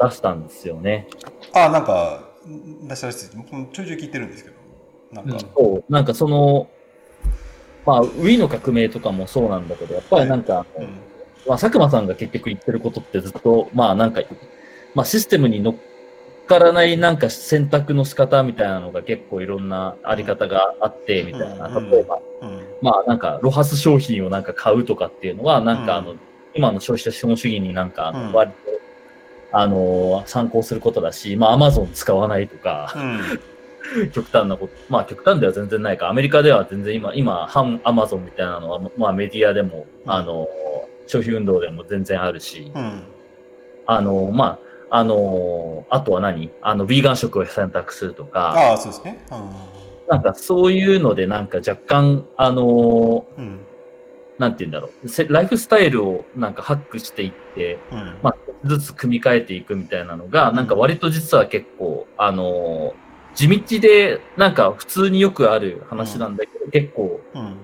[0.00, 1.06] 出したんですよね。
[1.52, 2.30] あ、なんか、
[2.82, 3.36] 出したらしいです。
[3.36, 4.56] 僕もちょいちょい聞いてるんですけど。
[5.12, 6.68] なんか、そう、なんかその、
[7.86, 10.84] まあ、Wii の革命とかもそうなんだけど、やっぱりなんか、うん。
[11.46, 14.22] まあ、佐久間さんが結局言ってることってずっと、まあなんか、
[14.96, 15.74] まあシステムに乗っ
[16.48, 21.68] からないなんか選択の仕方みたいなのが結構いろんなあり方があって、みたいな。
[21.68, 22.60] うん例えば、うん。
[22.82, 26.20] まあなんか、ロハス商品をなんか買うとかっていうのは、なんかあの、うん
[26.54, 28.56] 今の消費者資本主義になんか割と、
[29.52, 33.40] あの参考することだし、まあアマゾン使わないとか、うん。
[34.10, 40.48] 極端なこと、まあ極端では全然ないか、アメリカでは全然今、今、反アマゾンみたいなのは、まあメディアでも、うんあの、
[41.06, 43.02] 消費運動でも全然あるし、うん。
[43.86, 44.58] あの、まあ、
[44.90, 46.50] あの、あとは何？
[46.60, 49.24] あの、ビーガン食を選択するとか、ああ、そうですね。
[50.08, 53.44] なんかそういうのでなんか若干、あの、うん。
[53.44, 53.66] うん。
[54.38, 58.18] なんて言うんだろう、せライフスタイルをなんかハックしていって、うん。
[58.22, 58.34] まあ、
[58.64, 62.94] ずつ組み替えていくみたいなのが、なんか割と実は結構、あの
[63.34, 67.58] 地道で、なんか普通によくある話なんだけど、結構うん。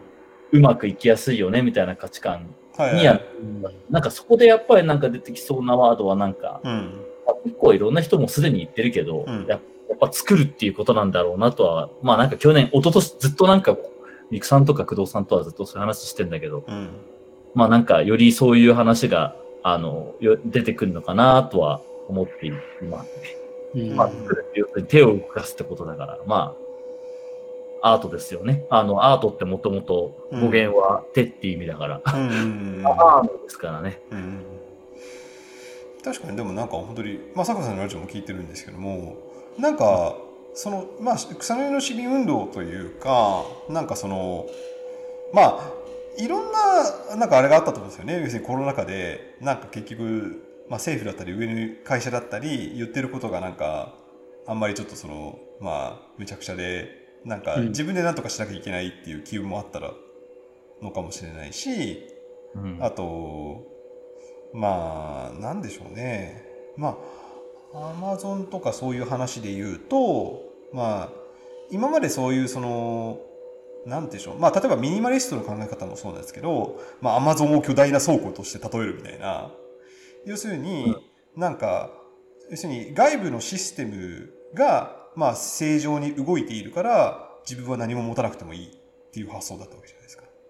[0.53, 3.23] うまくいきやすいよね、みたいな価値観はいには、はい。
[3.89, 7.05] なんかそこでやっぱりなんか出てきそうなワードはなんか、うん。
[7.27, 13.77] まあ結構いろんな人もすでに言ってるけど、うんややっぱ作るっていうことなんだろうなとは、まあなんか去年、一昨年ずっとなんか、
[14.31, 16.89] ミクさんとか工藤さんとはずっとそういう話してんだけど、うん。
[17.55, 23.37] まあなんかよりそういう話が、あの、よ出てくるのかなとは思っていますね。
[23.75, 23.79] う。
[23.79, 26.57] うんまあ作るって要するに手を動かすってことだから、ま
[27.83, 28.65] あ、アートですよね。
[28.71, 32.83] あの、アートってもともと語源は手っていう意味だから、うん。
[32.87, 34.01] アートですからね。
[36.05, 39.17] うん確かにでもなんか本当に、まあ、坂田さんのラジオも聞いてるんですけども
[39.59, 40.17] なんか
[40.55, 44.47] そのまあ草の根の市民運動というかなんかその
[45.33, 45.73] まあ
[46.17, 48.21] いろんななんかあれがあったと思うんですよね。
[48.21, 53.97] 要するにコロナ禍でなんか結局、まあ、政府だったり上の会社だったり言ってることがなんか
[54.47, 57.69] あんまりちょっとそのまあむちゃくちゃでなんかうん。
[57.69, 59.93] 自分で何とかしなきゃいけないっていう機運もあったら
[60.83, 62.07] のかもしれないし、
[62.55, 62.79] うん。
[62.81, 63.74] あと、
[64.55, 66.45] まあ、なんでしょうね。
[66.77, 66.97] ま
[67.75, 71.09] あ、アマゾンとかそういう話で言うと、まあ、
[71.71, 73.19] 今までそういうその、
[73.85, 74.39] なんていうんでしょう。
[74.39, 79.53] まあ、例えばミニマリストの考え方もそうなんですけど、まあ、アマゾンを巨大な倉庫として例えるみたいな。
[80.25, 80.97] 要するに、
[81.37, 81.91] なんか、
[82.51, 88.71] 要するに外部のシステムが、まあ、正常に動いているから、自分は何も持たなくてもいいっ
[89.11, 90.04] ていう発想だったわけじゃないですか。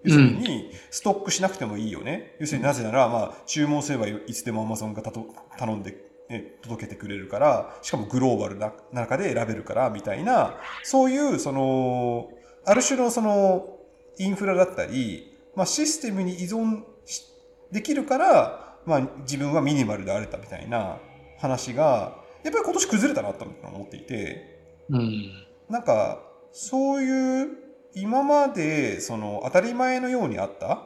[0.05, 2.37] 要するに、ストックしなくてもいいよね。
[2.39, 5.27] 要するになぜなら、まあ、注文すればいつでも Amazon がたと
[5.59, 5.97] 頼んで、
[6.29, 12.31] ね、届けてくれるから、しかもグローバルな中で選べるから、みたいな、そういう、その、
[12.67, 13.79] ある種のその、
[14.19, 17.25] インフラだったり、まあ、システムに依存し
[17.73, 20.99] できるから、まあ、自分はミニマルであれたみたいな
[21.39, 24.61] 話が、やっぱり今年崩れたなと思っていて、
[24.91, 25.33] うん。
[25.69, 26.21] なんか、
[26.53, 27.64] そういう、
[27.95, 30.83] 今まで、その、当たり前のようにあった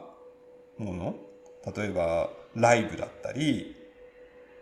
[0.77, 1.15] もの？
[1.75, 3.75] 例えば、ライブだったり、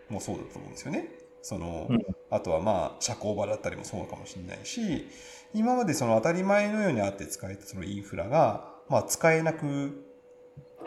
[0.08, 1.08] もそうだと思うんですよね。
[1.42, 1.98] その、うん
[2.30, 5.06] あとはまあ、社交場だったりもそうかもしれないし、
[5.54, 10.04] 今までその当たり前のようにあって使えたそのインフラが、まあ、使えなく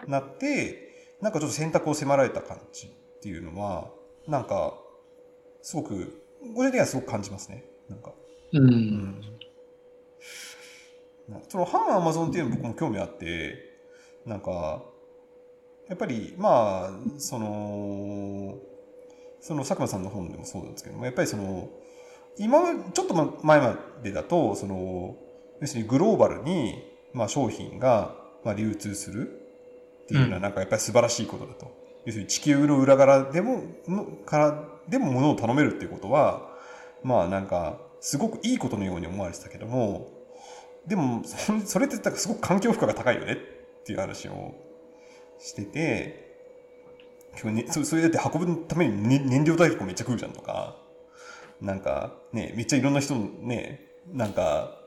[0.07, 3.89] なって、なんかちょっと選択を迫られた感じっていうのは、
[4.27, 4.75] なんか、
[5.63, 6.21] すごく、
[6.55, 7.65] 個人的にはすごく感じますね。
[7.89, 8.13] なんか。
[8.53, 9.40] うん。
[11.47, 13.55] その反アマゾンっていうの僕も興味あって
[14.25, 14.83] なんか
[15.87, 18.57] やっぱりまあその
[19.39, 21.69] その佐久間さんの本でもそうなんですけどもやっぱりその
[22.37, 25.15] 今まちょっと前までだとその
[25.59, 26.83] 要するにグローバルに、
[27.13, 29.29] まあ、商品が、まあ、流通する
[30.03, 31.71] っていうのはなんかやっぱり素晴らしいことだと、
[32.05, 36.49] 要するに地球の裏側でものからでも物を頼めるっていうことは
[37.03, 40.10] まあなんかすごくいいことのように思われてたけども
[40.87, 44.55] でもそれってすごく環境負荷が高いよねっていう話を
[45.39, 46.31] してて
[47.35, 50.75] それだって運ぶために、燃料代とかめっちゃ食うじゃんとか
[51.61, 54.77] なんかねめっちゃいろんな人ねなんか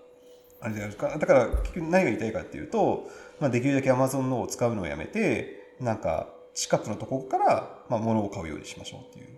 [0.60, 1.18] あれじゃないですか。
[1.18, 3.08] だから結局何が言いたいかっていうと、
[3.38, 9.28] まあ、できるだけ Amazon のを使うのをやめてなんか近くのところから、まあ、物を買うようにしましょうっていう。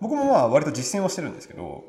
[0.00, 1.84] 僕もまあ割と実践はしてるんですけど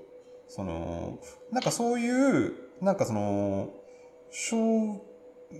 [0.48, 1.20] その
[1.52, 3.70] なんかそういうなんかその
[4.32, 5.00] 消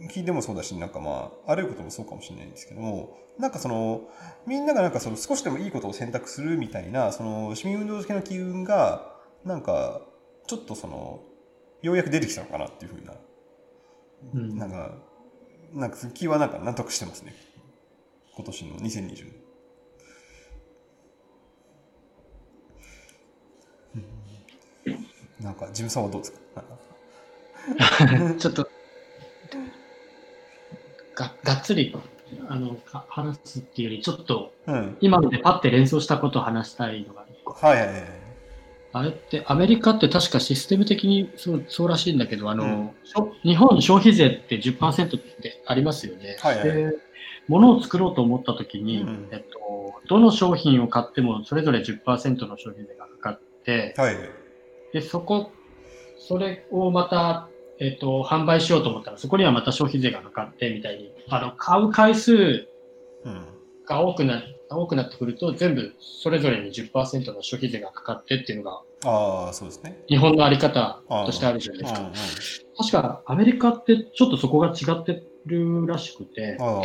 [0.10, 4.10] 費でもそうだしなんかまああることもそうかもしれないんですけどもなんかその
[4.46, 10.02] みんながなんかその少しでもいいことを選択するみたいなその市民運動的な機運がなんか
[10.48, 11.22] ちょっとその
[11.82, 13.14] ようやく出てきたのかなっていうふうな、
[14.34, 14.58] うん。
[14.58, 14.98] なんか
[15.74, 17.36] なんか気はなんか納得してますね。
[18.36, 19.34] 今年の2020年。
[23.96, 25.44] うん。
[25.44, 26.40] なんか、ジムさんはどうですか？
[28.38, 28.70] ちょっと、
[31.16, 31.96] ががっつり
[32.48, 34.98] あのか話すっていうより、ちょっとうん。
[35.02, 37.54] 今のでパッて連想したことを話したいのが一個。
[37.54, 38.04] はいはいはい。
[38.94, 42.90] あれって、アメリカって確かシステム的にそうそうらしいんだけど、あの、うん
[43.44, 46.38] 日本消費税って10%ってありますよね。
[46.40, 46.98] はいはいで
[47.48, 54.16] 物を作ろうと思ったときに、うんえっと、どの商品を買ってもそれぞれ10%の消費税がかかって、はい。
[54.94, 55.52] で、そこ、
[56.18, 57.48] それをまた、
[57.80, 62.68] えっと、販売しようと思ったら、そこにはまた消費税がかかってみたいに、あの、買う回数
[63.24, 63.46] うん。
[63.88, 70.04] が多くな、多くなってくると、全部それぞれに10%の消費税がかかってっていうのが、ああ、そうですね。
[70.08, 72.12] 日本のあり方としてあるじゃないですか。
[72.78, 76.82] 確かアメリカってちょっとそこが違ってるらしくて、あ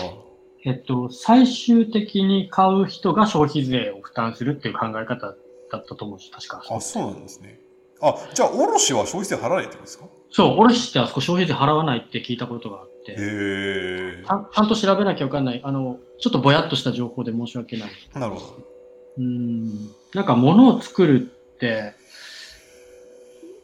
[0.65, 5.37] えっと、最終的に買う人が消費税を負担するっていう考え方だっ
[5.71, 6.63] たと思うし、確か。
[6.69, 6.77] あ。
[6.77, 7.61] あ、そうなんですね。
[8.03, 10.05] あ、じゃあ、卸は消費税払わないってことですか？
[10.31, 14.31] そう、卸ってあそこ消費税払わないって聞いたことがあって、へえち。
[14.31, 15.61] ゃんちゃんと調べなきゃわかんない。
[15.65, 17.91] あの、ちょっとぼやっとした情報で申し訳ない。
[18.15, 18.67] なるほど。
[19.19, 19.91] うーん。
[20.15, 21.95] なんか物を作るって、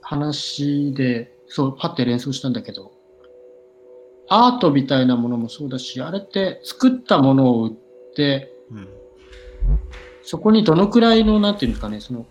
[0.00, 2.92] 話で、そう、パッて連想したんだけど、
[4.28, 7.72] アートみたいなものもそうだし、あれって作ったものを売っ
[8.14, 8.88] て、うん。
[10.22, 12.26] そこにどのくらいの、なんていうんですかね、その、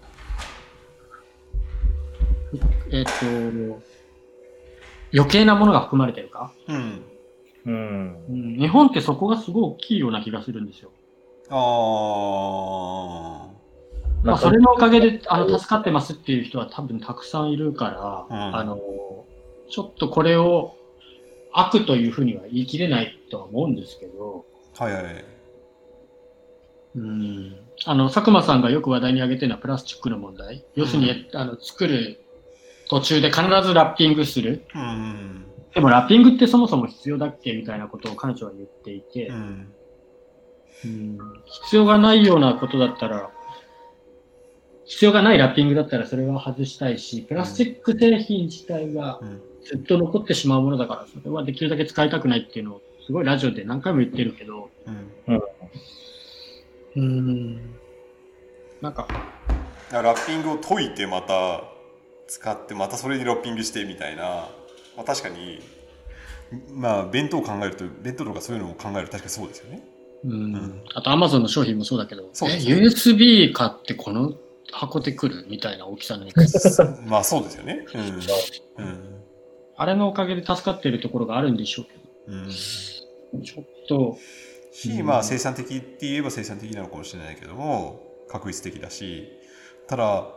[2.92, 3.12] えっ、と、
[5.16, 7.06] 余計なものが含まれてるか、うん。
[7.66, 8.26] うん。
[8.30, 10.92] うん、日本ってそこがすごい大きいような気がするんですよ。
[11.50, 11.56] あ
[13.50, 13.56] あ。
[14.24, 18.78] まあ、それのおかげで、あの、助かってますっていう人は多分たくさんいるから、うんあの、
[19.70, 20.76] ちょっとこれを
[21.54, 24.46] 悪というふうには言い切れないとは思うんですけど、
[24.78, 25.26] はいはい。
[26.96, 27.56] うん、
[27.86, 30.66] あの、佐久間さんがよく話題に挙げてるのはプラスチックの問題。
[30.76, 32.25] 要するに、あの、作る
[32.90, 34.66] 途中で必ずラッピングする。
[34.74, 35.46] うん。
[35.74, 39.74] でもラッピングってそもそも必要だっけみたいなことを彼女は言っていて、うん。
[40.86, 41.18] うん
[41.64, 43.32] 必要がないようなことだったら、
[44.86, 54.70] 必要がないラッピングだったらそれは外したいし、プラスチック製品自体がうんずっと残ってしまうものだから、それはできるだけ使いたくないっていうのを、すごいラジオで何回も言ってるけど、
[55.26, 55.36] うん。
[55.36, 57.76] うーん、
[58.80, 59.08] なんか、
[59.92, 61.64] ラッピングを解いてまた
[62.28, 64.50] 使ってまたそれにラッピングしてみたいな、
[64.96, 65.60] まあ、確かに
[66.74, 69.84] まあ弁当を考えると弁当とかそういうのを考えると確かにそうですよね。
[70.24, 70.54] うん。
[70.54, 70.82] ん。
[70.94, 72.56] あと Amazon の商品もそうだけど、え、そうね。
[72.58, 74.34] USB 買ってこの
[74.72, 76.26] 箱で来るみたいな大きさの
[77.06, 77.86] まあそうですよね。
[77.94, 78.86] うん。
[78.86, 79.22] うん。
[79.78, 81.92] あれのおかげで助かってるところがあるんでしょうけ
[82.28, 82.48] うん。
[82.48, 82.52] ど、
[83.44, 84.18] ちょっと、
[84.72, 89.28] し、まあ生産的って言えば生産的なのかもしれないけども確率的だし。
[89.88, 90.28] ただ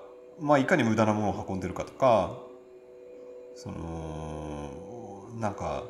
[0.40, 2.38] まあいかに無駄なものを運んでるかとか
[3.54, 5.84] そのなんか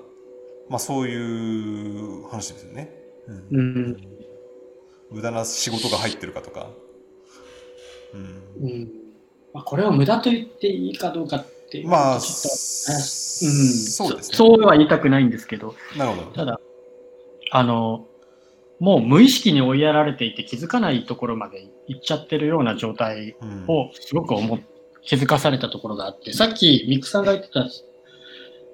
[0.68, 2.92] まあそういう話ですよね、
[3.26, 3.46] うん。
[3.50, 3.96] うん、
[5.10, 6.70] 無駄な仕事が入ってるかとか、
[8.12, 8.88] うん、うん。
[9.54, 12.52] まあ、これを無駄と言っていいかどうかっていうまあ、ちょっと、う
[12.94, 14.36] ん、そうですね。
[14.36, 16.30] そうは言いたくないんですけど、なるほど。
[16.32, 16.60] ただ、
[17.50, 18.06] あの、
[18.80, 23.64] もう無意識に追いやられていて気づかないところまで行っちゃってるような状態うん。
[23.66, 24.60] をすごく思っ
[25.02, 27.66] 気づかされたところがあって、さっきミクさんが言ってた、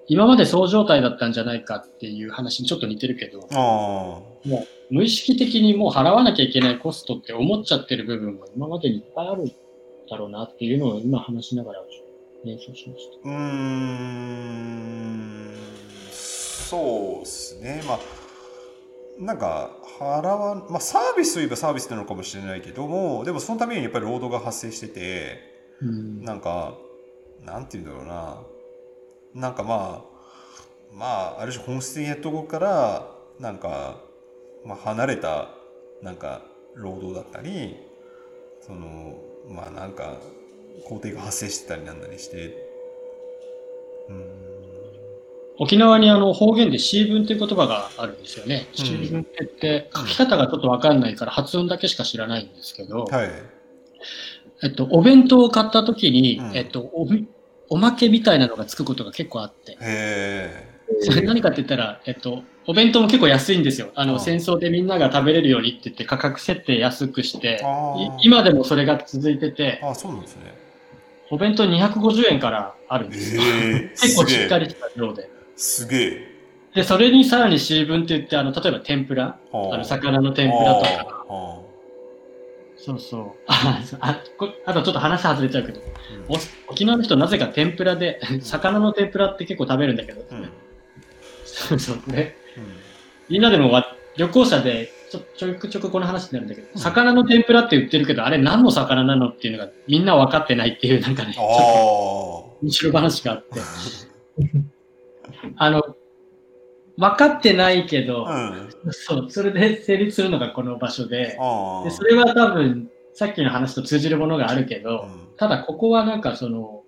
[0.09, 4.48] 今までそう状態だったんじゃないかっていう話にちょっと似てるけど、あもう
[4.90, 9.52] 無意識的にもう払わなきゃいけないコストって思っちゃってる部分が今までにいっぱいあるん
[10.10, 11.81] だろうなっていうのを今話しながら
[12.44, 15.55] 連想しましあうーん。
[16.10, 17.82] そうですね。
[17.86, 17.98] まあ
[19.18, 25.86] なんか払わまあサービスといえばサービスなのかもしれないけどもでもそのためにやっぱり労働が発生しててた。
[25.86, 26.24] うん。
[26.24, 26.74] なんか
[27.42, 28.42] なんて言うんだろうな
[29.34, 30.14] なんかまあ
[30.92, 31.06] ま
[31.38, 34.00] あある種本質的なところからなんか、
[34.64, 35.48] まあ、離れた
[36.02, 36.42] なんか
[36.74, 37.76] 労働だったり
[38.60, 39.18] その
[39.48, 40.18] まあなんか
[40.86, 42.63] 工程が発生してたりなんだりしてうん
[45.59, 48.66] 沖縄にあの方言でシーブンっていう言葉があるんですよね。
[48.70, 48.85] うん。
[48.85, 53.31] シーブンって書き方がちょっとわかんないから発音だけしか知らないんですけど、はい。
[54.62, 56.56] えっと、お弁当を買った時に、うん。
[56.56, 57.28] えっと、おみ
[57.68, 63.90] おまけみたいなのがつくことが結構あって、へそれ何かって言ったら、えっと、お弁当も結構安いんですよ。
[63.94, 64.20] あの、うん。
[64.20, 67.64] 戦争でみんなが食べれるようにって言って価格設定安くして
[68.22, 70.55] 今でもそれが続いてて、あそうなんですね。
[71.31, 73.43] お弁当250円からあるんですよ。
[73.43, 73.89] ええ。
[73.97, 75.34] 結構しっかりりした量で。
[75.56, 76.35] すげえ。
[76.74, 81.60] で、それにさらにシーブンって言って、あの、例えば天ぷら、あの、魚の天ぷらとか、あ
[82.76, 83.31] そうそう。
[83.47, 85.81] あ、あこあとちょっと話外れちゃうけど、
[86.28, 86.36] お
[86.72, 90.39] 沖縄の人なぜか天ぷらで、魚の天ぷらって結構食べるんだけど、うん。
[90.39, 90.51] うん
[91.44, 92.12] そうそう。
[92.12, 92.36] ね。
[92.56, 92.64] うん。
[93.28, 103.60] みんなでもわ旅行者でちょちょくちょくこの話になるんだけど、魚の天ぷらって言ってるけど、あれ何の魚なのっていうのがみんな分かってないっていう、なんかね、ちょっとあ面白い話があって。
[105.56, 105.82] あの、
[106.96, 111.38] 分かってないけど、あうんそう、それで成立するのがこの場所で、
[111.84, 116.84] でそれは多分、さっきの話と通じるものがあるけど、うんただここはなんかその、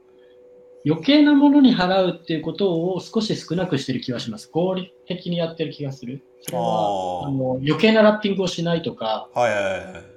[0.87, 4.49] 余計なものに払うっていうことを少し少なくしてる気がします。
[4.53, 6.23] 合理的にやってる気がする。
[6.43, 10.17] それはああの余計なラッピングをしないとか、あはいはいはい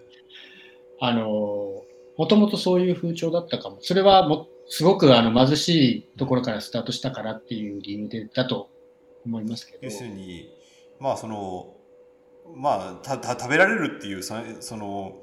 [1.01, 1.83] あの、
[2.17, 3.77] もともとそういう風潮だったかも。
[3.81, 8.69] それはもすごくあの貧しいところからスタートしたからっていう理由でだと
[9.25, 9.91] 思いますけど要。
[9.91, 10.49] するに
[10.99, 11.75] まあその
[12.55, 15.17] まあたた食べられるっていうさその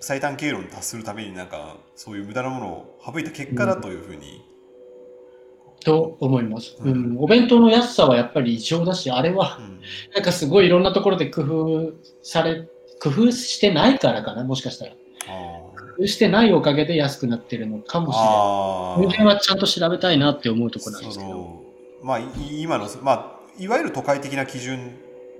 [0.00, 4.44] 最短経路に達するためになんかそういう無駄なものを省いた結果だというふうに、
[5.84, 7.18] と思います、ううんん。
[7.18, 9.80] お弁当の安さはやっぱり異常だし、あれはうん
[10.14, 11.92] なんかすごいいろんなところで工夫
[12.22, 12.68] され、
[13.00, 14.92] 工夫してないからかな、もしかしたら。
[16.06, 18.28] してないおかげで安くなってるのかもしれない。
[18.28, 18.34] あ
[18.96, 21.62] この辺はちゃんと調べたいなって思うところなんですけど。
[22.02, 22.26] まあい
[22.60, 24.92] 今のまあいわゆる都会的な基準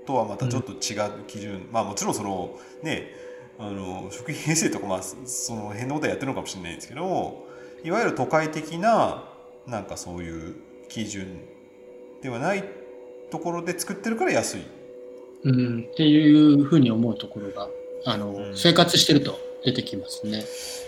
[0.05, 0.77] とはまたちょっと違う
[1.27, 3.11] 基準、まあもちろんそのね
[3.59, 7.47] あの食品衛生とかまあその辺のことはやってるのかもしれないんですけども
[7.83, 9.23] いわゆる都会的な
[9.65, 10.55] なんかそういう
[10.89, 11.41] 基準
[12.21, 12.63] ではない
[13.29, 14.61] ところで作ってるから安い。
[15.43, 17.69] うん、っていうふうに思うところが、
[18.05, 20.45] あの、うん生活してると出てきますね。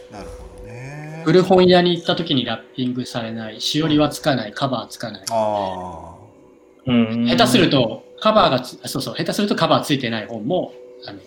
[0.09, 1.21] なるほどね。
[1.25, 5.25] 古本屋に行った時にラッピングされない、しおりはつかない、カバーつかない。
[5.29, 6.15] あ
[6.85, 10.73] うん下手すると、カバーがそうそう、下手するとカバーついてない本も、
[11.05, 11.19] あの、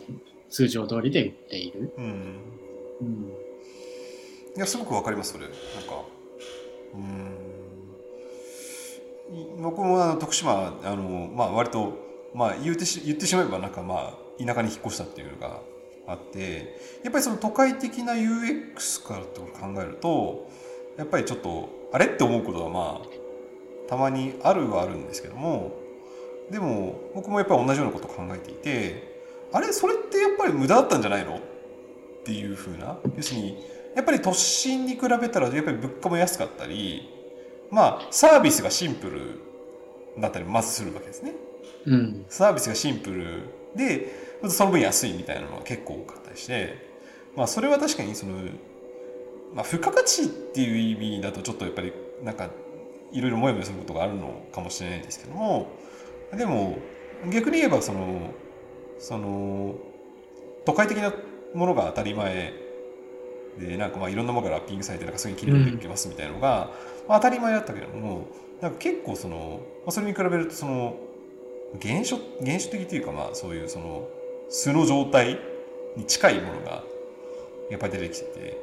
[0.49, 1.93] 通常通りで売っている。
[1.99, 2.07] あ、うん。
[3.03, 3.33] うん
[4.55, 6.05] いやすごくわかりますそれなんか
[9.63, 11.97] 僕もあの徳島あの、まあ、割と、
[12.35, 15.61] まあ、言ってし言ってしまえばなんかまあ田舎に引っ越したっていうのが
[16.07, 20.49] あってやっぱりその都会的な UX からってことを考えると
[20.97, 25.73] やっぱりちょっとあれって思うことはまあたまにあるはあるんですけども
[26.51, 29.23] でも僕もやっぱり同じようなことを考えていて
[29.53, 31.37] あれそれってやっぱり無駄だったんじゃないの？
[31.37, 31.41] っ
[32.25, 33.65] ていうふうな要するに
[33.95, 37.09] やっぱり都心に比べたらやっぱり物価も安かったり
[37.71, 39.41] まあサービスがシンプル
[40.19, 41.33] だったりまずするわけですね。
[41.87, 42.25] うん。
[42.29, 46.91] サービスがシンプルでその分安いみたいなのが結構多かったりして
[47.37, 48.35] まあそれは確かにその、
[49.55, 51.93] まあ、付加価値っていう意味だとちょっとやっぱり
[52.23, 52.51] なんか
[53.13, 55.71] いろいろモヤモヤすることがあるのかもしれないですけども
[56.37, 56.79] でも
[57.31, 58.33] 逆に言えばその
[58.99, 59.75] その
[60.65, 61.13] 都会的な
[61.55, 62.53] ものが当たり前
[63.59, 66.71] でなんかまあいろんなものがラッピングされてなんかすぐに切り抜いていけますみたいなのが、
[67.09, 68.29] まあ、当たり前だったけども
[68.61, 70.97] なんか結構その、まあ、それに比べるとその
[71.83, 74.09] 原初原初的というかまあそういうその
[74.53, 75.39] 素の状態
[75.97, 76.85] に近いものが
[77.71, 78.59] やっぱり出てきてて。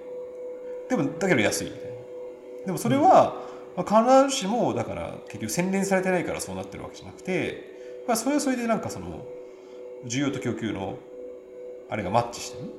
[0.89, 1.87] でもだけど安いみたいな。
[2.67, 3.35] でもそれは、
[3.75, 9.25] まあ、必ずしもだから結局洗練されてないからそうなってるわけじゃなくて、まあ、それはそれでなんかその
[10.05, 10.97] 需要と供給の
[11.89, 12.69] あれがマッチしてる。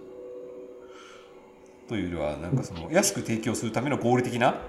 [1.89, 4.61] というよりはなんかその安く提供するための合理的な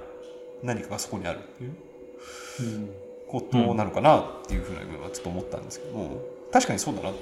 [0.63, 1.71] 何かがそこにあるっていう。
[3.31, 7.11] ことなのかなっていうふうなちょっと思ったんですけども確かにそうだな。
[7.11, 7.19] って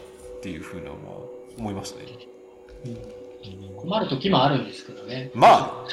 [0.48, 0.98] いうふうなのは
[1.58, 2.06] 思いましたね。
[3.76, 5.32] 困る時もあるんですけどね。
[5.34, 5.86] ま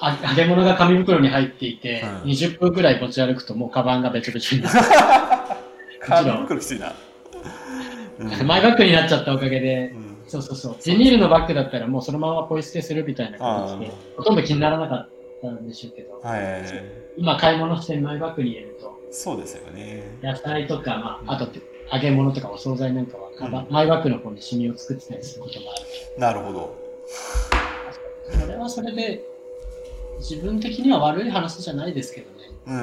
[0.00, 4.80] あ揚げ物が紙袋に入っていて、うん20分くらい持ち歩くともうカバンがべちょべちょになる。
[4.82, 5.58] あ
[6.08, 6.88] 紙袋きついな。
[6.88, 10.76] うんマイバッグになっちゃったおかげでう、んそうそうそう。
[10.86, 15.08] ビニールのバッグだったらもうそのままポイ捨てするみたいな感じで、ほとんど気にならなかっ
[15.42, 16.22] たんでしょうけど、
[17.16, 20.04] 今買い物してマイバッグに入れると、そうですよね。
[20.22, 21.46] 野菜とか、まあ、あと
[21.92, 25.84] 揚げ物とかお惣菜なんかはカバン、マイバッグの方にシミを作ってたりすることもある。
[26.18, 26.76] なるほど。
[28.40, 29.22] それはそれで、
[30.18, 32.44] 自分的には悪い話じゃないですけどね。
[32.66, 32.76] うーん。
[32.76, 32.80] う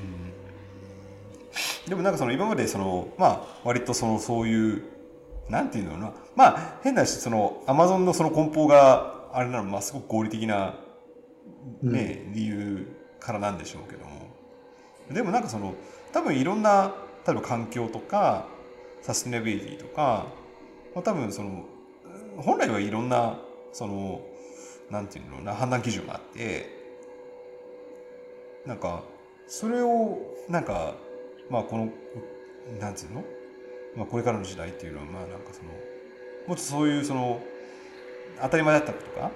[0.00, 0.32] ん
[1.88, 4.82] でもなんかその今までそのまあ割とそのそういう
[5.50, 10.76] なんていうのかなまあ変な話そのアマゾンのその梱包があれなのまあすごく合理的な
[11.82, 12.86] ね、理由
[13.24, 14.12] からなんでしょうけども。
[15.10, 15.74] でもなんかその
[16.12, 16.94] 多分いろんな
[17.26, 18.46] 例えば環境とか
[19.02, 20.26] サステナビリティとか、
[20.94, 21.64] まあ、多分その
[22.38, 23.38] 本来はいろんな
[23.72, 24.22] その
[24.90, 26.66] なんていうのかな判断基準があって
[28.66, 29.02] なんか
[29.46, 30.18] それを
[30.48, 30.94] なんか
[31.50, 31.88] まあこの
[32.80, 33.24] なんていうの、
[33.96, 35.68] まあ、これからの時代っていうのはまあなんかその
[36.46, 37.42] もっとそういうその
[38.40, 39.30] 当たり前だったことか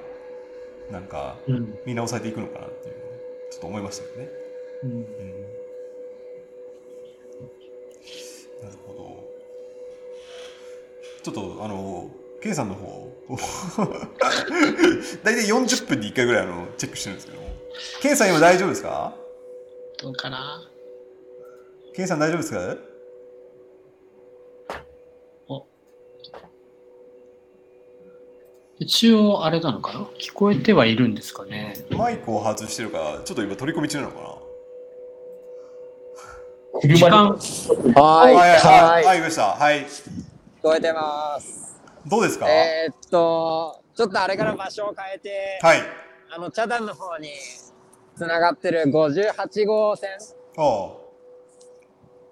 [0.91, 1.79] なんかうん。
[1.85, 3.08] 見直されていくのかなっていう
[3.51, 4.29] ちょっと思いましたよね。
[4.85, 4.91] うん。
[4.91, 4.99] うん。
[8.63, 9.29] なるほど。
[11.23, 12.11] ちょっとあの、
[12.41, 13.13] ケイさんの方、
[15.25, 17.49] 大体40分に1回ぐらいあのチェックしてるんですけども、
[18.01, 19.15] ケイさん今大丈夫ですか？
[20.01, 20.71] どうかな？
[21.95, 22.77] ケイさん大丈夫ですか？
[28.81, 30.01] 一応あれなのかな？
[30.21, 31.75] 聞こえてはいるんですかね？
[31.91, 34.29] マイクを外してるから、ちょっと今取り込み中なのかな？
[36.83, 37.31] 時間、
[38.01, 38.35] はい。
[38.35, 39.47] はい、はい、ははい、いました。
[39.47, 39.81] はい。
[39.81, 39.83] い。
[39.83, 39.89] 聞
[40.63, 41.81] こえてます。
[42.07, 42.49] どうですか？
[42.49, 45.81] えーっと、ちょっとあれから場所を変えて、はい。
[46.31, 47.31] あの、茶壇の方に
[48.17, 50.11] 繋がってる58号線
[50.57, 50.95] あ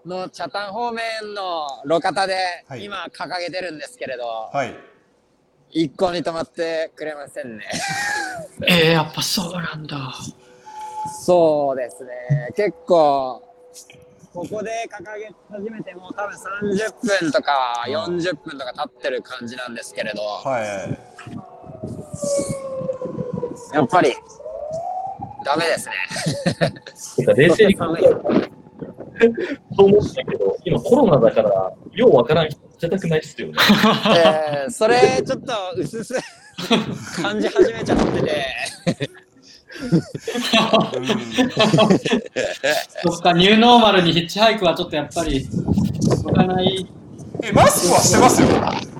[0.04, 1.02] の茶壇方面
[1.34, 2.36] の路肩で
[2.68, 4.74] はい今掲げてるんですけれど、あ、はい。
[5.70, 7.64] 一向に止まってくれませんね。
[8.66, 10.14] えー、やっぱそうなんだ。
[11.24, 12.12] そうですね。
[12.56, 13.42] 結構、
[14.32, 20.98] ここで掲げ始めてもう多分30分とか40分とか経ってる感じなんですけれど、はい。
[23.74, 24.14] やっぱり、
[25.44, 27.34] ダメですね。
[27.34, 28.55] 冷静に考え
[29.18, 29.32] たら、
[29.76, 33.54] そう思ったけど、今コロナだから、ようわからん人捨てたくないっすよね。
[34.16, 36.22] えー、それちょっと薄々
[37.22, 38.46] 感じ始めちゃってて、
[43.02, 46.86] そっか、ニューノーマルにヒッチハイクはちょっとやっぱり、しょうがない。
[47.42, 48.48] え、マスクはしてますよ。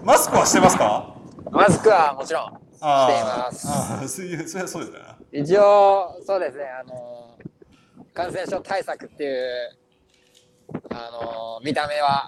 [0.05, 1.15] マスクはしてますか？
[1.51, 5.01] マスクはもちろん、していますあーそういう、それはそうですね。
[5.33, 7.39] 一応、そうですね、あの、
[8.13, 9.33] 感染症対策っていう、
[10.91, 12.27] あの、見た目は、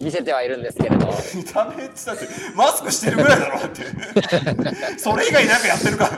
[0.00, 3.82] 見せてはいるんですけれど、見た目ってだって、マスクしてるぐらいだろだって。
[4.98, 6.10] それ以外なんかやってるか。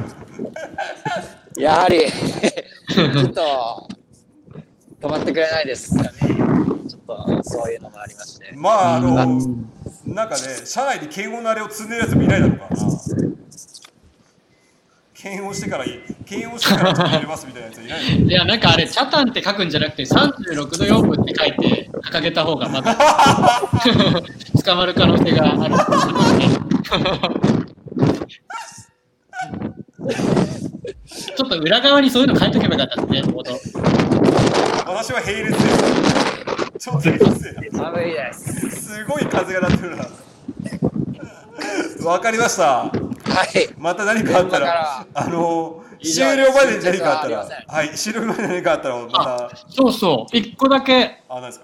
[1.56, 3.88] やはり、ちょっと、
[5.00, 6.10] 止まってくれないですよね。
[6.88, 8.52] ちょっと、そういうのもありまして。
[8.54, 9.70] まああの、うん
[10.06, 12.86] なんかね社内に検温のあれを積んでるやつもいないだろうからな
[15.30, 22.94] 検温してからいい検温してから入れますみたいなやついないいや、なんかあれ、チャタンって書くんじゃなくて、36度4分って書いて、掲げた方がまだ
[24.62, 25.74] 捕まる可能性がある。
[31.36, 33.54] ちょっと裏側にそういうの書いとけばよかったですね、ボード。
[34.92, 38.70] 私は並列ですちょっとうるせえな寒いです。
[38.70, 40.06] すごい風が鳴ってるな
[42.04, 42.64] わかりました。
[42.64, 43.68] はい。
[43.78, 49.50] また何かあったらあの終了までに何かあったらはい終了までに何かあったらまた。
[49.68, 51.22] そうそう、一個だけ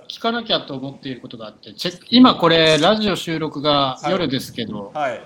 [0.09, 5.21] 聞かなきゃと思っていることがあって、チェック今これ、ラジオ収録が夜ですけど、はい。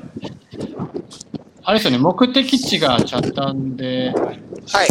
[1.63, 4.13] あれですよね、目的地が茶炭で、
[4.73, 4.89] はい。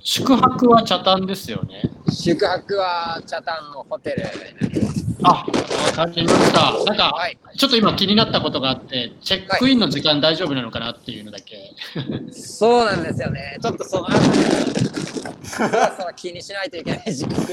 [0.00, 1.82] 宿泊は茶炭ですよね。
[2.10, 5.01] 宿泊はチャタンのホテルになります。
[5.24, 6.84] あ、わかりました。
[6.84, 7.38] なんか、はい。
[7.56, 11.72] ちょっと今気になったことがあって、チェックインの時間大丈夫なのかなっていうのだけ。
[12.32, 13.58] そうなんですよね。
[13.60, 17.34] ちょっとそのそろそろ気にしないといけない時期。
[17.34, 17.46] そう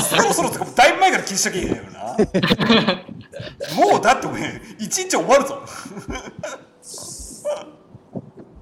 [0.00, 2.16] そろそろとかだいぶ前から気にしなきゃいけないよな
[3.92, 5.62] もうだって俺一日終わるぞ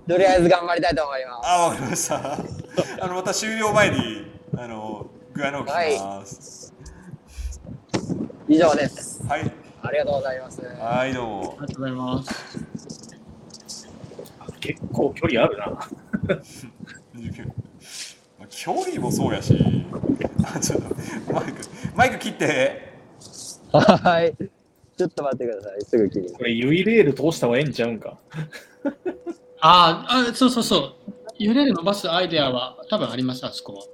[0.08, 1.48] とりあえず頑張りたいと思います。
[1.48, 2.38] あわかりました
[3.04, 4.26] あのまた終了前に
[4.56, 6.69] あの具合の方聞きます
[8.50, 9.24] 以上です。
[9.28, 10.60] はいありがとうございます。
[10.60, 13.08] はいどうもありがとうございます。
[14.58, 15.66] 結構距離あるな。
[18.40, 19.56] まあ距離もそうやし
[20.42, 21.60] あちょっとマイク
[21.94, 22.90] マイク切って
[23.70, 24.34] はい。
[24.98, 25.82] ちょっと待ってください。
[25.82, 26.32] すぐ切り。
[26.32, 28.18] これ、ユイレール通した方がええんちゃうんか。
[29.60, 30.94] あーあ、そうそうそう。
[31.38, 33.84] 揺れる伸ばすアイデアは多分あります、あそこは。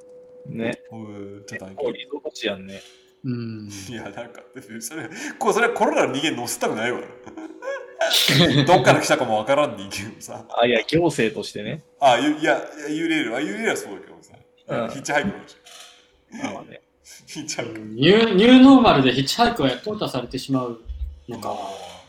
[0.48, 0.80] ね。
[0.90, 1.06] おい
[1.46, 2.80] ちょっと待っこうリゾート地やんね。
[3.26, 3.68] うん。
[3.68, 4.40] ていやなんか
[4.80, 7.00] それこうそれはコロナの人間乗せたくないわ
[8.66, 11.82] どっから来たかもわからん人間をさあ、いや、行政としてね。
[11.98, 14.34] あゆいやいやユーレールあユーレールはそうだけどさ、
[14.68, 15.34] うんヒッチハイクの
[16.52, 16.82] まあね。
[17.26, 20.80] ヒッチハイクニューニューノーマルでヒッチハイクは淘汰されてしまう
[21.28, 21.56] のか。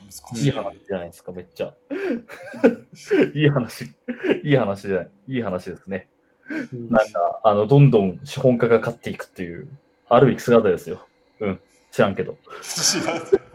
[0.08, 1.74] 難しいいい話じゃないですか、めっちゃ。
[3.34, 3.86] いい話、
[4.44, 5.10] いい話じゃない。
[5.28, 6.08] いい話ですね。
[6.50, 9.68] うんなんか、あの、どんどん資本家が勝っていくっていう、
[10.10, 11.07] あるべき姿ですよ。
[11.40, 11.60] うん。
[11.92, 12.38] 知らんけど。
[12.62, 13.48] 知らんけど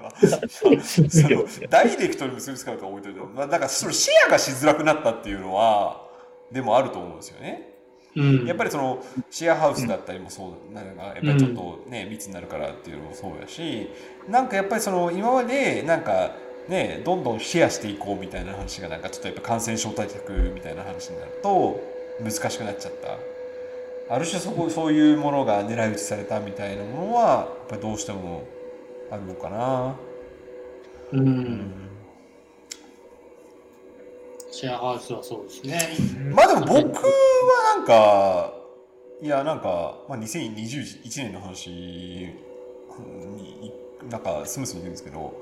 [0.49, 0.77] その
[1.69, 6.07] ダイレクトに結びつかるか置いといても、まあ、だからそのシェアがしづらくなったっていうのは
[6.51, 7.69] でもあると思うんですよね。
[8.15, 13.89] うんやっぱりそのシェアハウスだったりもそうなんかやっぱりちょっとね、密になるからっていうのもそうやし
[14.29, 16.33] なんかやっぱりその今までなんか
[16.69, 21.81] ねどんどんシェアしていこうみたいな話がなんかちょっとやっぱ感染症対策みたいな話になると
[22.23, 23.17] 難しくなっちゃった
[24.13, 28.47] ある種そこそういうものが狙い撃ちされたみたいなものはやっぱりどうしても
[29.11, 29.97] あるのかな。
[31.13, 31.17] う。
[31.17, 31.73] うんん
[34.51, 35.97] シェアハウスはそうですね。
[36.31, 36.83] まあでも僕は
[37.75, 38.53] なんか
[39.23, 42.35] いやなんか、まあ、2021年の話に
[44.11, 45.41] なんかスムースに言うんですけど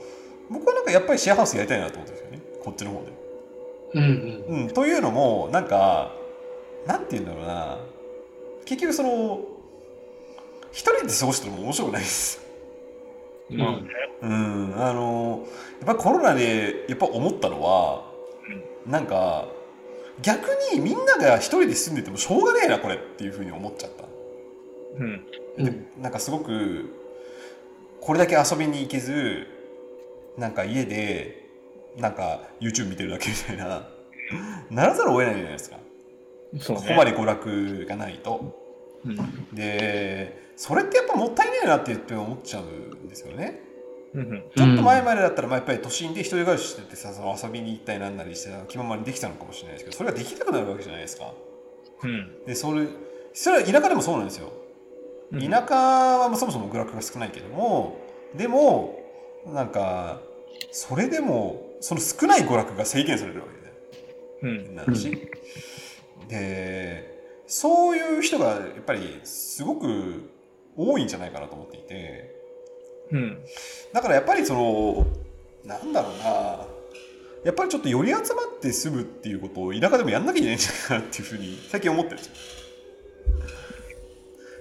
[0.48, 3.12] 僕はなんかやっぱりシェアハウスやりたいなと思ってるんですよねこっちの方で。
[3.94, 4.06] うんう
[4.54, 4.62] ん。
[4.62, 6.12] うん、というのもなんか
[6.86, 7.89] なんて言うんだろうな
[8.70, 9.40] 結局その
[10.70, 12.40] 一人で過ごしても面白くないです。
[13.50, 13.88] まあね。
[14.22, 15.44] うん、あの
[15.80, 18.04] やっぱりコロナでやっぱ思ったのは、
[18.86, 19.48] なんか
[20.22, 24.04] 逆にみんなが一人で住んでてもしょうがねえなこれっていうふうに思っちゃった。
[25.00, 25.26] うん。
[25.58, 26.94] でなんかすごく
[28.00, 29.48] これだけ遊びに行けず
[30.38, 31.44] なんか家で
[31.96, 33.88] なんか YouTube 見てるだけみたいな
[34.70, 35.76] ならざるを得ないじゃないですか、
[36.60, 36.82] そうね。
[36.82, 38.59] ここまで娯楽がないと。
[39.04, 39.54] うん。
[39.54, 43.62] でそれってやっぱもったいないなって言って思っちゃうんですよね。
[44.14, 44.44] うん。
[44.54, 51.32] ちょっと前までだったら、まあ、やっぱり都心で一人暮らししててさその遊びに行ったりなんなりして気ままにできたのかもしれないですけどそれができなくなるわけじゃないですか。
[52.02, 52.44] うん。
[52.44, 52.86] でそれ
[53.32, 54.52] それは田舎でもそうなんですよ。
[55.32, 58.00] うん田舎はそもそも娯楽が少ないけども
[58.34, 59.00] でも
[59.46, 60.20] なんか
[60.72, 63.46] それでもその少ない娯楽が制限されるわ
[64.42, 64.74] けでうん。
[64.74, 65.16] なるし、
[66.28, 67.09] で
[67.50, 70.30] そういう人がやっぱりすごく
[70.76, 72.34] 多いんじゃないかなと思っていて
[73.10, 73.38] うん。
[73.92, 75.06] だからやっぱりその
[75.64, 76.64] なんだろうな
[77.44, 82.34] やっぱりちょっと寄り集まって住むっていうことを田舎でもやんなきゃいけないんじゃないかなっていうふうに最近思ってるんですよ。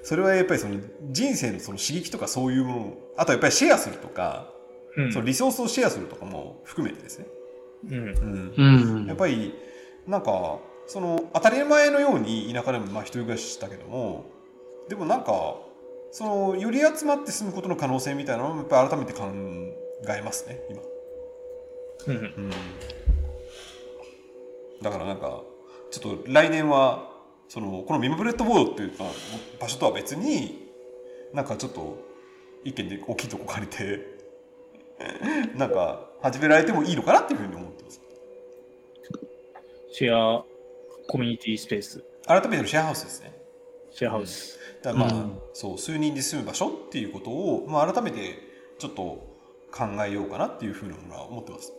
[0.03, 0.79] それはやっぱりその
[1.11, 4.51] 人生のその刺激とかそういうものあとはやっぱりシェアするとか、
[4.97, 5.13] うん。
[5.13, 7.27] そのリソースをシェアするとかも含めてですね、
[7.85, 7.93] うん。
[7.93, 9.05] うんうん。
[9.05, 9.53] やっぱり
[10.07, 10.59] なんか
[10.89, 14.25] その当たり前のように田舎でもまあ一人暮らししたけども
[14.89, 15.55] でもなんか
[16.11, 19.27] そのより集まって住むことの可能性みたいなのもやっぱり改めて考
[20.07, 20.81] えますね今。
[22.07, 22.15] うん。
[22.15, 22.49] うん。
[24.81, 25.43] だからなんか
[25.91, 27.07] ちょっと来年は
[27.49, 29.09] そのこのミムブレッドボードっていうまあ
[29.61, 30.71] 場所とは別に
[31.35, 31.99] なんかちょっと
[32.63, 34.07] 一軒で大きいとこ借りて
[35.55, 38.01] なんか始められてもいいのかなっていうふうに思ってます。
[39.91, 40.48] シェア
[41.09, 43.33] コミュニティスペース、改めてのシェアハウスですね。
[43.89, 44.59] シェアハウス。
[44.83, 45.39] だからまあ、うん。
[45.53, 48.39] そう数人で住む場所っていうことを、まあ、改めて
[48.77, 49.01] ちょっと
[49.71, 51.73] 考えようかなっていうふうなものは思ってます。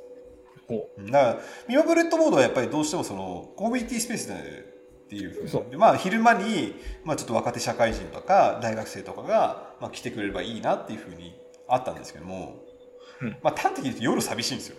[1.06, 6.74] だからミマブレッドボードはやっぱりどうしてもそのコミュニティスペースっていうふうにまあ昼間に、
[7.04, 11.34] まあ、ちょっと若手社会人とか大学生とかが、まあ、来てくれればいいなっていうふうに
[11.68, 12.62] あったんですけども、
[13.20, 13.36] うん。
[13.42, 14.76] まあ端的に言うと夜寂しいんですよ、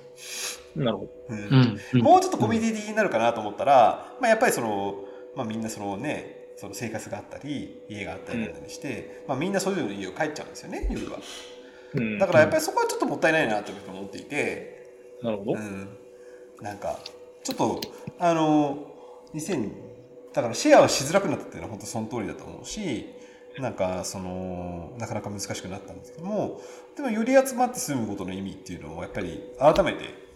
[0.76, 1.12] なるほど。
[1.30, 1.38] うん。
[1.38, 1.80] うん。
[1.94, 11.20] うんもうちょっとコミュニティになるかなと思ったら、まあ、やっぱりその、まあ、みんなそのねその生活があったり家があったりなして、まあ、みんなそれぞれの家を帰っちゃうんですよね夜は。
[11.94, 12.18] うん。
[12.20, 15.54] だからやっぱりそこはちょっともったいないなと思っていて、なるほど。
[15.54, 15.90] うん、
[16.62, 17.00] なんか
[17.44, 17.82] ちょっと
[18.20, 18.88] あの
[19.34, 19.92] 2000
[20.34, 23.08] だからシェアはしづらくなったっていうのは本当その通りだと思うし
[23.60, 26.62] なんかそのなかなか難しくなったんですけども
[26.96, 30.31] でもより集まって住むことの意味っていうのをやっぱり改めて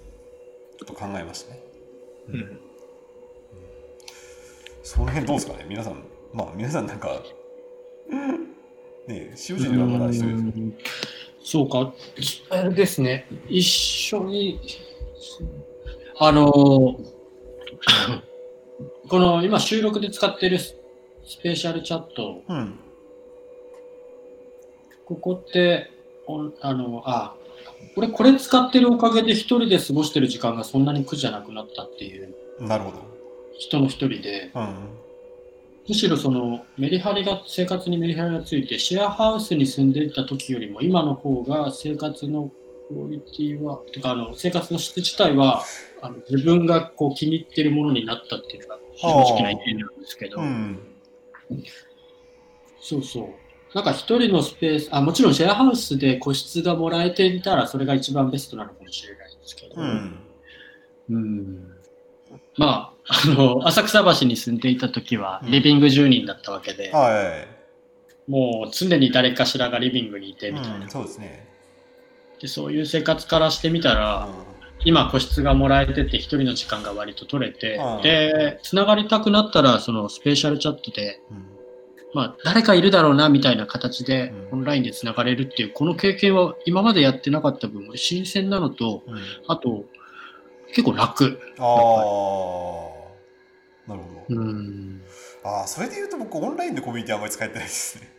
[0.83, 1.63] っと考えましたね。
[2.29, 2.59] うん。
[4.83, 5.65] その辺どうですかね？
[5.67, 6.03] 皆さん
[6.33, 7.23] まあ皆さんなんか
[8.09, 11.05] ねえ塩尻はまだ一人ですけど
[11.45, 11.93] そうか、
[12.49, 14.59] あれですね、一緒に、
[16.17, 16.51] あの、
[19.07, 20.75] この今収録で使ってるス
[21.23, 22.79] スペシャルチャット、うん。
[25.05, 25.91] ここって、
[26.25, 27.35] おあの、あ、
[27.95, 32.33] 俺これ使ってるおかげで一人で過ごしてる時間がそんなに苦じゃなくなったっていう。
[32.59, 32.97] なるほど。
[33.57, 34.89] 人の一人で、うん。
[35.87, 42.51] むしろそのメリハリが、生活にメリハリがついて、シェアハウスに住んでいた時よりも今の方が生活の
[42.89, 45.63] クオリティは、てかあの生活の質自体は
[46.01, 50.79] あの自分がこう気に入ってるものになったっていうのが正直な意見なんですけど、うん。
[52.81, 53.44] そうそう。
[53.75, 60.19] なんか一人のスペース、あ、もちろんシェアハウスで個室がもらえていたらそれが一番ベストなのかもしれないんですけど、うん。
[61.09, 61.71] うん。
[62.57, 65.51] まあ、あの、浅草橋に住んでいた時はうん。
[65.51, 67.45] リビング住人だったわけで、は
[68.29, 68.31] い。
[68.31, 70.77] もう常に誰かしらがリビングにいてみたいな。
[70.77, 71.45] うん、そうですね。
[72.39, 74.29] でそういう生活からしてみたら、
[74.85, 78.01] 今個室がもらえてて一人の時間が割と取れて、うん。
[78.01, 81.54] で、つながりたくなったら、そのスペシャルチャットで、うん
[82.15, 89.17] まあ、誰かいるだろうなみたいな形でうんオンラインでつながれるっていう、この経験は今までやってなかった分、新鮮なのと、うん
[89.49, 89.83] あと、
[90.69, 91.41] 結構楽。
[91.59, 91.65] ああ、
[93.91, 94.31] なるほど。
[94.33, 95.01] うん。
[95.43, 98.09] ああ、それで言うと僕、オンラインのコミュニティあんまり使えてないですね。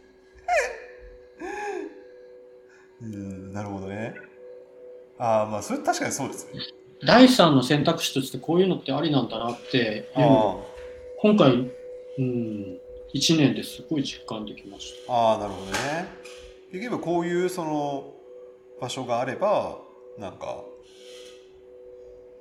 [3.01, 4.14] うん、なるほどね。
[5.18, 6.60] ああ、まあ、それ確かにそうですね。
[7.02, 10.66] 第三の選択肢としてこういうのってありなんだなって今
[11.36, 11.70] 回、
[12.18, 12.78] うん、
[13.14, 16.08] 1年ですごい実感できましあ、ああ、なるほどね。
[16.72, 18.12] 結局、こういうその
[18.80, 19.78] 場所があれば、
[20.18, 20.64] なんか、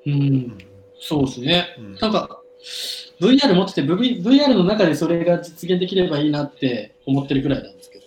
[0.05, 0.11] た。
[0.11, 0.57] うん、
[0.99, 1.75] そうですね。
[1.77, 2.41] うんなんか、
[3.21, 8.05] VR 持ってて、V- VR の中でそれが実現できればいいなって思ってるくらいなんですけど。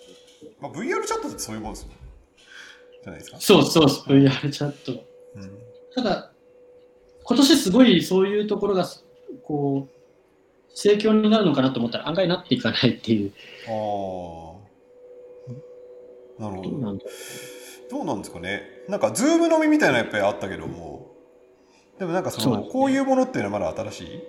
[0.60, 1.94] まあ、VR チャットってそういうもんですよね。
[3.04, 3.40] じゃないですか？
[3.40, 4.92] そうそう、VR チャット。
[4.92, 5.58] うん、
[5.94, 6.32] ただ、
[7.22, 8.86] 今年すごいそういうところが、
[9.44, 9.97] こう、
[10.74, 13.32] 盛況になるのかなと思ったら案外なっていかないっていう。
[13.66, 13.70] あ
[16.40, 16.42] あ。
[16.42, 16.78] なるほど。
[16.78, 17.04] なんだ
[17.90, 18.62] どうなんですかね。
[18.88, 21.10] なんか、 Zoom 飲みみたいなのやっぱりあったけども、
[21.98, 24.22] でもなんかその、ねこういうものっていうのはまだ新しい？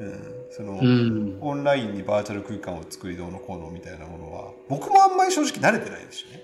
[0.00, 0.46] うん。
[0.50, 1.38] その、うん。
[1.40, 6.42] オンラインにバーチャル空間を作りどうのこうのみたいなものは、僕もあんまり正直慣れてないですしね。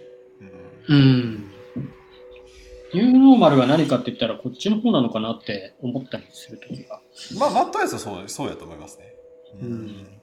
[0.88, 0.96] うん。
[0.96, 1.50] うん。
[2.94, 7.00] ニューノーマルが何かって言ったらこっちの方なのかなって思ったりするときが。
[7.38, 9.14] まあ、マットアイスはそう、そうやと思いますね。
[9.60, 10.18] うん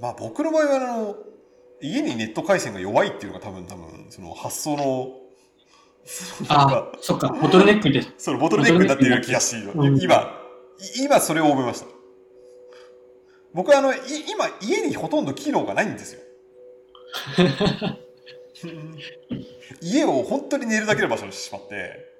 [0.00, 1.16] まあ、僕の場合は、あの、
[1.80, 5.12] 家にネット回線が弱いっていうのが多分、多分、その発想の、
[6.48, 8.02] あか、そっか、ボトルネックで。
[8.18, 10.38] そのボトルネックになっている気がしている、うん今、
[10.98, 11.86] い今それを思いました。
[13.54, 13.96] 僕はあの、い
[14.30, 16.20] 今、家にほとんど機能がないんですよ。
[19.80, 22.12] 家を本当に寝るだけの場所にしてしまって、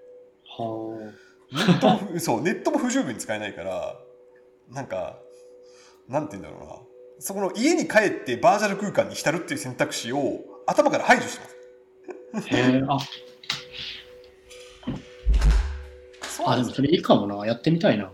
[0.47, 1.13] は
[1.53, 3.99] ネットも不そう、ネットも不十分に使えないから、
[4.71, 5.19] なんか、
[6.09, 6.77] なんて言うんだろうな。
[7.19, 11.45] そこの家に帰ってバーチャル空間に浸るっていう選択肢を頭から排除して
[12.33, 12.49] ます。
[12.53, 12.57] あ。
[12.57, 12.99] へえ、あ、
[16.23, 17.47] そうあでもそれいいかもな。
[17.47, 18.11] やってみたいな。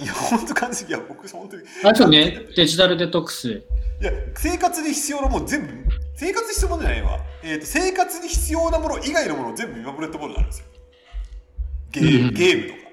[0.00, 1.62] いや、本当感じいや、僕、本当に。
[1.82, 3.50] あれですよね、デジタルデトックス。
[3.50, 5.72] いや、生活に必要なもの全部、
[6.14, 7.20] 生活に必要なものじゃないわ。
[7.42, 10.66] えっ、と、生活に必要なもの以外のものを全部今ブレッドボールなんですよ。
[11.90, 12.88] ゲーム、うんゲームとか。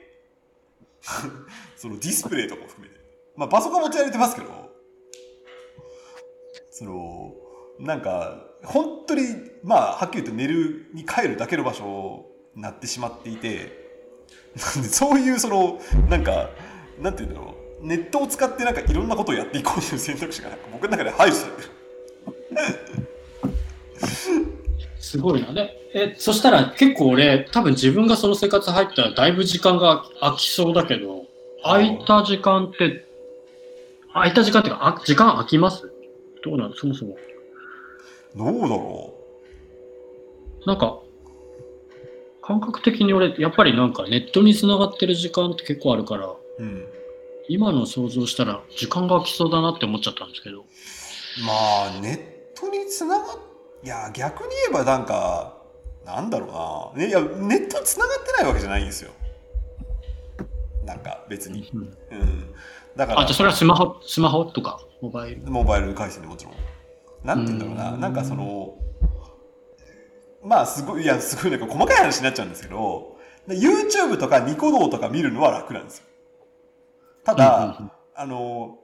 [1.78, 2.95] そのディスプレイとかも含めて。
[3.38, 4.48] まあ、パソコン持ち歩いてますけど、
[6.72, 7.34] その、
[7.80, 9.24] なんか、本当に、
[9.64, 12.26] まあ、はっきり言って寝るに帰るだけの場所
[12.56, 13.86] になってしまっていて、
[14.76, 15.80] なんでそういうその、
[16.10, 16.50] なんか、
[17.00, 21.70] なんていうんだろう、ネットを使ってなんかいろんなことをやっていこうという選択肢がなんか僕の中で排除されてる。
[25.00, 25.54] すごいな。
[25.54, 31.26] で、え、そしたら結構俺、多分自分がその生活入ったらだいぶ時間が空きそうだけど、
[31.64, 33.06] 空いた時間って、
[34.16, 35.92] 空いた時間っていうか、あ時間空きます？
[36.44, 37.18] どうなのそもそも。
[38.36, 39.14] どうだろ
[40.66, 41.00] なんか、
[42.42, 46.40] 感覚的に俺、やっぱりなんかネットに繋がってる時間って結構あるから、う。
[46.60, 46.88] うん。
[47.50, 50.66] 今の想像したら時間が空きそうだなって思っちゃったんですけど。
[51.46, 52.14] まあ、ネ
[52.56, 53.38] ットにつながっ、
[53.84, 55.58] いや、逆に言えばなんか、
[56.06, 57.06] なんだろうな。
[57.06, 59.12] ね、いや、ネットにつながってないわけじゃないんですよ。
[60.86, 61.70] なんか、別に。
[61.74, 62.54] うんうん。
[62.96, 65.42] だから、あ、じゃあそれはスマホ、スマホとか、モバイル。
[65.44, 66.56] モバイル回線でもちろん。
[67.24, 67.92] なんて言うんだろうな。
[67.94, 68.78] うんなんかその、
[70.44, 73.18] まあすごい、いや、すごいなんか細かい話になっちゃうんですけど、
[73.48, 76.06] YouTube とかニコ動とか見るのは楽なんですよ。
[77.24, 78.80] ただ、うんうんあの、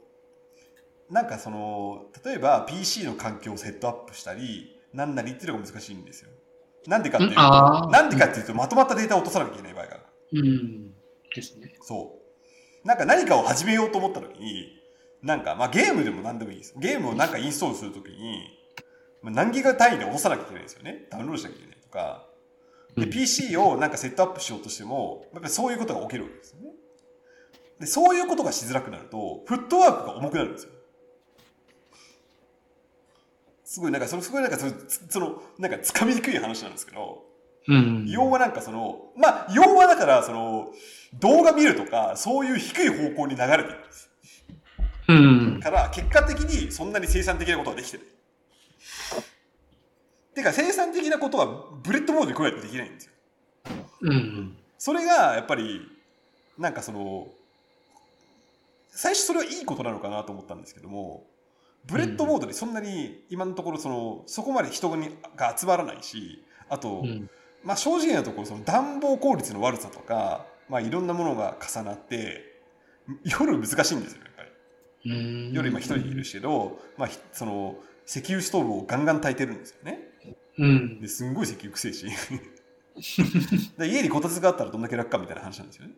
[1.10, 6.30] なんかその、例えば PC の環境をセットアップしたり、なんなりっていうのが難しいんですよ。
[6.88, 10.04] なんでかっていうと、なんでかっていうと、まとまったデータを落とさなきゃいけない場合がある。
[10.34, 10.94] うん。
[11.34, 11.76] ですね。
[11.82, 12.21] そう。
[12.84, 14.80] なんか何かを始めようと思った時に、
[15.22, 16.74] なんか、まあゲームでも何でもいいです。
[16.78, 18.58] ゲームをなんかインストールするときに、
[19.22, 21.08] まあ、何ギガ単位で落とさなきゃいけないんですよね。
[21.12, 22.28] ダウンロードしなきゃいけないとか。
[22.96, 26.72] で、うん PC をなんかセットアップしようとしても、やっぱりそういうことが起きるわけですよね。
[27.80, 30.72] で、そういうことがしづらくなると、フットワークが重くなるんですよ。
[33.64, 37.24] すごい、なんか、その、すごいなんかその、つその、なんか、つかみにくい話なんですけど、
[37.68, 38.06] うん。
[38.08, 40.72] 要はなんかその、まあ、要はだから、その、
[41.20, 44.10] 動画見るとか、そういう低い方向に流れていくんです。
[45.08, 45.60] うん。
[45.60, 48.08] から、結果的にそんなに生産的なことができてる。
[50.34, 53.12] てか、生産的なことはブレッドボードでこうやってできないんですよ。
[54.02, 54.58] うん。
[54.78, 55.82] それが、やっぱり、
[56.58, 57.28] なんかその、
[58.90, 61.28] 最初それはいいことなのかなと思ったんですけども、
[61.86, 67.30] ブレッドボードでそんなに今のところその、そこまで人にが集まらないし、あと、うん。
[67.64, 72.44] まあ正直なところその暖房効率の悪さとか、まあいろんなものが重なって、
[73.24, 75.12] 夜難しいんですよ、やっぱり。
[75.12, 77.76] うん夜今一人いるしけど、まあひその、
[78.08, 80.00] 石油ストーブをガンガン炊いてるんですよね。
[80.58, 81.02] うん。
[81.02, 82.06] ですんごい石油くせえし。
[83.78, 85.94] で家にこたつがあったらどんだけ楽かみたいな話なんですよね。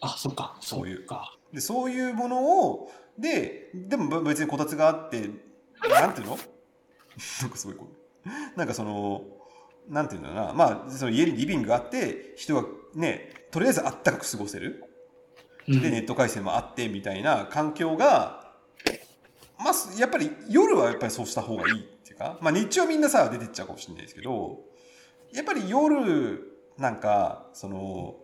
[0.00, 0.56] あ、そっか。
[0.60, 1.36] そういうか。
[1.52, 5.30] で、そういうものを、で、でも別にこたつがあって、
[5.88, 6.38] なんていうの？
[7.42, 7.97] なんかすごいこう、
[8.56, 9.24] なんかその、
[9.88, 14.84] なんていうんだろうな、まあ、その家にリビングがあって、人がね、とりあえずあったかく過ごせる。
[15.66, 15.80] うん。
[15.80, 18.48] で、ネット回線もあってみたいな環境が、
[19.58, 24.60] まあ、やっぱり夜はやっぱりそうした方がいいっていうか、まあ日中はみんなさ、出てっちゃうかもしれないですけど、
[25.32, 26.42] やっぱり夜、
[26.78, 28.16] なんか、その、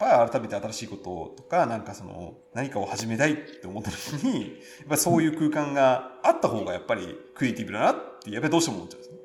[0.00, 9.18] やっぱり改めて新しいこととか、なんかその、何かを始めたいって思った時に、やっぱりそういう空間があった方がやっぱりクリエイティブだなって、やっぱりどうしても思っちゃうんですね。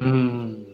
[0.00, 0.66] うん。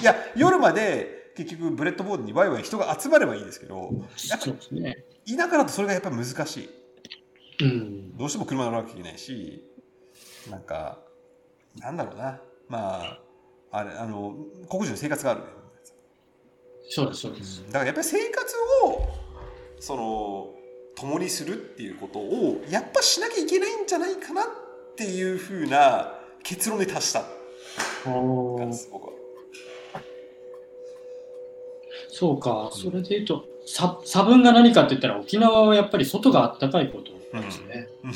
[0.00, 3.90] いや、夜まで結局ブレッドボードにワイワイ人が集まればいいですけど、
[4.28, 5.04] やっぱそうですね。
[5.26, 6.70] 田舎だとそれがやっぱり難しい。
[7.60, 8.16] うん。
[8.16, 9.64] どうしても車乗らなきゃいけないし、
[10.50, 10.98] なんか、
[11.78, 12.40] なんだろうな。
[12.68, 13.20] まあ、
[13.70, 14.36] あれ、あの、
[14.68, 15.46] 黒人の生活があるね。
[16.88, 17.64] そうです、そうです。
[17.66, 18.54] だからやっぱり生活
[18.84, 19.08] を、
[19.80, 20.54] その、
[20.94, 24.46] 共にするっていうことを、やっぱしなきゃいけないんじゃないかなっ
[24.96, 26.15] ていうふうな
[26.48, 27.24] 結論に達した。
[28.92, 29.12] 僕は。
[32.08, 37.88] そうか、それで言うと、差差分が何かって言ったら、沖縄はやっぱり外が暖かいことですね。
[38.04, 38.12] うん。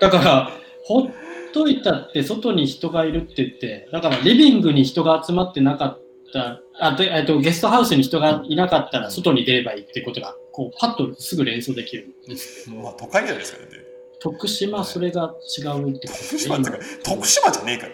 [0.00, 0.50] だから、
[0.84, 1.10] ほっ
[1.52, 6.00] といたって外に人がいるって言って、だからリビングに人が集まってなかっ
[6.32, 12.08] た、あとえっとゲストハウスに人がいなかったら外に出ればいいってことが、こう、パッとすぐ連想できる。
[12.26, 12.28] ん。
[12.28, 13.89] ですまあ都会じゃないですか、だって。
[14.20, 17.92] 徳島それが違うってこと徳島ってか、徳島じゃねえから。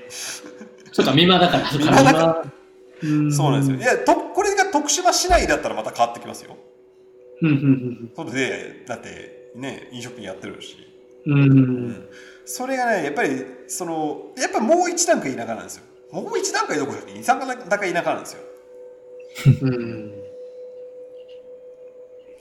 [0.93, 1.71] そうか、美馬だから。
[1.71, 2.45] そうか美馬だか
[3.31, 3.77] そうなんですよ。
[3.79, 6.57] いや、と、これが徳島市内だったらまた変わってきますよ。
[7.43, 10.77] うんうんそれで、だって、ね、飲食店やってるし。
[11.27, 11.51] うんうん。
[11.51, 11.55] う
[11.91, 12.09] ん
[12.49, 15.83] それがね、やっぱり、その、やっぱもう一段階田舎なんですよ。
[16.13, 17.07] もう一段階どころか？
[17.13, 18.43] 二三段階田舎なんですよ。
[19.63, 20.13] うん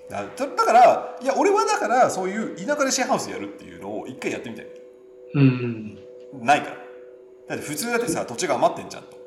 [0.09, 4.67] だだだからいや俺はだからそういう田舎でシェアハウスやるっていうのを一回やってみたい
[5.33, 5.97] うん。
[6.41, 6.75] ないから
[7.49, 9.17] だって普通だってさ土地が余ってんじゃんと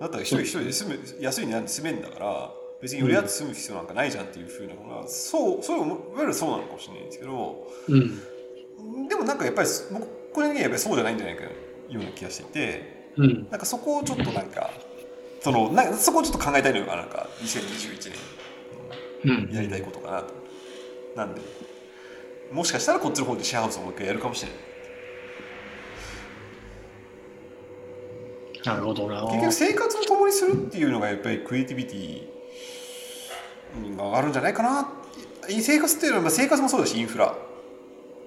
[0.00, 2.50] だったら一人一人で住む安い値段で住めんだから
[2.80, 9.08] 別に売り合って住む必要なんかないじゃんっていうふうなのがそうそういわゆるそうなのかもしれないんですけどうん。
[9.08, 11.50] でもなんかやっぱり僕これにはやっぱりそうじゃないんじゃないかよ
[11.90, 13.48] うな気がしていてうん。
[13.50, 14.70] なんかそこをちょっとなんか
[15.40, 18.12] そのなんかそこをちょっと考えたいのがなんか2021うん年。
[19.24, 20.34] やりたいことかなと。
[21.16, 21.40] なんで
[22.52, 24.58] もしかしたらこっちの方でシェアハウスをもう一回やるかもしれない。
[28.64, 29.22] なるほどな。
[29.22, 34.88] 結局生活を共にするっていうのがやっぱりクリエイティビティがあるんじゃないかな。
[35.48, 37.34] 生活っていうのはまあ生活もそうだしインフラ。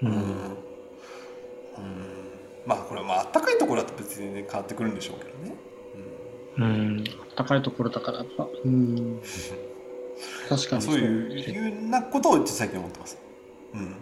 [0.02, 0.58] うん、うん。
[2.66, 5.56] まあこれはまああったかいところだと別に、ね、変わってくるんでしょうけどね。
[6.58, 7.04] うん。
[7.36, 8.48] 高いところだからやっぱ。
[8.66, 9.22] うん。
[10.52, 13.18] 確かにそういういうなことを最近思ってます。
[13.74, 13.96] うん。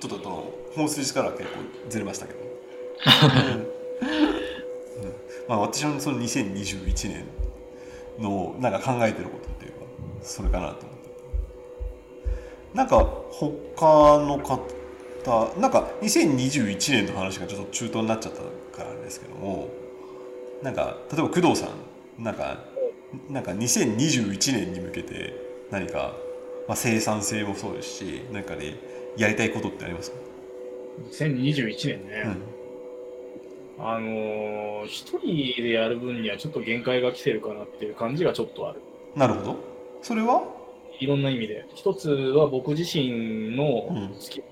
[0.00, 2.40] ちょっとその本筋からは結構ずれましたけど。
[2.40, 3.68] うんうん
[5.48, 7.24] まあ私のその2021年
[8.18, 9.78] のなんか考えてることっていうか
[10.20, 11.08] それかなと思って。
[12.74, 12.98] なんか
[13.30, 18.40] 他の方なんか2021年の話がちょっと中途になっちゃった
[18.76, 19.68] からですけども
[20.62, 21.68] なんか例えば工藤さ
[22.18, 22.58] んなんか
[23.30, 26.14] なんか2021年に向けて何か、
[26.66, 28.76] まあ、生産性もそうですしなんかね
[29.16, 30.16] やりたいことってありますか、
[31.10, 32.22] 2021年ね、
[33.78, 33.84] うん。
[33.84, 38.80] あのー一人でやる分にはちょっと限界が来てるかなっていう感じがちょっとある。
[39.16, 39.56] なるほど。
[40.02, 40.42] それは？
[41.00, 41.66] いろんな意味で。
[41.74, 44.14] 一つは僕自身のうん。
[44.18, 44.44] スキル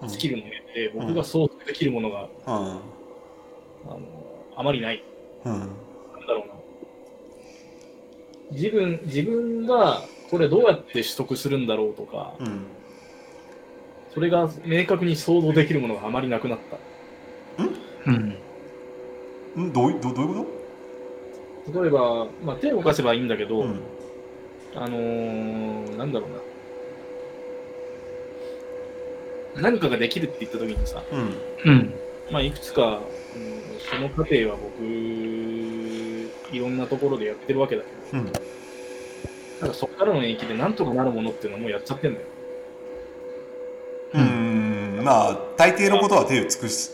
[0.00, 0.06] うん。
[0.06, 2.28] が、スキルの面で僕が想像できるものが、うん。
[2.46, 2.80] あ
[3.86, 4.00] の
[4.56, 5.02] あまりない。
[5.44, 5.52] うん。
[5.52, 5.68] なん
[6.26, 6.54] だろうな。
[8.52, 10.02] 自分、自分が
[10.34, 12.66] これどうやって取得するんだろうとか、うん
[14.12, 16.78] それが明確に想像できるものがあまりなくなった。
[18.06, 18.36] うん。
[19.66, 23.80] んどういどうどういうこ例えば、まあ、手を動かせばいいんだけど、と、うん
[24.76, 26.28] あのー、なんだろ
[29.54, 29.62] うな。
[29.62, 31.94] 何かができるって言った時にさ、うんうん。
[32.30, 33.00] まあ、いくつか、
[33.36, 38.32] うんその過程は僕、いろんなところでやってるわけだけど、うん
[39.64, 42.26] なんかそこからの延期でなんとかなるものっていうのはもうやっちゃってんだよ。
[44.12, 45.00] うん。
[45.02, 46.90] まあ大抵のことは手を尽くし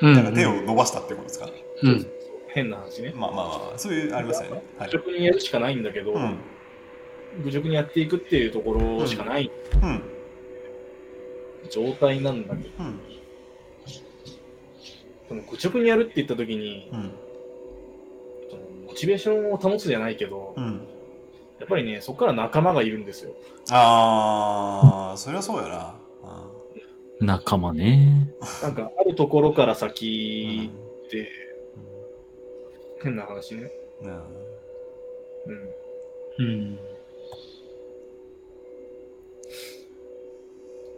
[0.00, 0.14] うん。
[0.14, 1.50] だから手を伸ばしたってことですか、
[1.82, 2.06] うん。
[2.48, 3.12] 変な話ね。
[3.14, 4.62] まあまあまあそういうありますよね。
[4.78, 4.90] はい。
[4.90, 6.38] 愚直にやるしかないんだけど、うん。
[7.44, 9.50] 愚直にやっていくっていうところしかない。
[9.82, 10.02] うん。
[11.70, 13.00] 状態なんだけど、うん。
[15.28, 17.12] その愚直にやるって言った時に、うん。
[18.48, 20.88] そのモチベーションを保つじゃないけど、うん
[21.60, 23.34] やっぱりね、そこから仲間がいるんですよ。
[23.70, 25.94] ああそれはそうやな
[27.20, 28.28] 仲間ね。
[28.62, 30.70] なんか、あるところからうん先
[31.06, 31.30] って、
[33.02, 33.70] 変な話ね。
[34.02, 34.14] うんね
[36.38, 36.44] うん。
[36.44, 36.76] うん。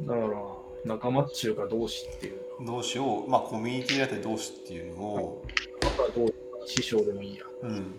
[0.07, 5.45] だから、仲間っちゅうか同士っていうどうしようまあコミュニティだったり同士っていうのを、
[5.81, 6.35] だからどう
[6.67, 7.45] 師匠でもいいや。
[7.63, 7.95] うん、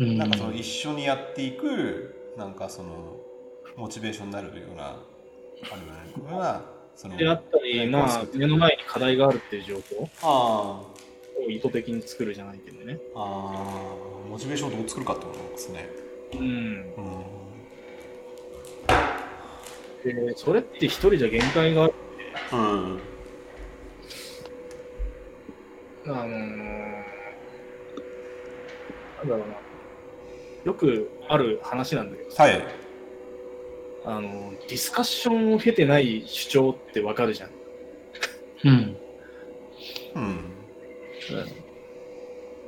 [0.00, 0.18] うん。
[0.18, 3.16] なんかその一緒にやっていくなんかその
[3.76, 6.62] モチベーションになるようなあるような
[6.96, 10.82] そのであったり、まあ、目の前に課題があるっていう状況あ
[11.38, 12.94] を意図的に作るじゃないけどね。
[12.94, 15.88] ーあーモチベーションをどう作るかってことですね
[16.34, 16.40] うん。
[16.40, 17.24] うん
[20.02, 21.94] で、それって一人じゃ限界がある。
[22.52, 23.00] うん
[26.06, 26.28] あのー、
[29.18, 29.69] なんだろうな。
[30.64, 32.62] よくある話なんだけどさ、はい。
[34.04, 37.50] あの、ディスカッションを経てない主張ってわかるじゃん。
[38.64, 38.96] うん。
[40.14, 40.44] うん。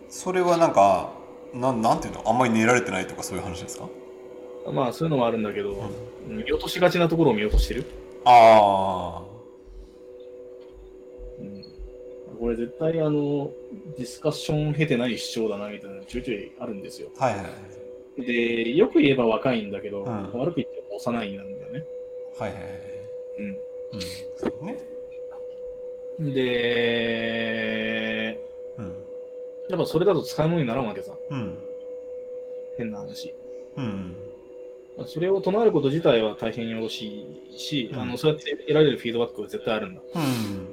[0.09, 1.12] それはなんか
[1.55, 2.23] なんなんていうの？
[2.28, 3.89] あんまり練られてないとかそういう話ですか？
[4.70, 5.90] まあそういうのもあるんだけど、
[6.28, 7.85] 見落としがちなところを見落としてる。
[8.24, 9.24] あ
[11.40, 11.64] うん、
[12.39, 13.51] これ絶対あの、
[13.97, 17.09] ディスカッションを経てない主張だなみたいなのちょいちょいあるんですよ。
[17.19, 17.52] あはいはいはい
[18.18, 21.84] で、よく言えば若いんだけど、うん悪く言っても幼いなんだよね。
[22.39, 22.72] はいはいはい
[23.39, 23.47] うん。
[23.47, 23.56] うん
[24.36, 24.78] そうね
[27.12, 28.39] で、
[28.78, 28.93] うん
[29.70, 31.12] やっぱそれだと使い物にならんわけさ。
[31.30, 31.59] うん
[32.76, 33.34] 変な話。
[33.76, 34.16] うん
[35.06, 40.02] それを唱えること自体は大変よろしいし、うんあのそうやって得られるフィードバックは絶対あるんだ。
[40.14, 40.68] うん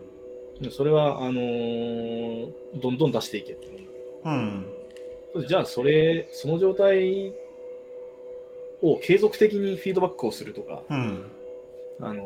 [0.61, 2.51] でそれは、あのー
[2.81, 3.91] どんどん出していけって思うんだ
[4.31, 4.65] うん。
[5.47, 7.33] じゃあ、それ、その状態
[8.81, 11.31] を継続的にフィードバックをするとか、うん。
[12.01, 12.23] あの、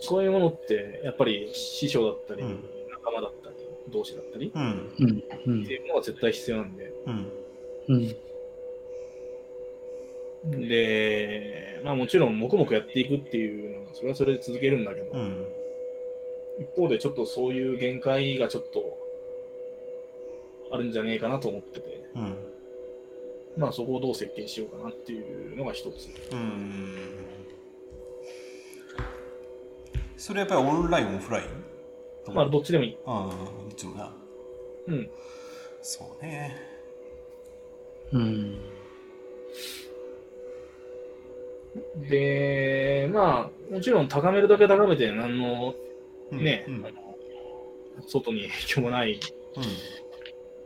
[0.00, 2.64] そういうものって、やっぱり師匠だったり、うん。
[2.90, 3.56] 仲間だったり、
[3.88, 4.92] 同士だったり、うん。
[4.92, 7.32] っていうものが絶対必要なんで、うん。
[7.88, 7.96] う
[10.56, 10.68] ん。
[10.68, 15.46] で、まあもちろん黙々やっていくっていうのは、それはそれで続けるんだけど、うん。
[16.60, 18.97] 一方でちょっとそういう限界がちょっと
[20.70, 22.36] あるんじゃねえかなと思ってて、うん
[23.56, 26.08] まあそこをどう設計しようかなっていうのが一つ。
[26.32, 26.94] うん
[30.16, 32.96] それやっぱりオンラインオフラインまあどっちでもいい。
[33.06, 34.12] ああどっちもな
[34.88, 35.10] うん。
[35.82, 36.56] そうね
[38.12, 38.58] うん。
[42.08, 45.74] で、まあもちろん高めるだけ高めて何の
[46.30, 47.08] うんね、うんあの
[48.06, 49.18] 外に影響もない。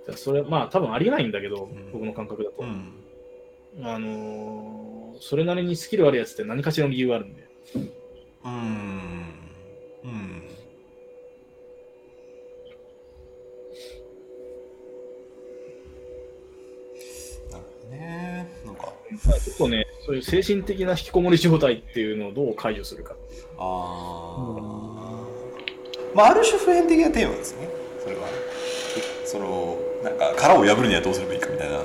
[0.08, 1.92] うそれまあ多分ありえないんだけど、ん。
[1.92, 2.62] 僕の感覚だと。
[2.64, 2.92] ん
[3.78, 3.86] うん。
[3.86, 7.48] あのーそれなりにスキルあるやつって何かしらの理由があるんで。
[8.44, 8.52] うん。
[10.04, 10.42] うん。
[17.52, 18.48] なるほどね。
[18.64, 18.92] なんか。
[19.26, 23.44] まあちょっとね、そういう精神的な引きこもり状態っていうのをどう解除するかっていう。
[23.58, 25.26] ああ
[26.14, 27.68] まあある種普遍的なテーマですね。
[28.02, 28.26] それは。
[29.24, 31.78] そのなんか殻を破るにはどうすればいいかみたいな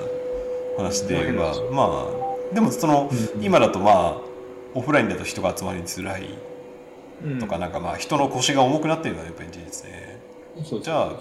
[0.77, 3.09] 話でうんはまあでもその
[3.41, 4.17] 今だとまあ
[4.73, 6.27] オフラインだと人が集まりづらい
[7.23, 7.39] うん。
[7.39, 10.17] とかなんかまあ人の腰が重くなってるのはやっぱり事実で。
[10.63, 11.11] そうじゃあ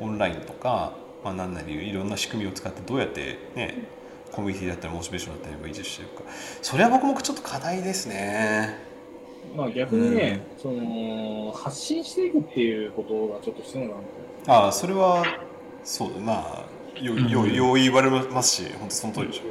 [0.00, 3.86] オンラインとか、まあ、何なりいろんな仕組みを使ってどうやってね
[4.32, 6.30] コミュニティだったりモチベーションだったりを維持していくか。
[6.62, 8.88] それは僕もちょっと課題ですね。
[9.56, 14.00] まあ逆にね、その発信していくっていうことがちょっと必要なのか
[14.46, 15.24] なああそれは
[15.84, 19.42] そうだまあよよよう言われますし本当その通りでしょ。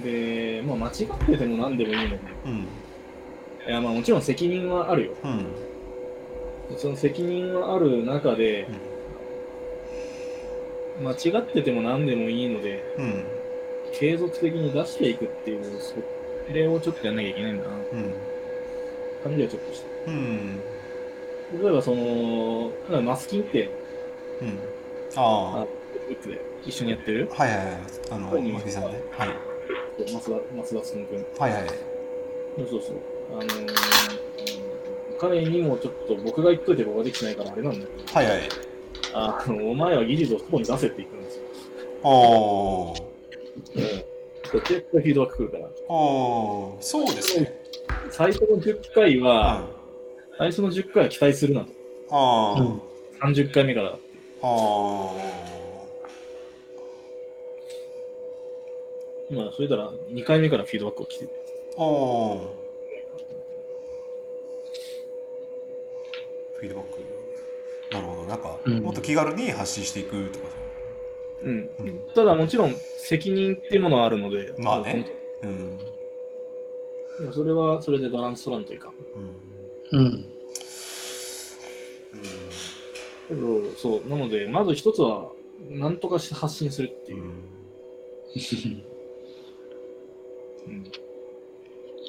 [0.00, 0.02] と。
[0.04, 2.68] で、まあ間違ってても何でもいいので、うん。
[3.66, 5.12] いやまあもちろん責任はあるよ。
[5.24, 6.78] うん。
[6.78, 8.68] その責任はある中で、
[11.02, 13.04] 間違ってても何でもいいので、うん。
[13.04, 13.24] うん
[13.90, 15.94] 継続的に出していくっていう、そ
[16.52, 18.14] れをちょっとやんなきゃいけないんだな、うん。
[19.24, 19.86] 感じはちょっとして。
[20.06, 20.60] うん。
[21.62, 22.70] 例えばその、
[23.02, 23.70] マスキンって、
[24.42, 24.58] うん
[25.16, 25.66] ああ。
[26.06, 27.28] フックで一緒にやってる？
[27.32, 27.76] あはいはいはい。
[28.10, 29.28] あのうんマフィさんねはい。
[30.12, 31.26] 松田、松田つくんくん。
[31.38, 31.62] はいはい。
[32.56, 32.96] そうそうそう。
[33.32, 33.68] あのー、
[35.20, 38.48] 彼にもちょっと僕が言っといて僕ができてないからあれなんだけど、はいはい。
[39.14, 41.42] あの、お前は技術を外に出せって言ったんですよ。
[42.04, 43.02] おー
[43.76, 43.82] うん。
[43.82, 45.68] 絶対フィードバック来るから。
[45.88, 47.60] おーそうですね。
[48.10, 49.66] 最初の10回あは、
[50.38, 51.72] 最初の10回は期待するなと。
[52.10, 52.80] あーうん。
[53.20, 53.98] 30回目から。
[54.42, 55.14] あ
[59.30, 61.24] 今、それたら2回目からフィードバックが来て。
[61.24, 61.30] る。
[61.76, 61.88] あああ
[66.56, 66.98] フィードバック。
[67.92, 68.24] なるほど。
[68.24, 68.82] なんか、うん。
[68.82, 70.46] もっと気軽に発信していくとか
[71.42, 71.70] うん。
[71.78, 72.00] うん。
[72.14, 75.06] ただもちろん責任っていうものはあるので、まあね。
[75.42, 75.78] うん。
[77.32, 78.94] それはそれでバランス取らんといかん。
[79.92, 80.04] うん。
[80.04, 80.37] うん。
[83.28, 85.30] けど、そう、なので、まず一つは、
[85.70, 87.22] なんとかして発信するっていう。
[87.22, 87.28] うん
[90.66, 90.84] うん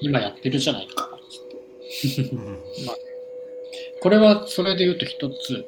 [0.02, 1.10] 今やってるじゃないか。
[2.32, 2.60] うん
[4.02, 5.66] これはそれで言うと一つ、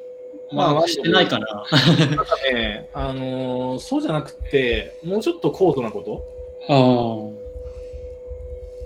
[0.52, 1.66] まあまあ、してないかな。
[2.06, 7.34] なんかね、あのーそうじゃなくて、もうちょっと高度なこと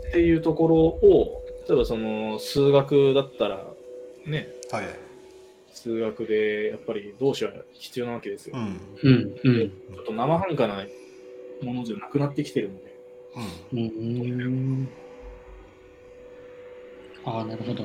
[0.04, 3.64] あっていうところを、例えばその数学だったら、
[4.26, 5.05] ね、はい
[5.86, 8.56] 数学でやっぱり動詞は必要なわけですよ。
[8.56, 8.66] うんあ、
[9.04, 9.70] うん、うん。
[9.94, 10.84] ちょっと生半可な
[11.62, 12.98] ものじゃなくなってきてるので、
[13.72, 14.88] うんうん。
[17.24, 17.84] ああ、なるほど。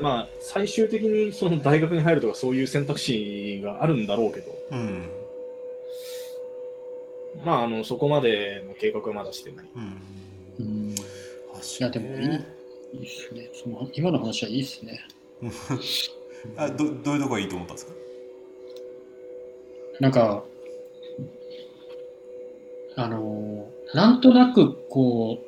[0.00, 5.10] まあ、最終的にその大学に入るとかそういう選択肢があるんだろうけど、うん
[7.44, 9.66] まあ、あのそこまでの計画はまだしてない。
[9.76, 9.96] うん
[10.60, 10.90] うん。
[10.92, 10.94] い
[11.52, 12.59] 確や、でもいい。
[12.94, 13.50] いいっすね。
[13.52, 15.00] その今の話はいいっすね。
[16.56, 17.92] あどどういうとこがいいと思ったんですか？
[20.00, 20.44] なんか、
[22.96, 25.46] あのーなんとなくこう、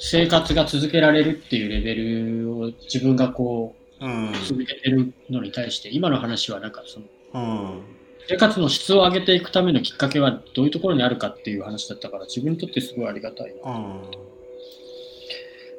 [0.00, 7.38] 生活が続けられるっていうレベルを自分がこうんう、続けてるのに対して、今の話はなんかその、う
[7.78, 7.82] ん
[8.28, 13.70] 生活の質を上げていくためのきっかけはどういうところにあるかっていう話だったから、自分にとってすごいありがたいな。
[13.70, 14.00] うん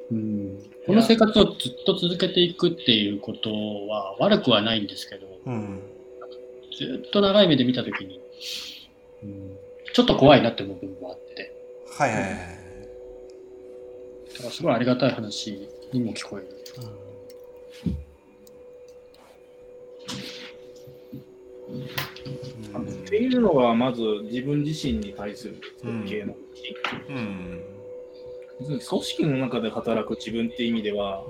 [0.10, 3.50] うん、この生活をずっと続けていくっていうこと
[3.88, 5.82] は悪くはないんですけど、うん。
[6.78, 8.22] ずっと長い目で見たときに、
[9.24, 9.58] うん、
[9.94, 11.54] ちょっと怖いなって思う部分もあって、
[11.98, 12.32] はいはいはい。
[14.34, 16.48] だからすごいありがたい話にも聞こえる。
[22.80, 25.60] っていうのがまず自分自身に対する
[26.08, 26.36] 系の
[27.10, 27.77] うん
[28.60, 31.24] 別に組織の中で働く自分って意味では、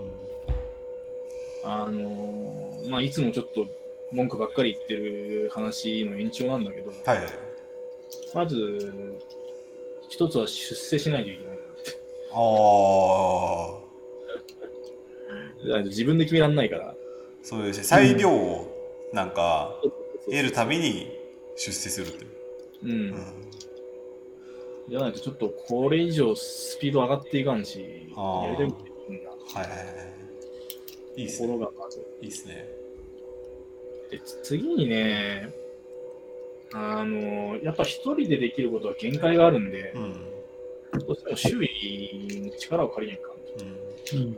[1.64, 3.68] あのーまあ、いつもちょっと
[4.12, 7.28] 文句ばっかり言ってる話の延長なんだけど、はいはい
[8.34, 8.94] まず、
[10.10, 11.58] 一つは出世しないといけない。
[12.32, 13.80] あ
[15.80, 16.96] あ自分で決めらんないから。
[17.42, 19.76] そうですね裁量をなんか
[20.26, 21.18] 得るために
[21.56, 22.26] 出世するって
[22.84, 22.92] うん。
[22.92, 23.37] うん
[24.90, 29.84] じゃないとちょっとこれ以上スピード上がっていかんし、やりたいことできるんだはいはいは
[31.18, 31.22] い。
[31.22, 31.48] いいっすね。
[31.48, 32.06] ろがまず。
[32.22, 32.68] いいっすね。
[34.12, 35.50] で次にね、
[36.74, 40.14] あの、やっぱ一人でできることは限界があるんでう、ん
[41.06, 44.34] どうしても周囲の力を借りないかんうんうん。
[44.34, 44.38] っ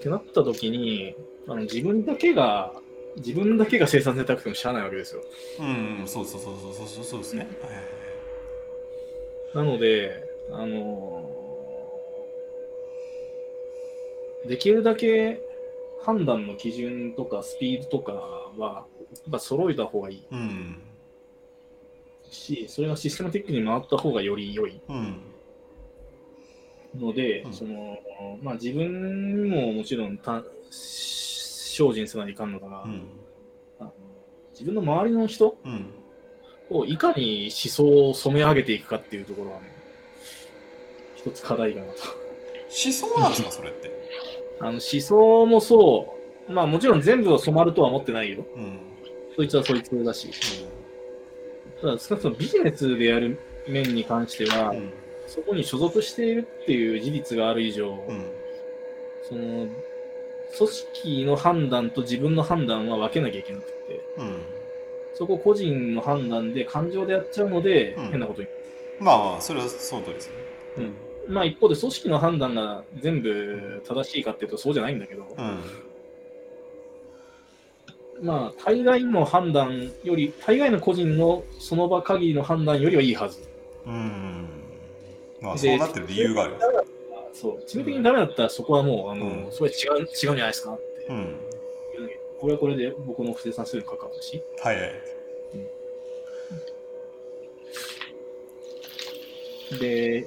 [0.00, 1.14] てなった時に
[1.46, 2.72] あの自分だけが
[3.16, 5.22] 自分だけが生産性高くてもしゃあないわけですよ。
[5.60, 7.48] うん、そうそうそうそうそうそうですね。
[7.62, 7.97] はいはいはい
[9.54, 11.30] なのであの
[14.46, 15.40] できるだけ
[16.02, 20.26] 判断の基準とかスピードとかはやっぱ揃えた方がいい。
[20.30, 20.78] うん、
[22.30, 24.80] しそれがシステマティックに回った方がより良い。
[24.88, 25.20] うん、
[26.96, 27.52] ので、うん。
[27.52, 27.98] その
[28.42, 33.02] まあ、自分にももちろんた精進せないかんのだが、うん、
[33.78, 33.92] あの
[34.52, 35.86] 自分の周りの人うん、
[36.70, 39.70] をいかに思想を染め上げていくかっていうところはね、
[41.16, 41.92] 一つ課題かなと。
[42.70, 43.90] 思想なんですか、それって？
[44.60, 46.14] あの思想もそ
[46.48, 48.44] う、まあもちろん全部を染まるとは思ってないよ。
[48.56, 48.78] うん、
[49.36, 50.28] そいつはそいつだし。
[51.80, 53.38] ただ少なくともビジネスでやる
[53.68, 54.90] 面に関しては、うん、
[55.28, 58.26] そこに所属しているっていう事実がある以上、うん、
[59.22, 59.68] その
[60.56, 63.77] 組織の判断と自分の判断は分けなきゃいけなくて、うん。
[65.18, 68.48] そこ個人の判断で感情でやっちゃうので、うん変なことに
[69.00, 70.34] まあまあ、それはその通りですね。
[71.28, 75.42] まあ一方で組織の判断が全部正しいかっていうとそうじゃないんだけど、う
[78.22, 83.40] ん、まあ大概の判断より、大概の個人のその場限りの判断よりはいいはず。
[83.86, 84.48] うん。
[85.40, 86.54] まあ、でそうなってる理由がある。
[87.32, 91.06] そう、致命的にダメだったらそこはもう、あの、うんそれ違う、違うんじゃないですかって。
[91.08, 91.36] うん。
[92.40, 94.42] これはこれで僕の不正算数に関わるし。
[94.62, 94.92] はいはい。
[99.80, 100.26] で、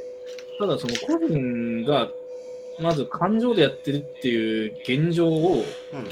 [0.59, 2.11] ただその個人が、
[2.79, 5.63] まず感情でやってるっていう現状を、
[5.93, 6.05] うん。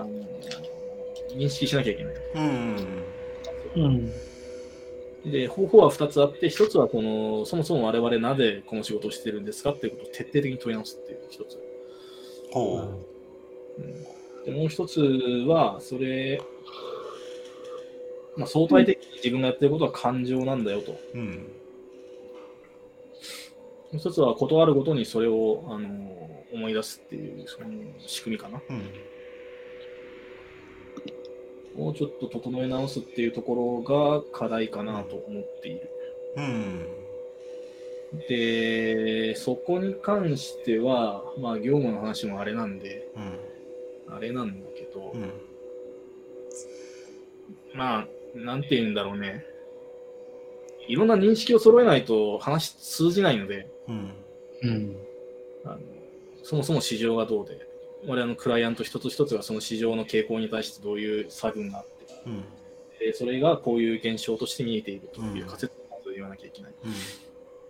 [0.00, 0.10] あの、
[1.34, 2.14] 認識しなきゃいけない。
[2.34, 2.76] うん。
[3.76, 4.12] うん。
[5.30, 11.58] で、方法は2つあって、1つはこの、そもそも我々なぜこの仕事をしてるんですかっていうことを徹底的に問い直すっていう1つ。
[12.52, 13.02] ほ
[14.44, 15.00] でもう1つ
[15.48, 16.40] は、それ、
[18.36, 20.92] まあ、相対的に自分がやってることは感情なんだよと。
[20.92, 20.96] う。
[21.14, 21.28] うん。
[21.28, 21.34] も
[23.92, 25.88] う1つは、断るごとにそれを、あの
[26.52, 28.60] 思い出すっていう、その仕組みかな。
[28.68, 28.82] うん。
[31.76, 35.90] もうちょっと整え直すっていうところが課題かなと思っている。
[36.36, 36.86] うん。
[38.28, 43.51] で、そこに関しては、まあ、業務の話もあれなんで、うん。
[44.14, 45.32] あれなんだけど、うん。
[47.74, 49.44] まあ、なんて言うんだろうね。
[50.88, 54.10] いろんな認識を揃えないと話通じないので、うん。
[54.62, 54.96] うん。
[55.64, 55.78] あの
[56.42, 57.66] そもそも市場がどうで、
[58.06, 62.44] 我々のクライアント一つ一つがその市場の傾向に対してどういう差分があって、うん。
[62.98, 66.72] でそれがこういう現象として見えているといううん仮説をまず言わなきゃいけない。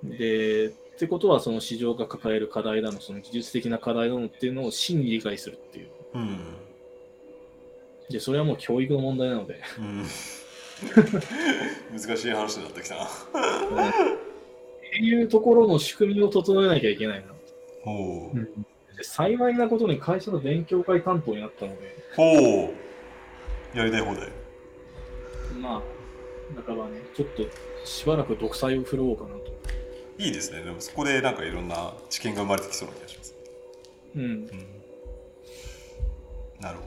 [0.05, 0.16] うん。
[0.16, 5.89] で、ってことは、その市場が抱える課題だの、その技術的な課題だのっていうのを真に理解するっていう。
[6.14, 6.39] うん。
[8.10, 10.06] で、それはもう教育の問題なので、うん。
[11.98, 13.05] 難しい話になってきたな。
[13.05, 13.09] っ
[14.90, 17.26] ていうところの仕組みを整えなきゃいけないな。
[17.82, 18.97] ほう。
[18.97, 22.74] で幸いなことに会社の勉強会担当になったので、ほ
[23.74, 23.78] う。
[23.78, 24.28] やりたい放題。
[25.60, 27.43] まあ、半ばね、ちょっと
[27.84, 29.52] しばらく独裁を振るおうかなと。
[30.18, 30.62] いいですね。
[30.62, 33.34] でもそこでなんかいろんな知見が生まれてきそうな気がします。
[34.14, 34.22] うん。
[34.22, 34.48] うん。
[36.62, 36.84] なるほ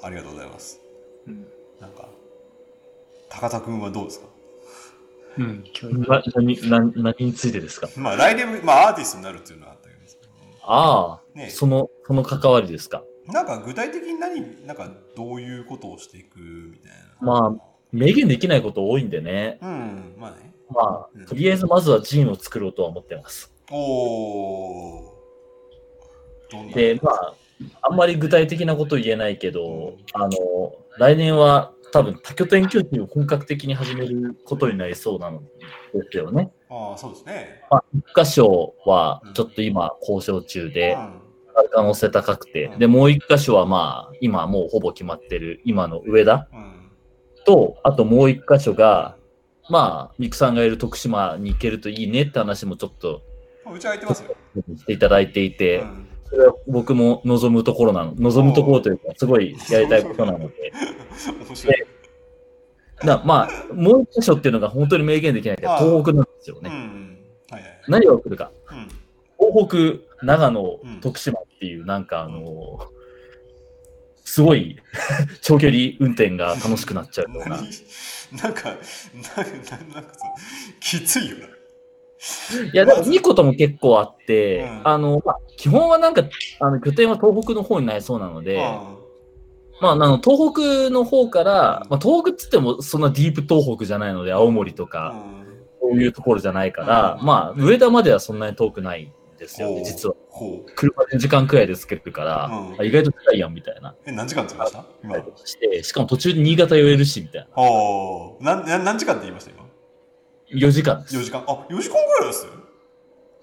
[0.00, 0.06] ど。
[0.06, 0.80] ありがとうございます。
[1.28, 1.46] うん、
[1.80, 2.08] なんか、
[3.28, 4.26] 高田君はどうですか？
[5.38, 5.64] うん。
[5.72, 5.98] 教育。
[6.00, 7.88] な何何何についてですか？
[7.96, 10.00] まあ来年、まあアーティストになるっていうのはあったけど
[10.64, 13.04] ああ、ねその、その関わりですか？
[13.26, 16.96] なんか具体的に何、なんかどういうことをしていくみたいな。
[17.20, 19.58] まあ明言できないこと多いんでね。
[19.60, 20.54] うん、まあね。
[20.70, 23.52] まうんあ、とりあえずまずはジンを作ろうとは思ってます。
[23.70, 26.74] おー。
[26.74, 27.34] で、まあ、
[27.82, 30.30] あんまり具体的なこと言えないけど、あの、
[30.98, 35.46] 来年は多分多拠点拠地を本格的に始めることになりそうなので
[36.10, 36.50] すよね。
[36.70, 37.62] ああ、そうですね。
[37.70, 40.96] まあ、一箇所はちょっと今交渉中で、
[41.72, 46.48] 可能性高くて、で、もう一箇所はまあ、今もうほぼ決まってる今の上田。
[47.44, 49.16] と、あともう一箇所が、
[49.68, 53.22] まあ、ミクさんがいる徳島に行けるといいねって話もちょっと
[53.70, 54.34] うち空いてますよ。
[54.76, 60.72] していただいていて、うんそれは僕も望むところなの、望むところというか、すごいやりたいことなので、
[61.46, 61.76] 面白い。
[63.04, 66.70] だまあ、もう一箇所っていうのが本当に明言できないけど、東北なんですようね。
[66.70, 67.18] ん。
[67.50, 67.80] はいはい。
[67.86, 68.50] 何が起こるか。
[68.70, 68.88] うん。
[69.52, 72.88] 東北、長野うん、徳島っていう、なんかあの
[74.24, 74.78] すごい
[75.42, 77.56] 長距離運転が楽しくなっちゃうような。
[77.56, 77.68] 何
[78.42, 78.84] なんか、ななんか
[79.64, 79.78] さ、
[80.80, 81.51] きついよな。
[82.72, 86.22] いや、でもいいことも結構あって、うんあの、まあ、基本はなんか、
[86.60, 88.58] あの拠点は東北の方になりそうなので、
[89.80, 90.52] まあ、あの東
[90.86, 95.42] 北の方から、まあ、東北っつってもそんなディープ東北じゃないので、青森とうか、ん。
[95.80, 100.14] そういうところじゃないから、うんまあ、上田まではそんなに遠くないんですよね、実は。
[100.76, 102.50] 車で時間くらいでつけるから、
[102.84, 103.96] 意外と近いやんみたいな。
[104.06, 104.84] え、何時間つきました？
[105.02, 105.16] 今。
[105.16, 107.48] あして、しかも途中で新潟寄れるし、みたいな。
[107.56, 107.64] あ。
[108.40, 109.64] なんな何時間って言いました今？
[110.52, 111.16] 4時間です。
[111.16, 111.44] 4時間。
[111.46, 112.46] あ、4時間ぐらいです？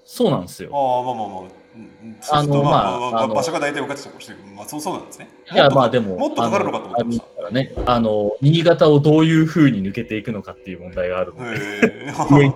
[0.05, 0.69] そうなんですよ。
[0.73, 1.59] ああ、まあまあまあ。
[1.75, 5.29] うんあのまあまあ場所が大体分かってたとしてまあそうそうなんですね。
[5.53, 11.51] いや、まあでも、もっとかかるのかと思ってましあのあのね、あの、新潟をどういう風に抜けていくのかっていう問題があるのた。
[11.51, 12.49] で。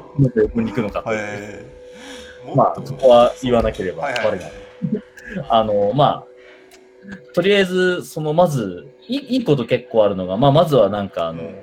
[0.55, 1.03] 上に行くのか。
[2.55, 4.47] まあ、そこは言わなければ悪いな。
[5.49, 11.55] あの、まあ、とりあえず、その、まず、いいいいこと結構あるのが、まあ、まずはなんか、あの、うん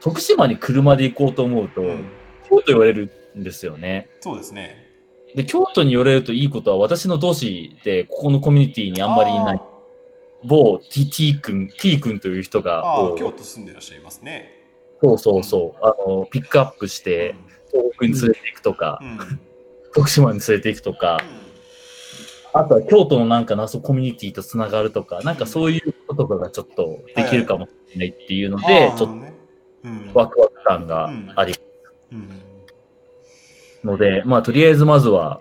[0.00, 2.04] 徳島に車で行こうと思うと、うん
[2.48, 4.08] 京都言われるんですよね。
[4.20, 4.86] そうですね。
[5.34, 9.60] で、京都に寄れるといいことは、私の同士で、ここのコミュニティにあんまりいない、
[10.44, 14.54] 某 T, T 君、T 君という人あが、京都住んでらっしゃいますね。
[15.02, 17.34] そうそうそう、あの、ピックアップして、
[17.70, 19.08] 東北に連れて行くとかう、ん。
[19.08, 19.40] うん
[19.94, 21.18] 徳島に連れて行くとか、
[22.52, 29.08] あとは京都のなんか謎コミュニティとつながるとか、なんかそういうこととかがちょっとできるかもしれないっていうので、ちょっ
[30.12, 31.67] とワクワク感がありうん
[33.84, 35.40] ので、まあとりあえずまずは、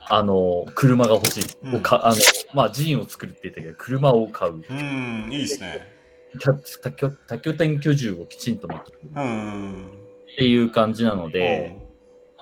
[0.00, 1.44] あの、車が欲しい。
[1.64, 2.16] うんをかあの、
[2.54, 4.62] まあジンを作るって言ったけど、車を買う。
[4.68, 5.92] うん、いいですね。
[6.40, 9.86] 多拠多拠点居住をきちんと持ってるうん。
[10.32, 11.76] っていう感じなので、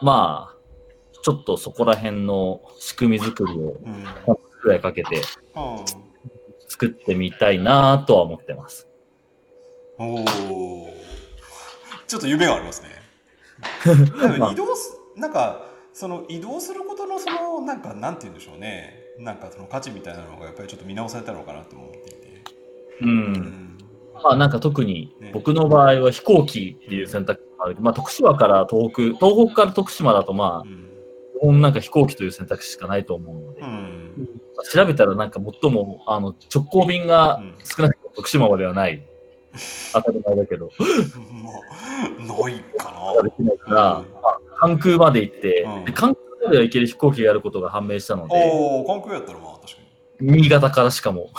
[0.00, 0.56] まあ、
[1.22, 3.76] ちょっとそこら辺の仕組み作りを
[4.32, 5.22] うくらいかけてうん。
[6.68, 8.88] 作ってみたいなとは思ってます。
[9.98, 10.94] おお。
[12.06, 12.99] ちょっと夢がありますね。
[13.84, 19.00] でも移動す、なんか、その移動することのその、なんか、なんて言うんでしょうね。
[19.20, 22.42] なんかその価値みたいなのがやっぱりちょっと見直されたのかなと思っていて。
[23.02, 23.04] う。。
[23.04, 23.78] うん
[24.14, 30.86] まあなんか特にね僕の場合は飛行機っていう選択もあるまあ徳島から東北、東北から徳島だとまあ、うん。
[31.38, 34.40] 基本なんか飛行機という選択肢しかないと思うので、うん。
[34.72, 39.06] 調べたらなんか最もあの直行便が少なくとも徳島まではない。
[39.92, 44.04] 当たり前だけど、まあ、ないかできないから、
[44.58, 48.34] 関空まで行って、うんで関空までは行ける飛行機があることが判明したのな。
[48.34, 49.80] で、おお、関空やったらまあ確か
[50.20, 50.32] に。
[50.32, 51.30] 新潟からしかも、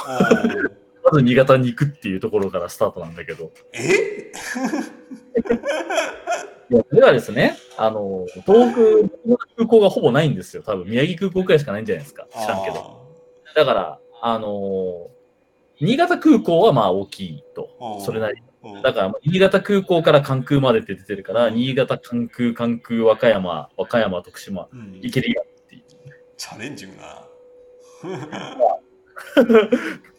[1.04, 4.32] まず新潟に行くっていうところからスタートなんだけど、え？
[6.72, 8.82] いや、それはですね、あの、東北
[9.30, 10.64] の空港がほぼないんですよ。
[10.64, 12.28] 多分、宮城空港くらいしかないんじゃないですか。
[12.32, 13.02] 知らんけど。
[13.56, 15.10] だから、あの
[15.82, 18.42] 新潟空港はまあ大きいとそれなり
[18.84, 25.84] だから、まあ新潟空港から関空までって出てるから、新潟、関空、関空、和歌山、和歌山、徳島、うん行けるやんっていう。
[26.38, 27.28] チャレンジングな。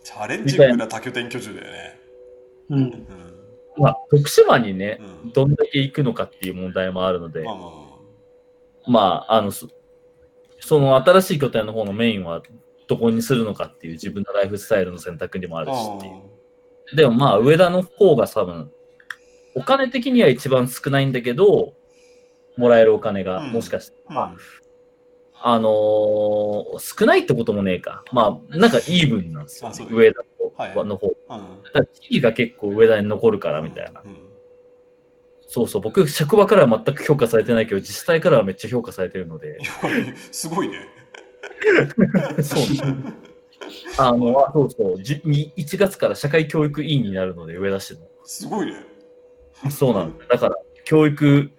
[0.03, 2.01] チャレンジングな多拠点居住だよね。
[2.71, 2.79] うん。
[2.79, 3.07] うん。
[3.77, 7.73] まあ、徳島にね、うんどんだけ行くのかっていう問題もあるのでまあ、まあま
[8.87, 9.69] まあ、あの、そ
[10.59, 12.43] その新しい拠点の方のメインは
[12.89, 15.75] どこにするのかっていう自分のライフスタイルの選択にもあるあ。
[15.75, 16.97] しっていう。
[16.97, 18.71] でもまあ、上田の方が多分、
[19.55, 21.75] お金的には一番少ないんだけど、
[22.57, 24.37] もらえるお金が、うんもしかして、うんま
[25.35, 28.05] あ、あのー少ないってこともねえか。
[28.13, 30.21] まあ、なんかイーブンなんですよ、ね、上田
[30.57, 31.09] はいの方。
[31.09, 31.63] うん。
[31.63, 34.03] だから地域が結構上田に残るからみたいな。
[34.05, 34.17] うん。
[35.49, 39.59] そうそう、僕、職場からは全く評価されてないけど、自治体からはめっちゃ評価されてるので
[40.31, 41.02] すごいね。
[42.43, 43.23] そうね。
[43.99, 48.01] あの、あそうそう、じに1月から社会教育委員になるので、上田市の。
[48.25, 48.75] すごいね。
[49.71, 50.25] そうなんだ。
[50.27, 51.51] だから、教育、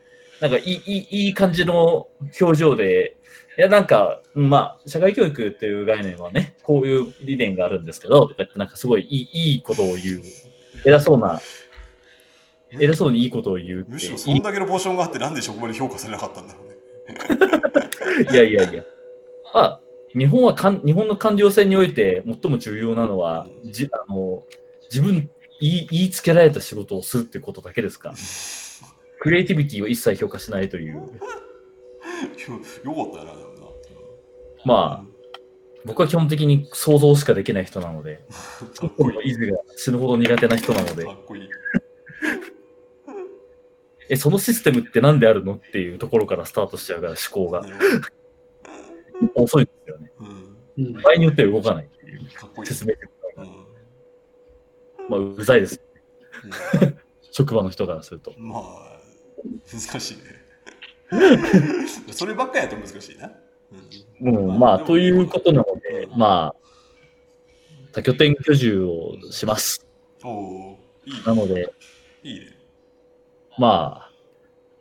[0.41, 2.07] なんかいい、いい、いい感じの
[2.41, 3.17] 表情で、
[3.57, 10.21] いや、なんか、まあ、社会教育っていう概念はね、こういう理念があるんですけど、とか言って、なんかすごいいい、いいことを言う。
[10.85, 11.39] 偉そうな、
[12.71, 16.73] 偉そうにいいことを言うってむしろいそんだけのポーションがあってなんでそこまで評価されなかったんだろうね。
[18.31, 18.83] いやいやいや。
[19.53, 19.79] まあ、
[20.15, 24.43] 日本はかん、日本の官僚制において最も重要なのは、じあの
[24.89, 25.29] 自分
[25.59, 28.13] 言い、言いつけられた仕事をするってことだけですか。
[29.19, 30.95] クリエイティビティを一切評価しないという。
[30.95, 31.15] よよかっ
[32.43, 33.67] たよな、でもな。
[34.65, 35.13] まあ、
[35.85, 38.23] 僕は基本的に想像しかできない人なので、
[38.77, 39.31] かっこいい。
[39.31, 41.49] イズが死ぬほど苦手な人なのでか、っこいい。
[44.09, 47.65] え、そのシステムって何であるのっていうところからスタートしちゃうから思考が
[49.35, 50.11] 遅いんですよね。
[51.03, 52.65] 場合によっては動かないっていう。
[52.65, 52.93] 説明
[55.09, 55.81] まあ、うざいです。
[56.81, 56.97] うん
[57.33, 58.31] 職場の人からすると。
[58.37, 58.99] まあ、
[59.71, 60.23] 難しいね。
[62.13, 63.31] そればっかりやと難しいな。
[64.21, 66.55] うん、まあ、ということなので、うんまあ、
[67.91, 69.87] 多拠点居住をします。
[70.23, 71.73] おおーいいなので、
[72.21, 72.45] いいね。
[73.57, 74.11] まあ、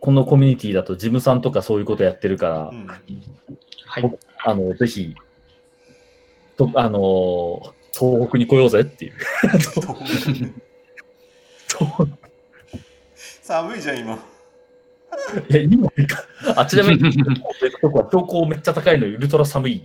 [0.00, 2.86] このコミュニティだとジムさんとかそういうことやってるから、うん、
[3.92, 4.18] はい。
[4.44, 5.14] あの、ぜひ、
[6.56, 9.12] と、あの、東北に来ようぜっていう。
[11.68, 12.08] と
[13.42, 14.14] 寒いじゃん、今。
[15.50, 15.94] いや、今か、
[16.56, 17.12] あ、ちなみに、
[17.82, 19.82] とこは標高めっちゃ高いのにウルトラ寒い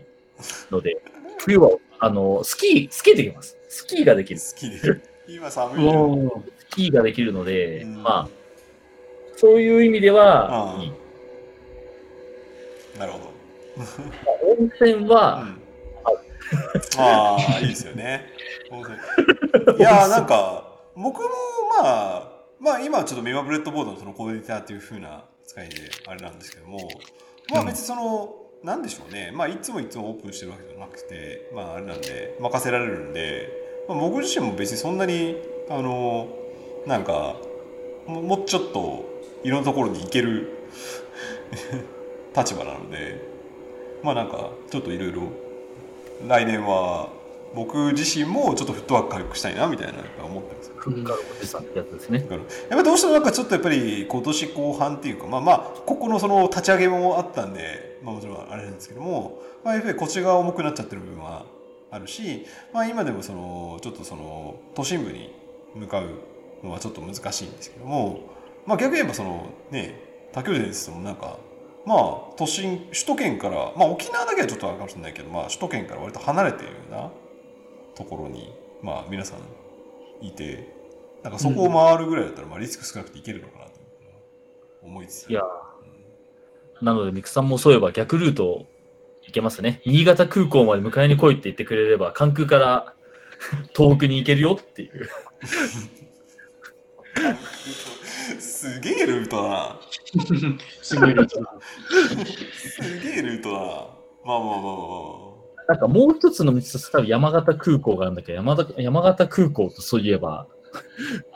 [0.72, 1.02] ので、
[1.40, 3.58] 冬は、あの、スキー、スキーできます。
[3.68, 4.40] スキーができる。
[4.40, 5.02] ス好きで。
[5.28, 5.96] 今寒いじゃん。
[5.98, 8.30] おーキーができるので、うんまあ、
[9.36, 10.92] そういう意味ではうんいい。
[12.98, 13.27] なるほど。
[14.60, 15.62] 温泉うは、ん、
[16.98, 18.26] ああ、いいですよね。
[18.72, 19.78] 温泉。
[19.78, 21.30] いやー、なんか、僕も
[21.82, 25.76] まあ、まあ今はちょっとメガブレッドボードのそのコーディネーターっていう風な使いで
[26.08, 26.80] あれなんですけども、
[27.52, 33.50] まあ別にその、なんでしょうね、まあいつもいつもオープンしてるわけじゃなくて、まああれなんで、任せられるんで、
[33.88, 35.38] まあ、僕自身も別にそんなに、
[35.70, 36.28] あの、
[36.86, 37.36] なんか、
[38.08, 39.06] ももうちょっと
[39.44, 40.50] いろんなところに行ける
[42.36, 43.22] 立場なので、
[44.04, 45.24] まあなんかちょっといろいろ
[46.28, 47.10] 来年は
[47.56, 50.72] 僕自身もちょっとフットワーク軽くしたいなみたいなやっぱ思ってます。
[50.76, 51.88] フッカーおじさんってやっ
[52.70, 61.46] ぱりどうしてもなんかちょっとやっぱり今年後半っていうかまあまあここのその立ち上げもあったんで、まあ、もちろんあれなんですけども、まあ、やっぱり腰が重くなっちゃってる部分は
[61.90, 65.34] あるし、まあ、今でもそのちょっとその都心部に
[65.76, 66.10] 向かう
[66.64, 68.22] のはちょっと難しいんですけども、
[68.66, 70.00] まあ、逆に言えばそのね
[70.34, 71.38] 他拠点ですもなんか
[71.88, 72.00] まあ
[72.38, 77.12] 都心首都圏からまあ沖縄だけはちょっとあるかもしれないけど、まあ、首都圏から割と離れているような
[77.96, 80.68] ところにまあ皆さんいて
[81.24, 83.72] なんかそこを回るぐらいだったらまあリスク少なくていけるのかなと
[84.84, 85.42] 思いつついや
[86.82, 88.66] なので、ミクさんもそういえば逆ルート
[89.24, 89.82] 行けますね。
[89.86, 92.94] 新潟空港まで迎えに来いって言ってくれれば、関空から
[93.76, 95.10] 東北に行けるよっていう。
[98.40, 99.80] すげえルートだな
[100.82, 102.82] すごいです。
[102.82, 103.64] すげえルートだな。
[103.64, 103.80] まあ
[104.26, 110.48] まあまあまあまなんかもう一つの道として多分山形空港があるんだけど、山田山形空港とそういえば、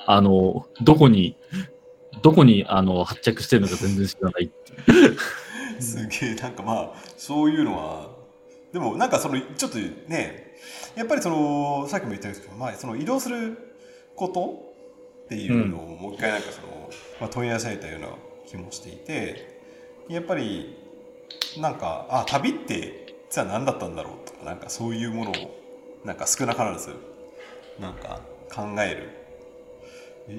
[0.06, 1.38] あの、どこに、
[2.22, 5.81] どこにあの発着してるのか全然知らないって。
[5.81, 6.35] すげえ。
[6.35, 8.22] なんかまあそういうのは
[8.72, 10.56] でもなんかそのちょっとね
[10.95, 13.57] やっぱりそのさっきも言ったんですけど、まあ、その移動する
[14.15, 14.73] こと
[15.26, 16.89] っていうのをもう一回なんかその、
[17.19, 18.07] まあ、問い合わせたような
[18.52, 19.61] 気もしていて
[20.10, 20.78] やっぱり
[21.57, 25.34] なんかあ旅って実は何だったんだろうとかなんかそういうものを
[26.03, 26.94] なんか少なからず
[27.80, 28.22] なんか
[28.53, 29.22] 考える。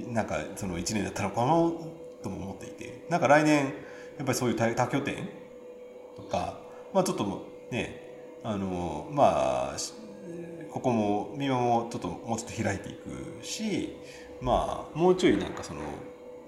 [0.09, 1.49] なんかその1年だったのかな
[2.23, 3.65] とも思っていてなんか来年
[4.17, 5.29] やっぱりそういう多拠点
[6.17, 6.61] とか
[6.95, 9.77] まあちょっとねあのまあ
[10.71, 13.97] ここも今もちょっともうちょっと開いていくし
[14.41, 15.81] まあもうちょいなんかその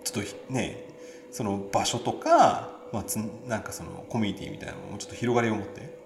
[0.05, 0.94] ちょっとね
[1.35, 5.99] その場所とか、まあ、つなんかそのコミュニティみたいなのもちょっと広がりを持って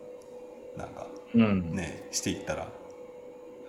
[0.75, 1.75] なんかうん。
[1.75, 2.69] ねしていったら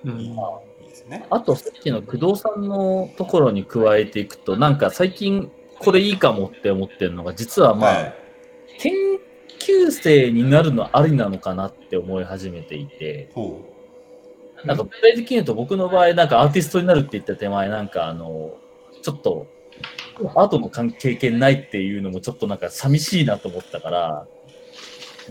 [0.05, 1.25] うんいい,、いいですよね。
[1.29, 8.15] あと、さっきの工藤さんのところに加えていくと、なんか最近これいいかもって思ってるのが、実はまあ、はい
[8.77, 8.93] 研
[9.59, 13.59] 究生になるのありなのかなって思い始めていて、ほ
[14.63, 18.57] なんか具体的に言うと僕の場合、なんかアーティストになるって言った手前、なんかあの、
[19.01, 19.47] ちょっと、
[20.35, 24.27] アートの関経験ないっていうのもちょっとなんか寂しいなと思ったから、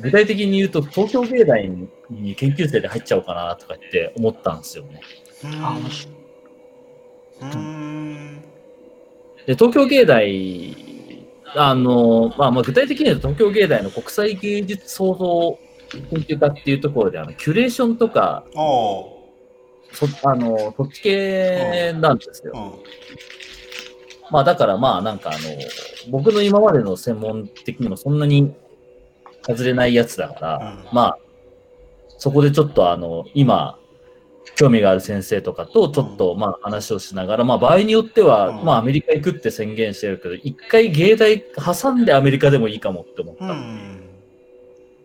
[0.01, 1.69] 具体的に言うと東京芸大
[2.11, 5.01] に研究生で入っちゃおうかなとかって思ったんですよね。
[9.47, 10.77] で、東京芸大、
[11.55, 15.59] あの、まあ、まあ具体的には東京芸大の国際芸術創造
[15.91, 18.45] 研究科っていうところで、あの、キュレーションとか。
[19.93, 22.79] そあの、そっち系なんですよ。
[24.29, 24.35] うん。
[24.35, 25.39] まあだからまあなんかあの、
[26.11, 28.55] 僕の今までの専門的にもそんなに
[29.47, 30.57] 外れないやつだから、
[30.91, 31.19] うんまあ、
[32.19, 33.79] そこでちょっとあの、今、
[34.57, 43.45] 興味がある先生とかとちょっとまあ話をしながら、まあ場合によっては、うんまあアメリカ行くって宣言してるけど、一回芸大挟んでアメリカでもいいかもって思った。
[43.45, 44.05] うん。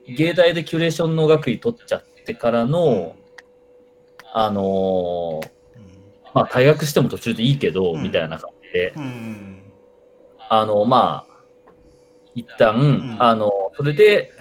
[0.07, 3.15] 芸大でキュレーションの学位取っちゃってからの、
[4.33, 5.49] あのー
[6.33, 9.63] まあ退学しても途中でいいけど、うんみたいな感じで、うん。
[10.49, 11.33] あの、まあ、
[12.35, 14.31] 一旦、んあの、それで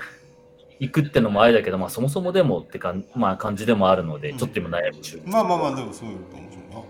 [0.81, 5.23] 行くってのもあれだけど、まあ、そもそもでもってかん、まあ、感じでもあるので、うんちょっと今悩み中。
[5.27, 6.83] まあまあまあ、でもそういうの面白いな。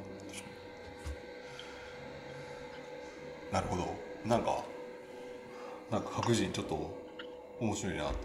[3.53, 3.95] なるほど。
[4.25, 4.65] なんか、
[5.91, 6.97] なんか白人ちょっと
[7.61, 8.19] 面白いなと思っ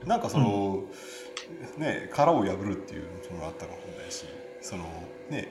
[0.00, 0.06] て。
[0.06, 0.84] なんかその、
[1.76, 3.04] ね、殻を破るっていう
[3.34, 4.24] のがあったかもしれないし、
[4.62, 4.84] その、
[5.28, 5.48] ね、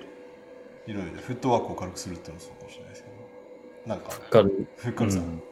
[0.90, 4.68] いろいろフットワークを軽くするっていうのもそうかもしれないですけど、なんか、わかる。
[4.78, 5.44] ふっかるさん、うん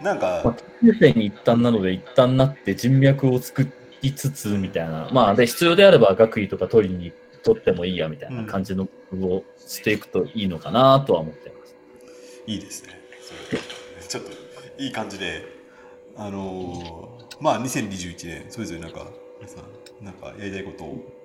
[0.02, 3.68] なんか、まあ、に一旦なので、一旦なって人脈を作
[4.02, 5.08] りつつ、みたいな。
[5.12, 7.12] まあ、で、必要であれば学位とか取りに
[7.44, 11.76] 取ってもいいや、みたいな感じの工夫をしていくといいのかなとは思ってます。
[12.48, 13.00] いいですね。
[14.08, 14.30] ちょっと
[14.82, 15.44] いい感じで、
[16.16, 19.04] あのーまあ2021年それぞれなんか
[19.40, 19.60] 皆さ
[20.00, 21.21] んなんかやりたいことを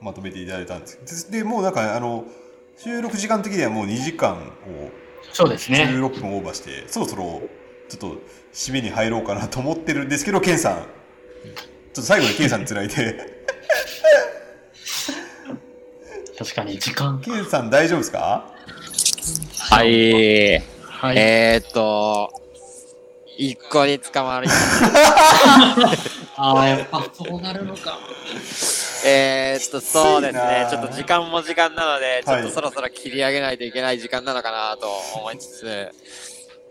[0.00, 2.24] まとめていただいたんですででもうなんかあの
[2.78, 4.90] 収録時間的にはもう2時間を
[5.32, 5.84] そうですね。
[5.90, 7.42] 16分オーバーして、そろそろ
[7.88, 8.16] ちょっと
[8.54, 10.84] 締めに入ろうかなと思ってるんですけどケンさんちょっ
[11.94, 13.44] と最後にケンさんにつないで
[16.38, 17.20] 確かに時間。
[17.20, 18.52] ケンさん大丈夫ですか？
[19.58, 20.58] はい。
[20.82, 21.16] はい。
[21.18, 22.30] えーっと、
[23.38, 24.48] 一個に捕まり、
[26.36, 27.98] ああ、やっぱそうなるのか。
[29.04, 30.34] えーっと、そうです。
[30.34, 30.66] ね。
[30.70, 35.90] ちょっと時間も時間なので、ちょっはいとそろそろ切り上げないといけない時間なのかなと思いつつ、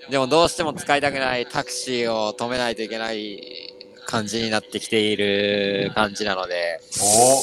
[0.10, 3.40] でもどうしても使いたくないタクシーを止めないといけない
[4.06, 7.40] 感じになってきている感じなので、お。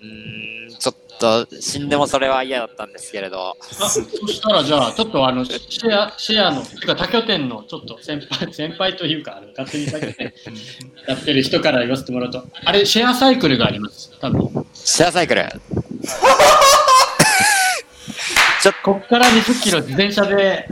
[0.00, 0.57] うーん、
[1.18, 10.32] と死んでもそれは嫌だったんですけれど、あそしたらじゃあ、ちょっとあの、シェア、シェアの、てか他拠点のちょっと先輩、先輩というか、あの勝手に他拠点
[11.06, 14.10] やってる人から言わせてもらうと、あれ、シェアサイクルがあります？
[14.20, 14.66] 多分。
[14.74, 15.44] シェアサイクル、
[18.82, 20.68] こっから20キロ自転車で、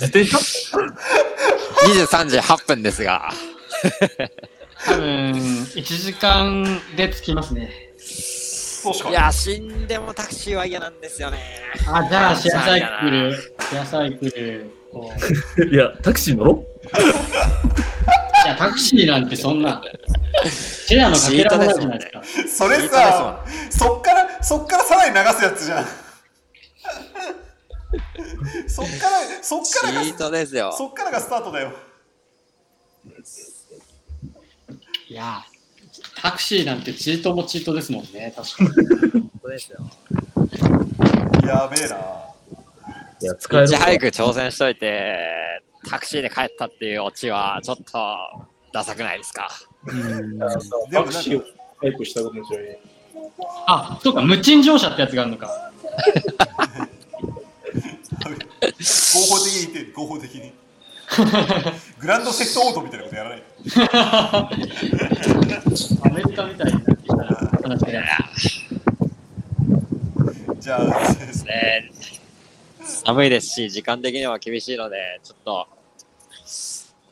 [0.00, 0.38] 自転車
[2.06, 3.32] ？23時8分ですが、
[4.86, 7.79] 多分、1時間で着きますね。
[8.82, 9.10] そうしか？
[9.10, 11.38] いや、死んでもタクシーは嫌なんですよね。
[11.86, 15.12] あ、じゃあ、シェアサイクル、シェアサイクルを。
[15.70, 16.64] いや、タクシー乗ろ
[18.44, 19.82] いや、タクシーなんてそんな、
[20.50, 22.22] シェアのかけらもないじゃないですか。
[22.48, 25.86] それさそっからそっからさらに流すやつじゃん。
[28.68, 30.72] そっからそっチからがートですよ。
[30.72, 31.72] そっからがスタートだよ。
[35.08, 35.44] いや、
[36.22, 38.70] タクシーなんてチートもチートですもんね、確かに。
[39.12, 39.78] 本当ですよ。
[41.46, 41.96] やべえな
[43.22, 45.18] いや、使えるいち早く挑戦しといて、
[45.88, 49.50] タクシーで帰ったっていうオチは、ちょっと、ダサくないですか？
[50.92, 51.44] タクシーを
[51.80, 52.78] タイプしたこともしれない。
[53.66, 55.72] あ、そうか、無賃乗車ってやつがあるのか。
[58.60, 60.52] 合法的に言って合法的に
[61.98, 63.42] グランドセフトオートみたいなことやらない。
[66.02, 67.24] アメリカみたいになってきたら
[67.62, 68.02] 話が
[70.58, 70.84] じゃあ
[71.44, 71.90] ね
[72.82, 73.48] 寒いです。
[73.48, 75.66] し、時間的には厳しいので、ちょっと、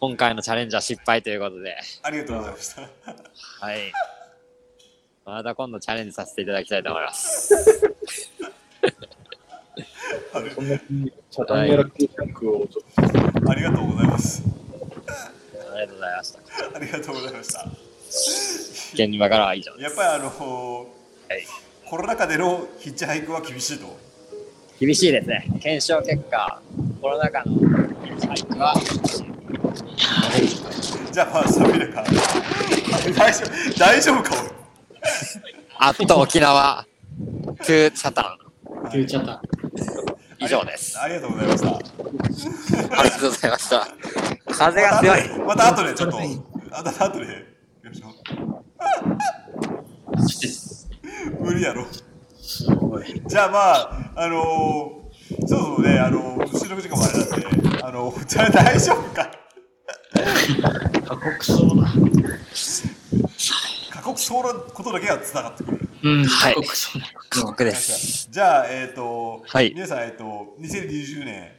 [0.01, 2.83] 今回のチャレンジは失敗ということで、ありがとうございました。
[2.83, 2.89] は
[3.75, 3.93] い。
[5.25, 7.55] また今度チャレンジさせていただきたいと思います。
[10.55, 13.11] そんなにチャタンヤラクタンクをちょっ
[13.43, 14.43] とありがとうございます
[15.75, 16.41] ありがとうございました。
[16.75, 17.67] ありがとうございました
[18.95, 19.85] 現場からは以上です。
[19.85, 21.47] やっぱりあのはい
[21.85, 23.99] コロナ禍でのヒッチハイクは厳しいと
[24.81, 25.45] 厳しいですね。
[25.61, 26.63] 検証結果、
[27.03, 27.61] コロナ禍のヒ
[28.13, 31.13] ッチハイクは厳しい。
[31.13, 32.05] じゃあまあそういうか
[33.17, 34.31] 大丈夫大丈夫か
[35.79, 36.87] あっと沖縄、
[37.59, 38.39] トゥーチャタン、
[38.85, 39.43] 俺言っちゃった。
[40.41, 40.97] 以上です。
[40.99, 41.73] ありがとうございましたあ
[43.03, 43.89] りがとうございました。
[44.53, 45.29] 風が強い。
[45.41, 46.19] また後でちょっと
[46.73, 47.33] あと後でや
[47.85, 48.13] りましょう
[51.45, 51.87] 無理やろ
[52.41, 53.23] すごい。
[53.27, 57.29] じゃあまあ、あのー、そうそうね、あのー、収録時間もあれなん
[57.73, 59.31] で、あのー、じゃあ大丈夫か。
[61.07, 61.89] 過酷そうだ。
[63.91, 65.88] 過酷そうなことだけは繋がってくる。
[66.03, 66.55] うん、はい
[67.29, 68.29] 過酷です。
[68.33, 71.53] じゃあ、えっ、と、はい皆さん、えっ、と、2020年、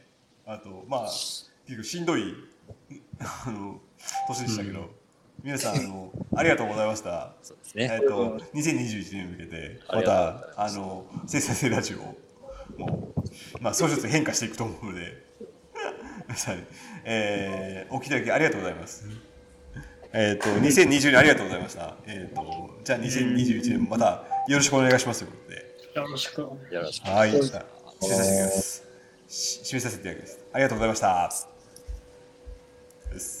[0.46, 1.02] あと、まあ、
[1.66, 2.34] 結構しんどい、
[3.20, 3.80] あの、
[4.28, 4.90] 年でしたけど、
[5.42, 7.34] 皆さん、あの、ありがとうございました。
[7.42, 7.90] そうですね。
[7.92, 13.14] えっ、と、2021年に向けて、また、あの、生産性ラジオも、
[13.60, 15.22] まあ、少しずつ変化していくと思うので、
[16.28, 16.66] 皆さん、
[17.04, 19.04] えー、お聞きいただきありがとうございます。
[20.12, 21.96] えっ、と、2020年ありがとうございました。
[22.06, 25.70] えっ、と、じゃあ2021年もまたよろしくお願いしますということで。
[25.94, 26.40] よろしく。
[26.40, 27.08] よろしく。
[27.08, 27.68] はい、させていただき
[28.06, 28.84] ます。
[29.28, 30.38] し締めさせていただきます。
[30.52, 31.30] ありがとうございました。
[33.12, 33.39] です